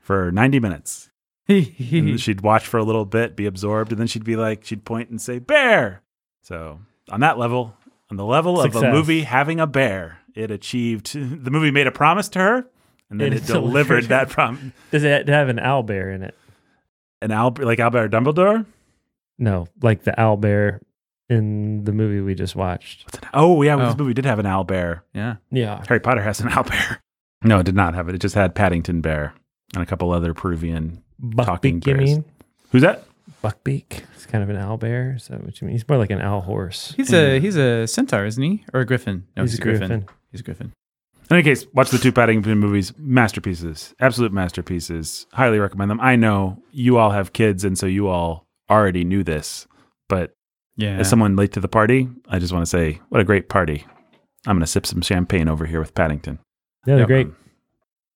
[0.00, 1.10] for 90 minutes.
[1.48, 4.84] And she'd watch for a little bit, be absorbed, and then she'd be like, she'd
[4.84, 6.02] point and say bear.
[6.42, 7.74] So on that level,
[8.10, 11.14] on the level of a movie having a bear, it achieved.
[11.14, 12.66] The movie made a promise to her,
[13.10, 14.04] and then It it, delivered delivered.
[14.06, 14.72] that promise.
[14.90, 16.34] Does it have an owl bear in it?
[17.22, 18.66] An Albert, like Albert Dumbledore.
[19.38, 20.80] No, like the owl bear
[21.28, 23.06] in the movie we just watched.
[23.34, 23.96] Oh yeah, this Oh.
[23.96, 25.02] movie did have an owl bear.
[25.14, 25.36] yeah.
[25.50, 25.82] Yeah.
[25.88, 27.00] Harry Potter has an owl bear.
[27.44, 28.14] No, it did not have it.
[28.14, 29.34] It just had Paddington Bear
[29.74, 31.02] and a couple other Peruvian.
[31.36, 32.10] Talking Buckbeak, you bears.
[32.10, 32.24] mean?
[32.72, 33.04] Who's that?
[33.44, 34.02] Buckbeak.
[34.14, 35.12] It's kind of an owl bear.
[35.16, 35.72] Is that what you mean?
[35.76, 36.94] He's more like an owl horse.
[36.96, 38.64] He's a he's a centaur, isn't he?
[38.72, 39.26] Or a griffin?
[39.36, 40.06] No, He's a griffin.
[40.32, 40.72] He's a griffin.
[41.30, 42.92] In any case, watch the two Paddington movies.
[42.98, 43.94] Masterpieces.
[44.00, 45.26] Absolute masterpieces.
[45.32, 46.00] Highly recommend them.
[46.00, 49.66] I know you all have kids, and so you all already knew this.
[50.08, 50.34] But
[50.76, 50.98] Yeah.
[50.98, 53.84] as someone late to the party, I just want to say, what a great party.
[54.46, 56.38] I'm going to sip some champagne over here with Paddington.
[56.86, 57.06] Yeah, they're Yep.
[57.08, 57.28] great.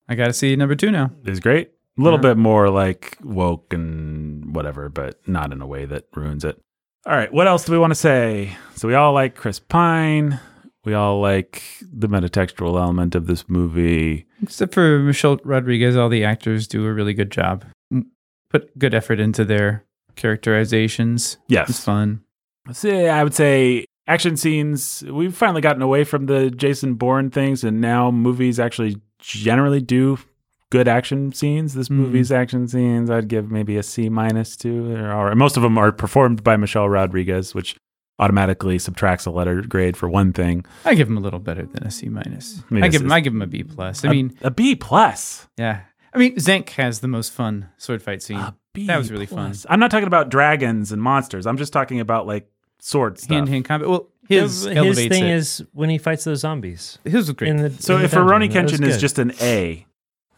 [0.08, 1.10] I got to see number two now.
[1.24, 1.70] It's great.
[1.98, 2.34] A little Yeah.
[2.34, 6.60] bit more like woke and whatever, but not in a way that ruins it.
[7.06, 7.32] All right.
[7.32, 8.56] What else do we want to say?
[8.74, 10.38] So we all like Chris Pine.
[10.84, 11.62] We all like
[11.92, 14.26] the metatextual element of this movie.
[14.42, 17.64] Except for Michelle Rodriguez, all the actors do a really good job.
[18.48, 19.84] Put good effort into their
[20.16, 21.36] characterizations.
[21.48, 21.70] Yes.
[21.70, 22.22] It's fun.
[22.66, 25.04] I would say action scenes.
[25.10, 30.18] We've finally gotten away from the Jason Bourne things, and now movies actually generally do
[30.70, 31.74] good action scenes.
[31.74, 31.96] This Mhm.
[31.96, 34.88] movie's action scenes, I'd give maybe a C minus to.
[34.88, 35.34] They're.
[35.34, 37.76] Most of them are performed by Michelle Rodriguez, which
[38.20, 40.64] automatically subtracts a letter grade for one thing.
[40.84, 42.62] I give him a little better than a C minus.
[42.70, 44.04] I mean, I give him I give him a B plus.
[44.04, 45.48] I A- mean, a, B plus.
[45.56, 45.80] yeah.
[46.12, 48.36] I mean, Xenk has the most fun sword fight scene.
[48.38, 49.54] A B That was really fun.
[49.68, 51.46] I'm not talking about dragons and monsters.
[51.46, 52.48] I'm just talking about like
[52.80, 53.30] sword stuff.
[53.34, 53.88] Hand to hand combat.
[53.88, 55.34] Well, his his thing it.
[55.34, 56.98] is when he fights those zombies.
[57.04, 57.50] his was great.
[57.50, 58.52] In the, So in if Rurouni dungeon.
[58.52, 59.86] That was Kenshin is just an A,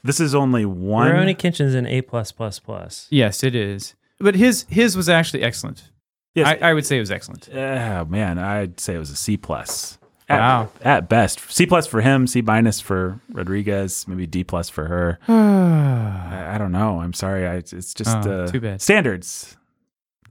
[0.05, 1.11] this is only one.
[1.11, 3.07] Rurouni Kenshin's an A plus plus plus.
[3.11, 3.95] yes, it is.
[4.19, 5.91] But his his was actually excellent.
[6.35, 6.49] Yes.
[6.63, 7.49] I, I would say it was excellent.
[7.53, 9.99] oh man, I'd say it was a C plus.
[10.29, 10.69] At, Wow.
[10.83, 15.19] At best, C plus for him, C minus for Rodriguez, maybe D plus for her.
[15.29, 17.01] I, I don't know.
[17.01, 17.47] I'm sorry.
[17.47, 18.81] I, it's just Oh, uh, too bad.
[18.81, 19.57] standards.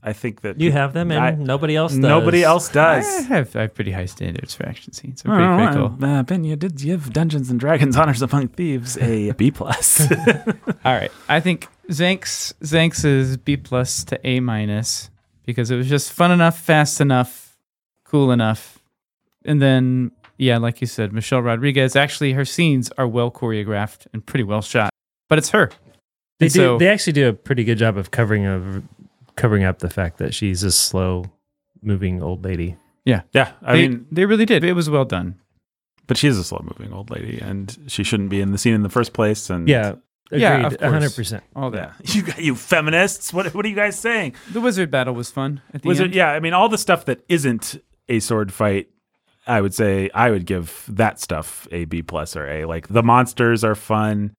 [0.03, 1.99] I think that You have them, and I- nobody else does.
[1.99, 3.05] nobody else does.
[3.05, 5.21] I have, I have pretty high standards for action scenes.
[5.21, 6.09] They're I pretty, don't pretty know, cool.
[6.19, 10.01] uh, ben, you did give Dungeons and Dragons: Honors Among Thieves a B plus.
[10.83, 11.11] All right.
[11.29, 15.10] I think Xenk's Xenk's is B plus to A minus
[15.45, 17.57] because it was just fun enough, fast enough,
[18.05, 18.79] cool enough.
[19.45, 24.25] And then yeah, like you said, Michelle Rodriguez, actually her scenes are well choreographed and
[24.25, 24.89] pretty well shot.
[25.29, 25.69] But it's her.
[26.39, 26.59] They And do.
[26.59, 28.83] so- they actually do a pretty good job of covering of
[29.35, 31.25] covering up the fact that she's a slow
[31.81, 32.75] moving old lady.
[33.05, 33.21] Yeah.
[33.33, 34.63] Yeah, I they, mean, they really did.
[34.63, 35.35] It was well done.
[36.07, 38.73] but she is a slow moving old lady, and she shouldn't be in the scene
[38.73, 39.49] in the first place.
[39.49, 39.95] And Yeah,
[40.39, 40.91] Yeah, agreed, of course.
[40.91, 41.43] hundred percent.
[41.55, 41.93] All that.
[42.03, 44.35] yeah, you you feminists, what what are you guys saying?
[44.51, 46.13] The wizard battle was fun at the Was end.
[46.15, 48.89] Yeah, I mean, all the stuff that isn't a sword fight,
[49.47, 52.65] I would say I would give that stuff a B plus or A.
[52.65, 54.33] Like the monsters are fun,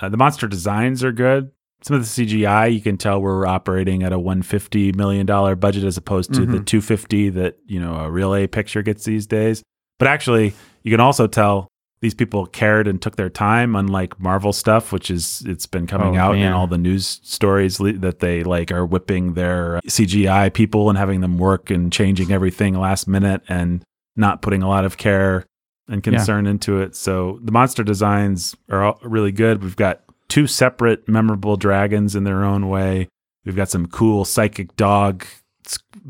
[0.00, 1.50] uh, the monster designs are good.
[1.82, 5.84] Some of the CGI you can tell we're operating at a 150 million dollar budget
[5.84, 6.66] as opposed to the Mhm.
[6.66, 9.62] 250 that you know a real A picture gets these days.
[9.98, 11.68] But actually, you can also tell
[12.06, 16.16] these people cared and took their time, unlike Marvel stuff, which is it's been coming
[16.16, 20.52] Oh, out in all the news stories le- that they like are whipping their CGI
[20.54, 23.82] people and having them work and changing everything last minute and
[24.14, 25.44] not putting a lot of care
[25.88, 26.94] and concern into it.
[26.94, 29.64] So the monster designs are all really good.
[29.64, 33.08] We've got two separate memorable dragons in their own way.
[33.44, 35.26] We've got some cool psychic dog,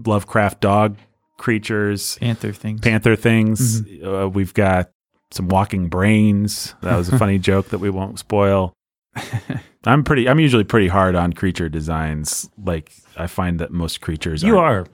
[0.05, 0.99] Lovecraft dog
[1.39, 2.81] creatures Panther things.
[2.81, 3.83] panther things.
[3.83, 4.07] Mm-hmm.
[4.09, 4.91] Uh, we've got
[5.31, 6.75] some walking brains.
[6.83, 8.73] That was a funny joke that we won't spoil.
[9.85, 10.29] I'm pretty.
[10.29, 12.49] I'm usually pretty hard on creature designs.
[12.63, 14.93] Like I find that most creatures You aren't, are.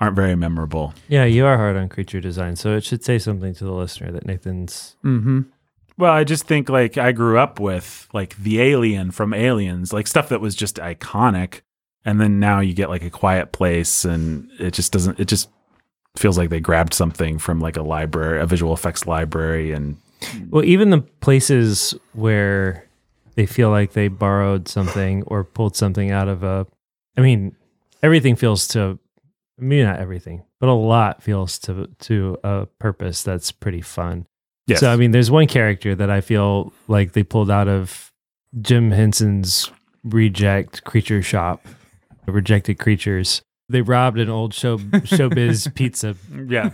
[0.00, 0.94] aren't very memorable.
[1.08, 4.10] Yeah, you are hard on creature design, so it should say something to the listener
[4.12, 4.96] that Nathan's.
[5.04, 5.42] mm-hmm.
[5.98, 10.06] Well, I just think like I grew up with like the alien from Aliens, like
[10.06, 11.60] stuff that was just iconic,
[12.06, 15.20] and then now you get like a Quiet Place, and it just doesn't.
[15.20, 15.50] It just
[16.16, 19.96] feels like they grabbed something from like a library, a visual effects library, and
[20.50, 22.86] Well, even the places where
[23.36, 26.66] they feel like they borrowed something or pulled something out of a.
[27.16, 27.54] I mean,
[28.02, 28.98] everything feels to.
[29.58, 34.26] Maybe not everything, but a lot feels to to a purpose that's pretty fun.
[34.66, 38.10] yes, So I mean, there's one character that I feel like they pulled out of
[38.62, 39.70] Jim Henson's
[40.02, 41.66] reject creature shop,
[42.26, 43.42] rejected creatures.
[43.70, 46.16] They robbed an old show showbiz pizza,
[46.48, 46.70] yeah.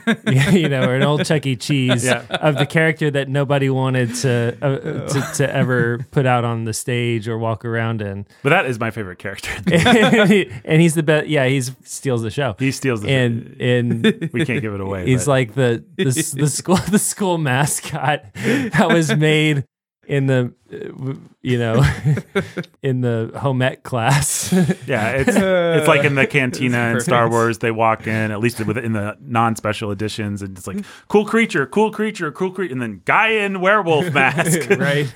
[0.51, 1.55] you know, or an old Chuck E.
[1.56, 2.24] Cheese Yeah.
[2.31, 4.78] of the character that nobody wanted to, uh,
[5.09, 8.81] to to ever put out on the stage or walk around in, But that is
[8.81, 9.51] my favorite character.
[9.70, 11.27] and he's the best.
[11.28, 15.06] Yeah, he steals the show, he steals the and and we can't give it away.
[15.06, 16.05] He's but- like the, the
[16.36, 19.64] the school the school mascot that was made
[20.07, 21.85] in the uh, you know
[22.83, 24.53] in the home ec class.
[24.87, 27.28] yeah, it's it's like in the cantina in Star.
[27.28, 27.59] Wars.
[27.59, 31.24] They walk in at least with in the non special editions, and it's like cool
[31.27, 34.70] creature, cool creature, cool creature, and then guy in werewolf mask.
[34.70, 35.11] right.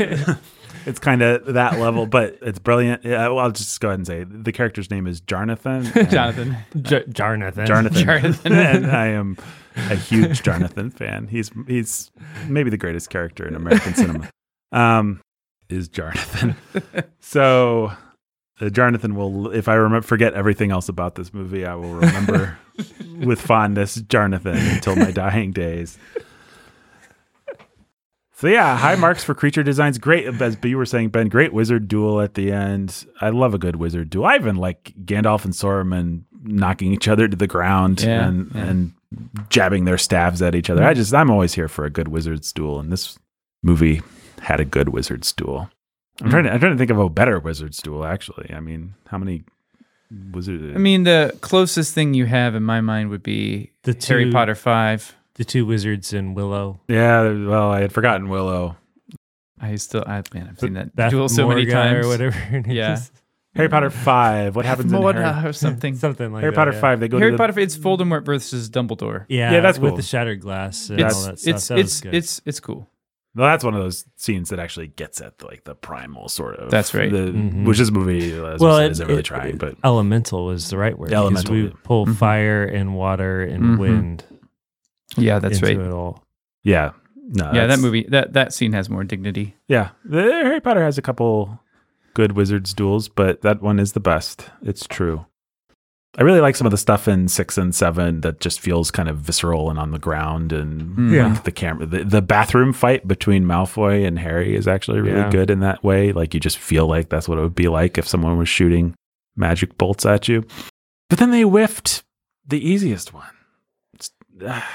[0.86, 3.04] it's kind of that level, but it's brilliant.
[3.04, 5.94] Yeah, well, I'll just go ahead and say the character's name is Jarnathan.
[5.94, 6.56] and- Jonathan.
[6.80, 7.66] J- Jarnathan.
[7.66, 8.04] Jarnathan.
[8.04, 8.50] Jarnathan.
[8.50, 9.36] and I am
[9.76, 11.28] a huge Jarnathan fan.
[11.28, 12.10] He's he's
[12.48, 14.30] maybe the greatest character in American cinema.
[14.72, 15.20] Um,
[15.68, 16.56] is Jarnathan.
[17.20, 17.92] so
[18.60, 22.58] uh, Jarnathan will, if I remember, forget everything else about this movie, I will remember
[23.24, 25.98] with fondness Jarnathan until my dying days.
[28.34, 29.98] So yeah, high marks for creature designs.
[29.98, 31.28] Great, as you were saying, Ben.
[31.28, 33.04] Great wizard duel at the end.
[33.20, 34.24] I love a good wizard duel.
[34.24, 38.64] I even like Gandalf and Saruman knocking each other to the ground Yeah, and yeah.
[38.64, 38.92] and
[39.50, 40.82] jabbing their staves at each other.
[40.82, 43.18] I just I'm always here for a good wizard's duel, and this
[43.62, 44.00] movie
[44.40, 45.70] had a good wizard's duel.
[46.20, 46.30] I'm hmm.
[46.30, 48.04] trying to I'm trying to think of a better wizard's duel.
[48.04, 49.44] Actually, I mean, how many
[50.32, 50.74] wizard?
[50.74, 54.54] I mean, the closest thing you have in my mind would be The Harry Potter
[54.54, 55.16] 5.
[55.34, 56.80] The two wizards in Willow.
[56.88, 57.22] yeah.
[57.22, 58.76] Well, I had forgotten Willow.
[59.60, 62.06] I still, I, man, I've seen that Beth duel so many times.
[62.06, 62.36] or whatever.
[62.36, 63.00] her name Yeah.
[63.54, 64.54] Harry Potter five.
[64.54, 65.96] What happens in Harry, Moda or something.
[65.96, 66.80] Something like Harry that, Potter yeah.
[66.80, 67.00] five?
[67.00, 69.26] They go Harry to the, Potter, it's Voldemort versus Dumbledore.
[69.28, 71.54] Yeah, Yeah, that's with the shattered glass and It's, all that stuff.
[71.54, 72.14] it's, that was it's, good.
[72.14, 72.88] it's, it's cool.
[73.34, 76.70] Well, that's one of those scenes that actually gets at like the primal sort of.
[76.70, 77.10] That's right.
[77.12, 77.64] The, Mhm.
[77.64, 80.76] Which this movie, as well, well, it- isn't really it- trying, but elemental was the
[80.78, 81.12] right word.
[81.12, 81.70] Elemental, We yeah.
[81.84, 82.16] pull Mhm.
[82.16, 83.78] fire and water and Mhm.
[83.78, 84.24] wind
[85.16, 85.86] Yeah, that's into right.
[85.86, 86.24] it all.
[86.64, 86.90] yeah,
[87.28, 89.54] no, Yeah, that movie, that, that scene has more dignity.
[89.68, 91.60] Yeah, the Harry Potter has a couple
[92.14, 94.50] good wizards duels, but that one is the best.
[94.62, 95.26] It's true.
[96.18, 99.08] I really like some of the stuff in six and seven that just feels kind
[99.08, 101.12] of visceral and on the ground, and Mm.
[101.12, 101.26] Yeah.
[101.28, 105.30] like the camera, the, the bathroom fight between Malfoy and Harry is actually really Yeah.
[105.30, 106.12] good in that way.
[106.12, 108.94] Like you just feel like that's what it would be like if someone was shooting
[109.36, 110.44] magic bolts at you.
[111.08, 112.02] But then they whiffed
[112.46, 113.30] the easiest one.
[113.94, 114.10] It's,
[114.44, 114.68] ah,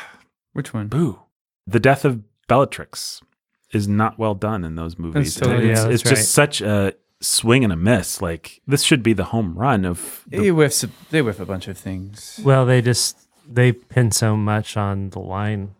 [0.54, 0.88] Which one?
[0.88, 1.20] boo.
[1.68, 3.22] The death of Bellatrix
[3.74, 5.36] is not well done in those movies.
[5.36, 6.94] totally- it's yeah, it's just such a
[7.28, 8.22] swing and a miss.
[8.22, 10.84] Like this should be the home run of the They whiff.
[10.84, 12.40] a- They whiff a bunch of things.
[12.44, 15.76] Well, they just they pin so much on the line.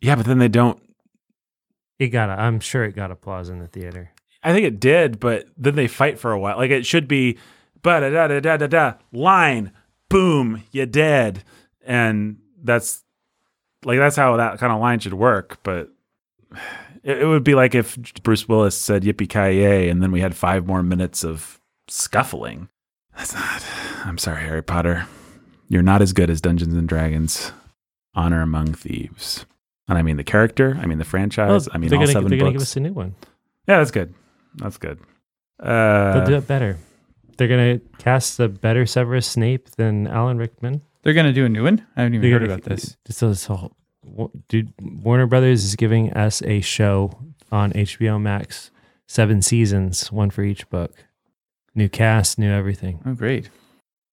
[0.00, 0.80] Yeah, but then they don't.
[1.98, 2.28] It got.
[2.30, 4.10] A, I'm sure it got applause in the theater.
[4.42, 6.56] I think it did, but then they fight for a while.
[6.56, 7.38] Like it should be,
[7.82, 9.70] ba da da da da da da line,
[10.08, 11.44] boom, you dead,
[11.86, 13.04] and that's
[13.84, 15.58] like that's how that kind of line should work.
[15.62, 15.90] But
[17.02, 20.20] it, it would be like if Bruce Willis said "yippee ki yay," and then we
[20.20, 22.68] had five more minutes of scuffling.
[23.16, 23.64] That's not.
[24.04, 25.06] I'm sorry, Harry Potter.
[25.68, 27.52] You're not as good as Dungeons and Dragons.
[28.14, 29.46] Honor Among Thieves.
[29.88, 30.78] And I mean the character.
[30.80, 31.68] I mean the franchise.
[31.72, 32.60] I mean they're all gonna, 7 they're gonna books.
[32.60, 33.14] give us a new one.
[33.66, 34.14] Yeah, that's good.
[34.56, 34.98] That's good.
[35.58, 36.76] Uh, They'll do it better.
[37.38, 40.82] They're gonna cast a better Severus Snape than Alan Rickman.
[41.02, 41.86] They're gonna do a new one.
[41.96, 42.96] I haven't even They're heard gonna- about this.
[43.08, 43.74] So this whole,
[44.48, 47.12] dude, Warner Brothers is giving us a show
[47.50, 48.70] on HBO Max,
[49.06, 50.92] seven seasons, one for each book,
[51.74, 53.00] new cast, new everything.
[53.06, 53.50] Oh, great.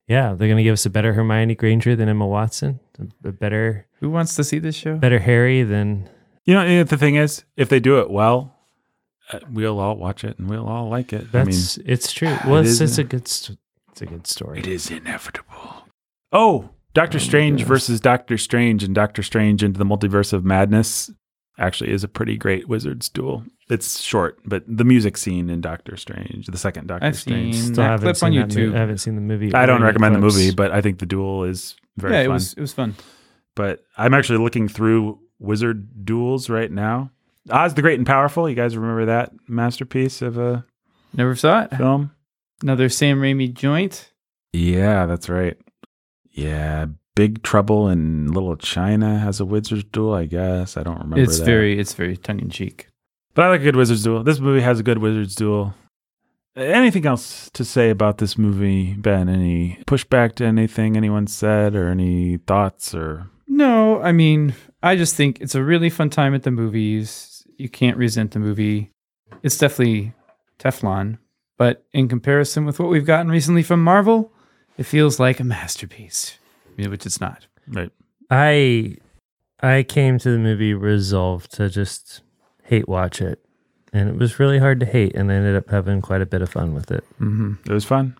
[0.07, 3.85] Yeah, they're gonna give us a better Hermione Granger than Emma Watson, a, a better,
[3.99, 4.97] Who wants to see this show?
[4.97, 6.09] better Harry than
[6.45, 8.55] you know, the thing is, if they do it well,
[9.31, 11.31] uh, we'll all watch it and we'll all like it.
[11.31, 11.77] that's.
[11.85, 12.35] it's true.
[12.47, 13.21] Well, it it's, it's a good.
[13.21, 13.51] It's
[14.01, 14.57] a good story.
[14.59, 15.83] It is inevitable.
[16.31, 17.67] Oh, Doctor Oh Strange goodness.
[17.67, 21.11] versus Doctor Strange and Doctor Strange into the Multiverse of Madness
[21.57, 23.43] actually is a pretty great wizard's duel.
[23.69, 27.55] It's short, but the music scene in Doctor Strange, the second Doctor I've Strange.
[27.55, 28.75] seen- Still that clip seen on that mo- YouTube.
[28.75, 29.53] I haven't seen the movie.
[29.53, 32.25] I don't any recommend the movie, but I think the duel is very yeah, fun.
[32.25, 32.53] it was.
[32.53, 32.95] It was fun.
[33.55, 37.11] but I'm actually looking through Wizard Duels right now.
[37.51, 38.47] Oz the Great and Powerful.
[38.49, 40.65] You guys remember that masterpiece of a
[41.15, 41.75] Never saw it.
[41.75, 42.11] film?
[42.61, 44.11] Another Sam Raimi joint.
[44.53, 45.57] Yeah, that's right.
[46.31, 50.13] Yeah, Big Trouble in Little China has a Wizard's Duel.
[50.13, 51.19] I guess I don't remember.
[51.19, 51.45] it's that.
[51.45, 51.79] very.
[51.79, 52.87] It's very tongue in cheek.
[53.33, 54.23] But I like a good Wizard's Duel.
[54.23, 55.73] This movie has a good Wizard's Duel.
[56.55, 59.29] Anything else to say about this movie, Ben?
[59.29, 65.15] Any pushback to anything anyone said, or any thoughts, or No, I mean, I just
[65.15, 67.45] think it's a really fun time at the movies.
[67.57, 68.91] You can't resent the movie.
[69.43, 70.13] It's definitely
[70.57, 71.19] Teflon,
[71.57, 74.33] but in comparison with what we've gotten recently from Marvel,
[74.79, 76.39] it feels like a masterpiece,
[76.81, 77.45] I which it's not.
[77.67, 77.91] right?
[78.31, 78.95] I
[79.61, 82.21] I came to the movie resolved to just
[82.63, 83.43] hate watch it,
[83.91, 86.41] and it was really hard to hate, and I ended up having quite a bit
[86.41, 87.03] of fun with it.
[87.19, 87.55] Mm-hmm.
[87.69, 88.15] It was fun.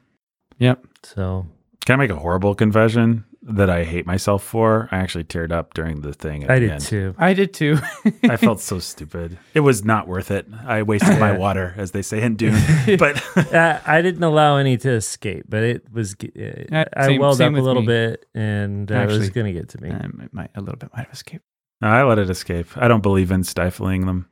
[0.57, 0.83] Yep.
[1.03, 1.47] So
[1.85, 4.87] Can I make a horrible confession that I hate myself for?
[4.91, 6.43] I actually teared up during the thing.
[6.43, 6.81] At I the did end.
[6.81, 7.15] too.
[7.17, 7.77] I did too.
[8.23, 9.37] I felt so stupid.
[9.53, 10.47] It was not worth it.
[10.65, 12.55] I wasted my water, as they say in Dune.
[12.99, 13.21] But
[13.53, 16.13] uh, I didn't allow any to escape, but it was.
[16.23, 17.87] Uh, Yeah, I same- welled same up a little me.
[17.87, 19.89] bit, and uh, it was going to get to me.
[19.89, 21.43] Um, it might, a little bit might have escaped.
[21.81, 22.67] I let it escape.
[22.75, 24.27] I don't believe in stifling them.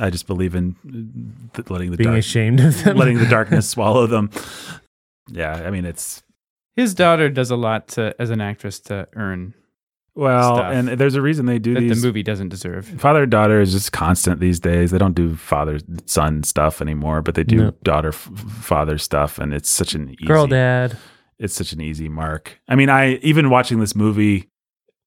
[0.00, 0.74] I just believe in
[1.54, 2.96] th- letting the Being dark, ashamed of them.
[2.96, 4.30] letting the darkness swallow them.
[5.30, 6.22] Yeah, I mean it's
[6.78, 9.52] His daughter does a lot to, as an actress to earn
[10.14, 12.00] well, Stuff and there's a reason they do that these.
[12.00, 12.86] the movie doesn't deserve.
[13.00, 14.90] Father and daughter is just constant these days.
[14.90, 17.70] They don't do father son stuff anymore, but they do No.
[17.84, 20.96] daughter f- father stuff, and it's such an easy Girl, dad.
[21.38, 22.58] it's such an easy mark.
[22.68, 24.48] I mean, I even watching this movie,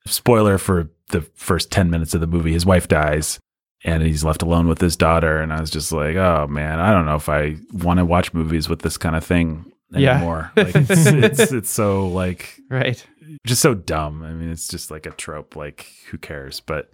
[0.06, 3.38] spoiler for the first 10 minutes of the movie, his wife dies
[3.84, 5.42] and he's left alone with his daughter.
[5.42, 8.34] And I was just like, oh man, I don't know if I want to watch
[8.34, 10.16] movies with this kind of thing Yeah.
[10.18, 10.52] anymore.
[10.56, 10.90] Like it's,
[11.40, 13.06] it's, it's so like Right.
[13.46, 14.24] just so dumb.
[14.24, 15.56] I mean, it's just like a trope.
[15.56, 16.60] Like who cares?
[16.62, 16.92] But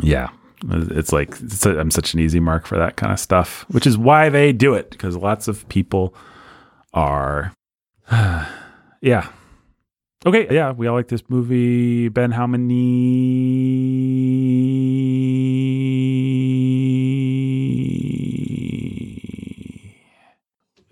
[0.00, 0.28] yeah,
[0.70, 3.86] it's like it's a, I'm such an easy mark for that kind of stuff, which
[3.86, 6.14] is why they do it because lots of people
[6.94, 7.52] are,
[9.00, 9.28] yeah.
[10.26, 12.08] Okay, yeah, we all like this movie.
[12.08, 12.72] Ben, how many?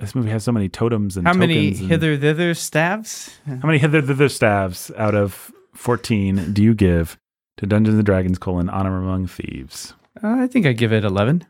[0.03, 3.39] This movie has so many totems and How many tokens and- hither thither stabs?
[3.47, 7.17] how many hither thither stabs out of 14 do you give
[7.59, 9.95] to Dungeons and Dragons colon Honor Among Thieves?
[10.23, 11.47] Uh, I think I give it 11.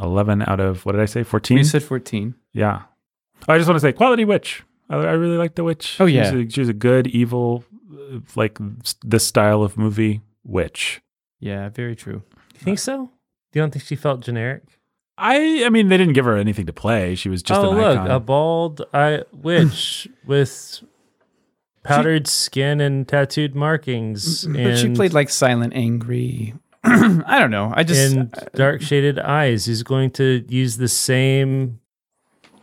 [0.00, 1.58] 11 out of, what did I say, 14?
[1.58, 2.34] You said 14.
[2.52, 2.82] yeah.
[3.48, 4.62] Oh, I just want to say, quality witch.
[4.90, 5.96] I, I really like the witch.
[6.00, 6.34] Oh, She's yeah.
[6.34, 11.00] a, she's a good, evil, uh, like s- this style of movie witch.
[11.38, 12.22] Yeah, very true.
[12.54, 13.10] You think so?
[13.54, 14.62] You don't think she felt generic?
[15.20, 17.14] I, I mean, they didn't give her anything to play.
[17.14, 18.10] She was just oh, an look, icon.
[18.10, 20.82] a bald eye witch with
[21.82, 24.46] powdered skin and tattooed markings.
[24.46, 26.54] But she played like silent, angry.
[26.84, 27.72] I don't know.
[27.74, 29.66] I just and uh, dark shaded eyes.
[29.66, 31.80] He's going to use the same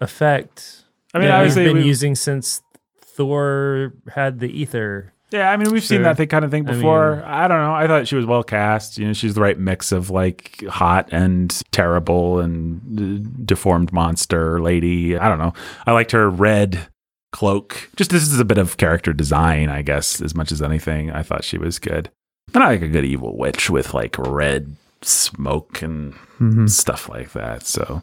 [0.01, 0.83] effect.
[1.13, 2.61] I mean, that he's obviously, been we- using since
[2.99, 5.13] Thor had the ether.
[5.29, 7.17] Yeah, I mean, we've seen that kind of thing I before.
[7.17, 7.73] mean- I, don't know.
[7.73, 8.97] I thought she was well cast.
[8.97, 14.61] You know, she's the right mix of like hot and terrible and uh, deformed monster
[14.61, 15.17] lady.
[15.17, 15.53] I don't know.
[15.85, 16.87] I liked her red
[17.33, 17.89] cloak.
[17.97, 21.11] Just this is a bit of character design, I guess, as much as anything.
[21.11, 22.09] I thought she was good.
[22.53, 26.69] And I like a good evil witch with like red smoke and Mhm.
[26.69, 27.63] stuff like that.
[27.63, 28.01] So,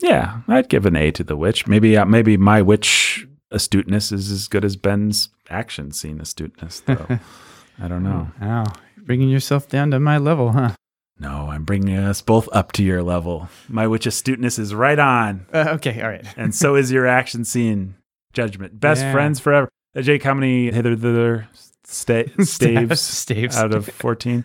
[0.00, 1.66] yeah, I'd give an A to the witch.
[1.66, 7.06] Maybe, uh, maybe my witch astuteness is as good as Ben's action scene astuteness, though.
[7.82, 8.30] I don't know.
[8.40, 8.64] Wow,
[8.98, 10.72] bringing yourself down to my level, huh?
[11.18, 13.48] No, I'm bringing us both up to your level.
[13.68, 16.26] My witch astuteness is right on, Uh, okay, all right.
[16.36, 17.94] and so is your action scene
[18.32, 18.78] judgment.
[18.80, 19.12] Best Yeah.
[19.12, 19.68] friends forever.
[19.96, 21.48] Uh, Jake, how many hither thither
[21.84, 24.44] sta- staves staves out of 14?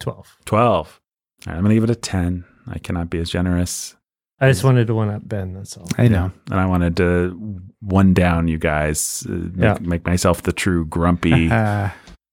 [0.00, 0.36] 12.
[0.44, 1.00] 12.
[1.46, 2.44] All right, I'm going to give it a 10.
[2.68, 3.94] I cannot be as generous.
[4.40, 5.54] I just wanted to one up Ben.
[5.54, 5.88] That's all.
[5.96, 6.30] I know.
[6.50, 9.78] and I wanted to one down you guys, uh, make, Yeah.
[9.80, 11.90] make myself the true grumpy Uh,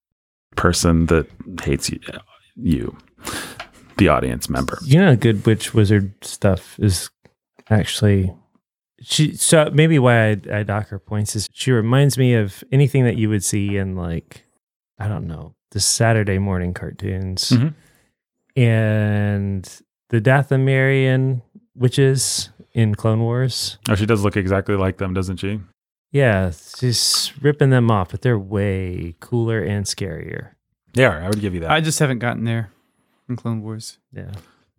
[0.55, 1.27] person that
[1.63, 1.99] hates you,
[2.55, 2.97] you,
[3.97, 4.79] the audience member.
[4.83, 7.09] You know, good witch wizard stuff is
[7.69, 8.33] actually
[9.01, 9.35] she.
[9.35, 13.17] So maybe why I, I dock her points is she reminds me of anything that
[13.17, 14.45] you would see in like
[14.99, 17.73] I don't know the Saturday morning cartoons Mhm.
[18.55, 21.41] and the Dathomirian
[21.75, 23.77] witches in Clone Wars.
[23.89, 25.59] Oh, she does look exactly like them, doesn't she?
[26.11, 30.49] Yeah, she's ripping them off, but they're way cooler and scarier.
[30.93, 31.71] Yeah, I would give you that.
[31.71, 32.71] I just haven't gotten there
[33.27, 33.97] in Clone Wars.
[34.11, 34.31] Yeah,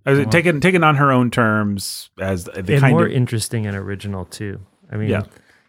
[0.07, 3.67] I was taken taken on her own terms as the and kind more of interesting
[3.67, 4.61] and original too.
[4.93, 5.25] I mean, Yeah.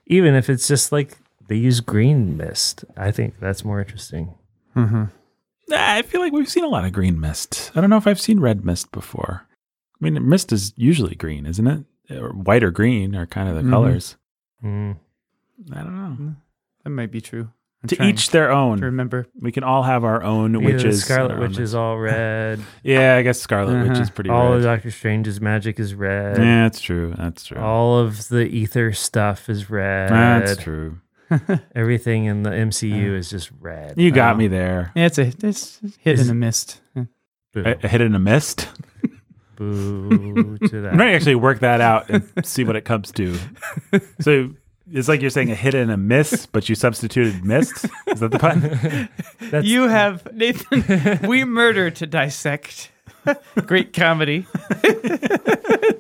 [0.06, 4.36] even if it's just like they use green mist, I think that's more interesting.
[4.76, 5.06] Mm-hmm.
[5.74, 7.72] I feel like we've seen a lot of green mist.
[7.76, 9.48] I don't know if I've seen red mist before.
[10.02, 11.84] I mean, mist is usually green, isn't it?
[12.16, 13.70] Or white or green are kind of the Mhm.
[13.70, 14.18] colors.
[14.64, 14.98] Mm.
[15.74, 16.36] I don't know.
[16.84, 17.50] That might be true.
[17.84, 18.80] I'm To each their own.
[18.80, 19.28] to remember.
[19.40, 21.04] We can all have our own Either witches.
[21.04, 22.60] Scarlet Witch is all red.
[22.84, 24.02] Yeah, I guess Scarlet Witch Uh-huh.
[24.02, 24.58] is pretty all red.
[24.58, 26.38] of Doctor Strange's magic is red.
[26.38, 27.14] yeah, that's true.
[27.18, 27.60] That's true.
[27.60, 30.10] All of the ether stuff is red.
[30.10, 31.00] that's true.
[31.76, 33.96] Everything in the MCU Uh, is just red.
[33.98, 34.38] You got Oh.
[34.38, 34.92] me there.
[34.96, 36.82] Yeah, it's a it's hid Is- in a mist.
[36.96, 37.06] A,
[37.84, 38.68] a hit in a mist.
[39.56, 40.94] Boo to that.
[40.94, 43.38] I'm ready to actually work that out and see what it comes to.
[44.22, 44.52] So
[44.92, 47.86] it's like you're saying a hit and a miss, but you substituted mist.
[48.08, 49.10] Is that the pun?
[49.50, 51.28] That's, you have Nathan.
[51.28, 52.92] we murder to dissect.
[53.66, 54.46] Great comedy.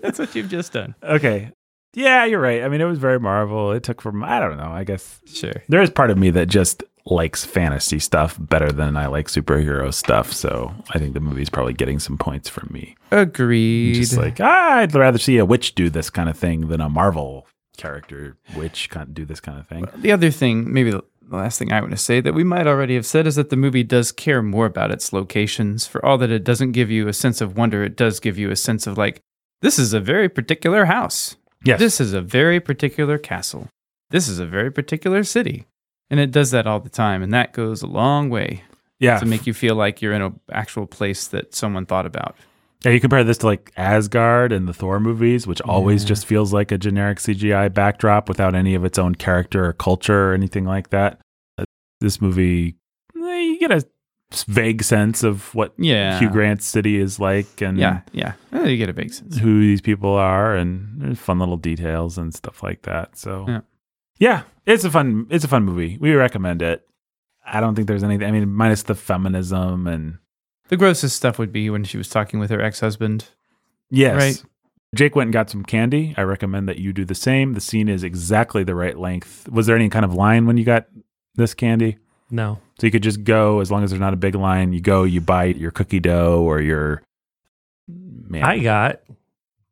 [0.02, 0.95] That's what you've just done.
[1.03, 1.52] Okay.
[1.94, 2.61] Yeah, you're right.
[2.64, 3.72] I mean, it was very Marvel.
[3.72, 4.69] It took from I don't know.
[4.72, 5.53] I guess Sure.
[5.69, 9.94] there is part of me that just likes fantasy stuff better than I like superhero
[9.94, 10.34] stuff.
[10.34, 12.95] So I think the movie's probably getting some points from me.
[13.11, 13.95] Agreed.
[13.95, 16.90] Just like ah, I'd rather see a witch do this kind of thing than a
[16.90, 19.86] Marvel character witch kind do this kind of thing.
[19.98, 22.95] the other thing, maybe the last thing I want to say that we might already
[22.95, 25.86] have said is that the movie does care more about its locations.
[25.86, 28.52] For all that it doesn't give you a sense of wonder, it does give you
[28.52, 29.22] a sense of like,
[29.61, 31.36] this is a very particular house.
[31.64, 31.80] Yes.
[31.80, 33.68] This is a very particular castle.
[34.11, 35.65] This is a very particular city.
[36.10, 37.23] And it does that all the time.
[37.23, 38.64] And that goes a long way
[38.99, 39.19] yeah.
[39.19, 42.36] to make you feel like you're in an actual place that someone thought about.
[42.84, 46.10] Yeah, you compare this to like Asgard and the Thor movies, which always Yeah.
[46.10, 50.30] just feels like a generic CGI backdrop without any of its own character or culture
[50.32, 51.19] or anything like that.
[51.57, 51.64] Uh,
[52.02, 52.76] This movie,
[53.15, 53.84] eh, you get a
[54.48, 56.19] vague sense of what Yeah.
[56.19, 58.02] Hugh Grant's city is like and Yeah.
[58.11, 58.34] Yeah.
[58.53, 59.38] Eh, you get a big sense.
[59.38, 63.18] who these people are and there's fun little details and stuff like that.
[63.18, 63.61] So Yeah.
[64.18, 65.98] Yeah, it's a fun it's a fun movie.
[66.00, 66.88] We recommend it.
[67.46, 70.18] I don't think there's anything I mean minus the feminism and
[70.70, 73.30] The grossest stuff would be when she was talking with her ex husband.
[73.90, 74.16] Yes.
[74.16, 74.44] Right.
[74.96, 76.14] Jake went and got some candy.
[76.18, 77.54] I recommend that you do the same.
[77.54, 79.50] The scene is exactly the right length.
[79.50, 80.86] Was there any kind of line when you got
[81.36, 81.98] this candy?
[82.32, 82.60] No.
[82.80, 84.72] So you could just go as long as there's not a big line.
[84.74, 87.02] You go, you bite your cookie dough or your
[87.88, 88.44] man.
[88.44, 89.02] I got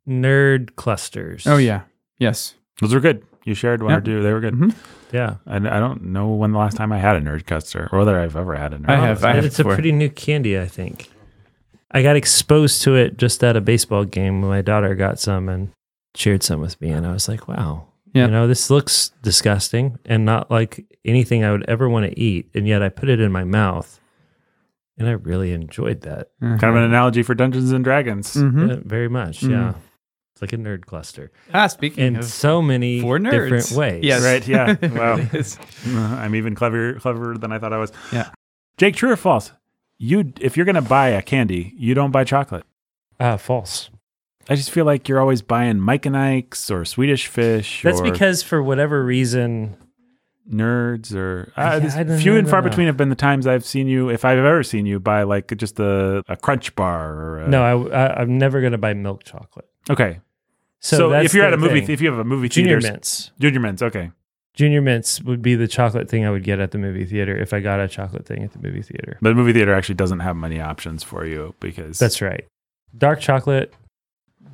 [0.07, 1.47] nerd clusters.
[1.47, 1.83] Oh, yeah.
[2.19, 2.55] Yes.
[2.79, 3.25] those were good.
[3.45, 4.23] You shared one or two.
[4.23, 4.53] They were good.
[4.55, 4.75] Mhm.
[5.11, 5.35] Yeah.
[5.45, 8.19] And I don't know when the last time I had a nerd cluster or whether
[8.19, 8.89] I've ever had a nerd.
[8.89, 11.09] I have- I have it's a pretty new candy, I think.
[11.91, 15.49] I got exposed to it just at a baseball game when my daughter got some
[15.49, 15.69] and
[16.15, 16.89] shared some with me.
[16.89, 18.25] And I was like, wow, Yeah.
[18.25, 22.49] you know, this looks disgusting and not like anything I would ever want to eat.
[22.55, 23.99] And yet I put it in my mouth
[24.97, 28.33] and I really enjoyed that kind of an analogy for Dungeons and Dragons.
[28.35, 28.69] Mhm.
[28.69, 29.41] Yeah, very much.
[29.41, 29.49] Mm.
[29.51, 29.73] Yeah.
[30.43, 33.31] Like a nerd cluster Ah, speaking in of so many for nerds.
[33.31, 34.03] different ways.
[34.03, 34.21] Yes.
[34.23, 34.47] Right?
[34.47, 34.75] Yeah.
[34.93, 36.17] Wow.
[36.21, 37.91] I'm even clever cleverer than I thought I was.
[38.11, 38.29] Yeah.
[38.77, 39.51] Jake, true or false?
[39.97, 42.65] You, if you're gonna buy a candy, you don't buy chocolate.
[43.19, 43.89] Uh, false.
[44.49, 47.81] I just feel like you're always buying Mike and Ike's or Swedish Fish.
[47.83, 49.77] That's or because for whatever reason,
[50.51, 52.67] nerds or uh, this- few no, and far no.
[52.67, 55.55] between have been the times I've seen you, if I've ever seen you, buy like
[55.55, 57.13] just a, a Crunch bar.
[57.13, 59.69] Or a, no, I, I, I'm never going to buy milk chocolate.
[59.89, 60.19] Okay.
[60.83, 61.93] So, So, if you're at a movie, thing.
[61.93, 63.81] if you have a movie Junior theater, mints, Junior Mints.
[63.81, 64.11] Okay.
[64.53, 67.53] Junior mints would be the chocolate thing I would get at the movie theater if
[67.53, 69.17] I got a chocolate thing at the movie theater.
[69.19, 72.45] But the movie theater actually doesn't have many options for you because That's right.
[72.95, 73.73] Dark chocolate,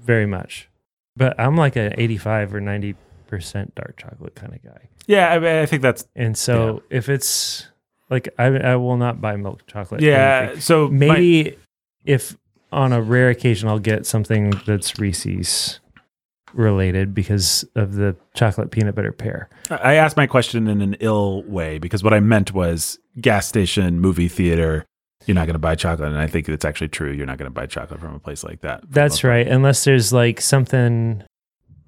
[0.01, 0.69] very much.
[1.18, 2.95] But I'm like an 85 or 90
[3.27, 4.88] percent dark chocolate kind of guy.
[5.07, 5.27] yeah.
[5.34, 7.68] I, I think that's And so if it's
[8.10, 10.01] like I, I will not buy milk chocolate.
[10.01, 10.57] yeah.
[10.60, 11.57] So my- maybe
[12.06, 12.38] if
[12.72, 15.80] on a rare occasion I'll get something that's Reese's
[16.53, 19.49] related because of the chocolate peanut butter pear.
[19.69, 23.99] I asked my question in an ill way because what I meant was gas station,
[23.99, 24.85] movie theater.
[25.26, 27.11] You're not going to buy chocolate, and I think it's actually true.
[27.11, 28.84] You're not going to buy chocolate from a place like that.
[28.89, 29.31] That's part.
[29.31, 29.47] right.
[29.47, 31.23] Unless there's like something,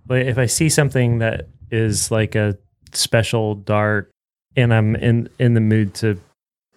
[0.07, 2.57] like if I see something that is like a
[2.91, 4.11] special dark,
[4.55, 6.19] and I'm in in the mood to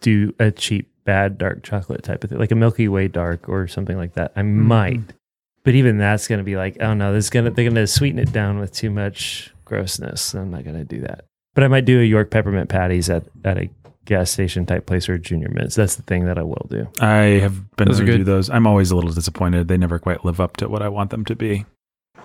[0.01, 3.67] do a cheap bad dark chocolate type of thing, like a Milky Way dark or
[3.67, 4.63] something like that, I mm-hmm.
[4.63, 5.01] might.
[5.65, 8.33] But even that's going to be like, oh no, this gonna they're gonna sweeten it
[8.33, 10.35] down with too much grossness.
[10.35, 11.25] I'm not gonna do that.
[11.55, 13.71] But I might do a York peppermint patties at at a
[14.05, 15.75] gas station type place or junior mints.
[15.77, 16.87] That's the thing that I will do.
[17.01, 18.51] I have been Those to are do those.
[18.51, 19.69] I'm always a little disappointed.
[19.69, 21.65] They never quite live up to what I want them to be.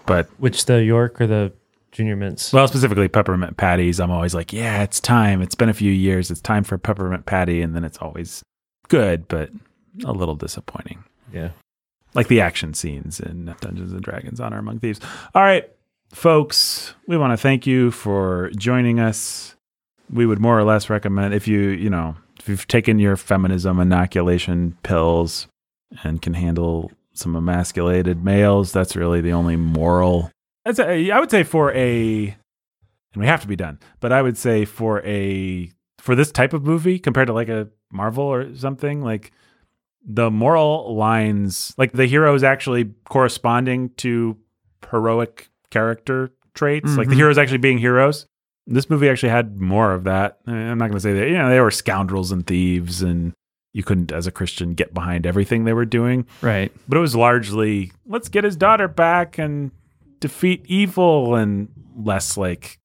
[0.05, 1.53] But Which the York or the
[1.93, 2.51] junior mints?
[2.51, 5.41] well, specifically peppermint patties, I'm always like, yeah, it's time.
[5.41, 6.29] It's been a few years.
[6.31, 8.43] It's time for peppermint patty, and then it's always
[8.89, 9.49] good, but
[10.03, 11.03] a little disappointing.
[11.31, 11.51] yeah.
[12.13, 14.99] Like the action scenes in Dungeons and Dragons Honor Among Thieves.
[15.35, 15.69] All right,
[16.13, 19.55] folks, we want to thank you for joining us.
[20.11, 23.79] We would more or less recommend if you, you know, if you've taken your feminism
[23.79, 25.47] inoculation pills
[26.03, 30.31] and can handle some emasculated males, that's really the only moral.
[30.65, 32.35] That's a, I would say for a,
[33.13, 35.69] and we have to be done, but I would say for a
[35.99, 39.31] for this type of movie compared to like a Marvel or something like
[40.05, 44.37] the moral lines like the heroes actually corresponding to
[44.89, 47.17] heroic character traits like the Mhm.
[47.17, 48.25] heroes actually being heroes
[48.65, 51.49] this movie actually had more of that i'm not going to say that you know
[51.49, 53.33] they were scoundrels and thieves and
[53.73, 56.71] you couldn't as a christian get behind everything they were doing Right.
[56.87, 59.71] but it was largely let's get his daughter back and
[60.19, 62.78] defeat evil and less like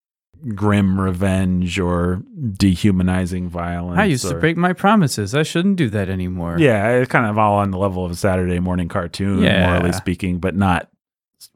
[0.55, 2.23] grim revenge or
[2.53, 5.35] dehumanizing violence I used to break my promises.
[5.35, 6.57] I shouldn't do that anymore.
[6.59, 9.67] yeah, it's kind of all on the level of a Saturday morning cartoon, Yeah.
[9.71, 10.89] morally speaking, but not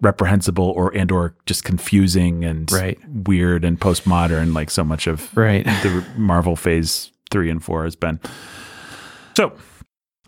[0.00, 2.98] reprehensible or and or just confusing and Right.
[3.26, 5.64] weird and postmodern like so much of Right.
[5.82, 8.20] the Marvel Phase three and four has been.
[9.36, 9.52] So,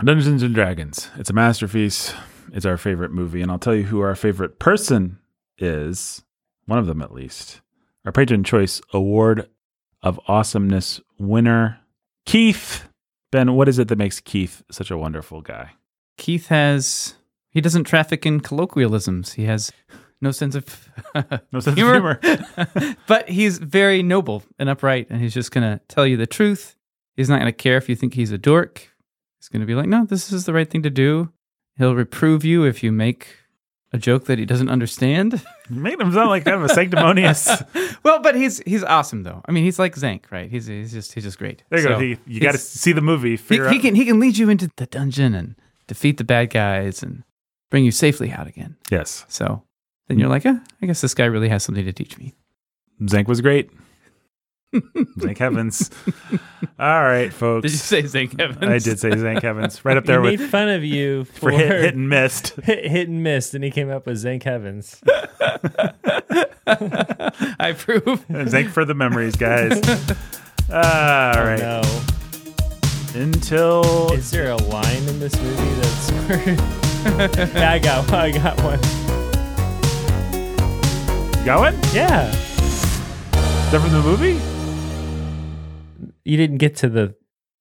[0.02, 1.10] Dungeons and Dragons.
[1.18, 2.14] It's a masterpiece.
[2.52, 5.18] It's our favorite movie, and I'll tell you who our favorite person
[5.58, 6.22] is.
[6.66, 7.60] One of them, at least.
[8.04, 9.48] Our Patron Choice Award
[10.02, 11.80] of Awesomeness winner,
[12.26, 12.84] Keith.
[13.30, 15.72] Ben, what is it that makes Keith such a wonderful guy?
[16.16, 17.14] Keith has
[17.50, 19.34] he doesn't traffic in colloquialisms.
[19.34, 19.70] He has
[20.20, 20.88] no sense of
[21.52, 22.18] No sense humor.
[22.22, 22.96] of humor.
[23.06, 26.76] but he's very noble and upright, and he's just gonna tell you the truth.
[27.16, 28.88] He's not gonna care if you think he's a dork.
[29.38, 31.32] He's gonna be like, no, this is the right thing to do.
[31.76, 33.36] He'll reprove you if you make
[33.92, 35.44] a joke that he doesn't understand.
[35.68, 37.48] Made him sound like kind of a sanctimonious.
[38.02, 39.42] well, but he's he's awesome though.
[39.46, 40.50] I mean, he's like Xenk, right?
[40.50, 41.64] He's he's just he's just great.
[41.70, 41.98] There you go.
[41.98, 43.36] He, you got to see the movie.
[43.36, 45.56] He, he can he can lead you into the dungeon and
[45.86, 47.24] defeat the bad guys and
[47.70, 48.76] bring you safely out again.
[48.90, 49.24] yes.
[49.28, 49.62] So
[50.08, 52.34] then you're like, eh, I guess this guy really has something to teach me.
[53.02, 53.70] Xenk was great.
[54.72, 55.90] Xenk Heavens.
[56.78, 57.62] All right, folks.
[57.62, 58.70] Did you say Xenk Evans?
[58.70, 59.84] I did say Xenk Heavens.
[59.84, 62.54] Right up He there made with fun of you for for, hit, hit and missed.
[62.62, 65.00] hit, hit and missed, and he came up with Xenk Heavens.
[66.66, 68.26] I approve.
[68.28, 69.72] Xenk for the memories, guys.
[70.70, 71.58] All right.
[71.58, 71.82] No.
[73.14, 76.10] Until Is there a line in this movie that's
[77.54, 78.20] yeah, I got one.
[78.20, 78.78] I got one.
[81.44, 81.74] going?
[81.92, 82.28] Yeah.
[82.30, 84.38] Is that from the movie?
[86.30, 87.16] You didn't get to the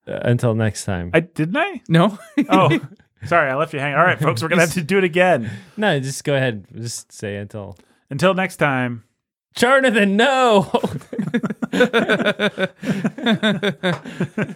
[0.07, 1.09] uh, until next time.
[1.11, 1.81] I didn't I?
[1.89, 2.19] No.
[2.49, 2.79] Oh,
[3.25, 3.97] sorry, I left you hanging.
[3.97, 5.49] All right, folks, we're gonna have to do it again.
[5.77, 6.67] no, just go ahead.
[6.75, 7.79] Just say until.
[8.11, 9.05] Until next time.
[9.55, 10.69] Jonathan, no.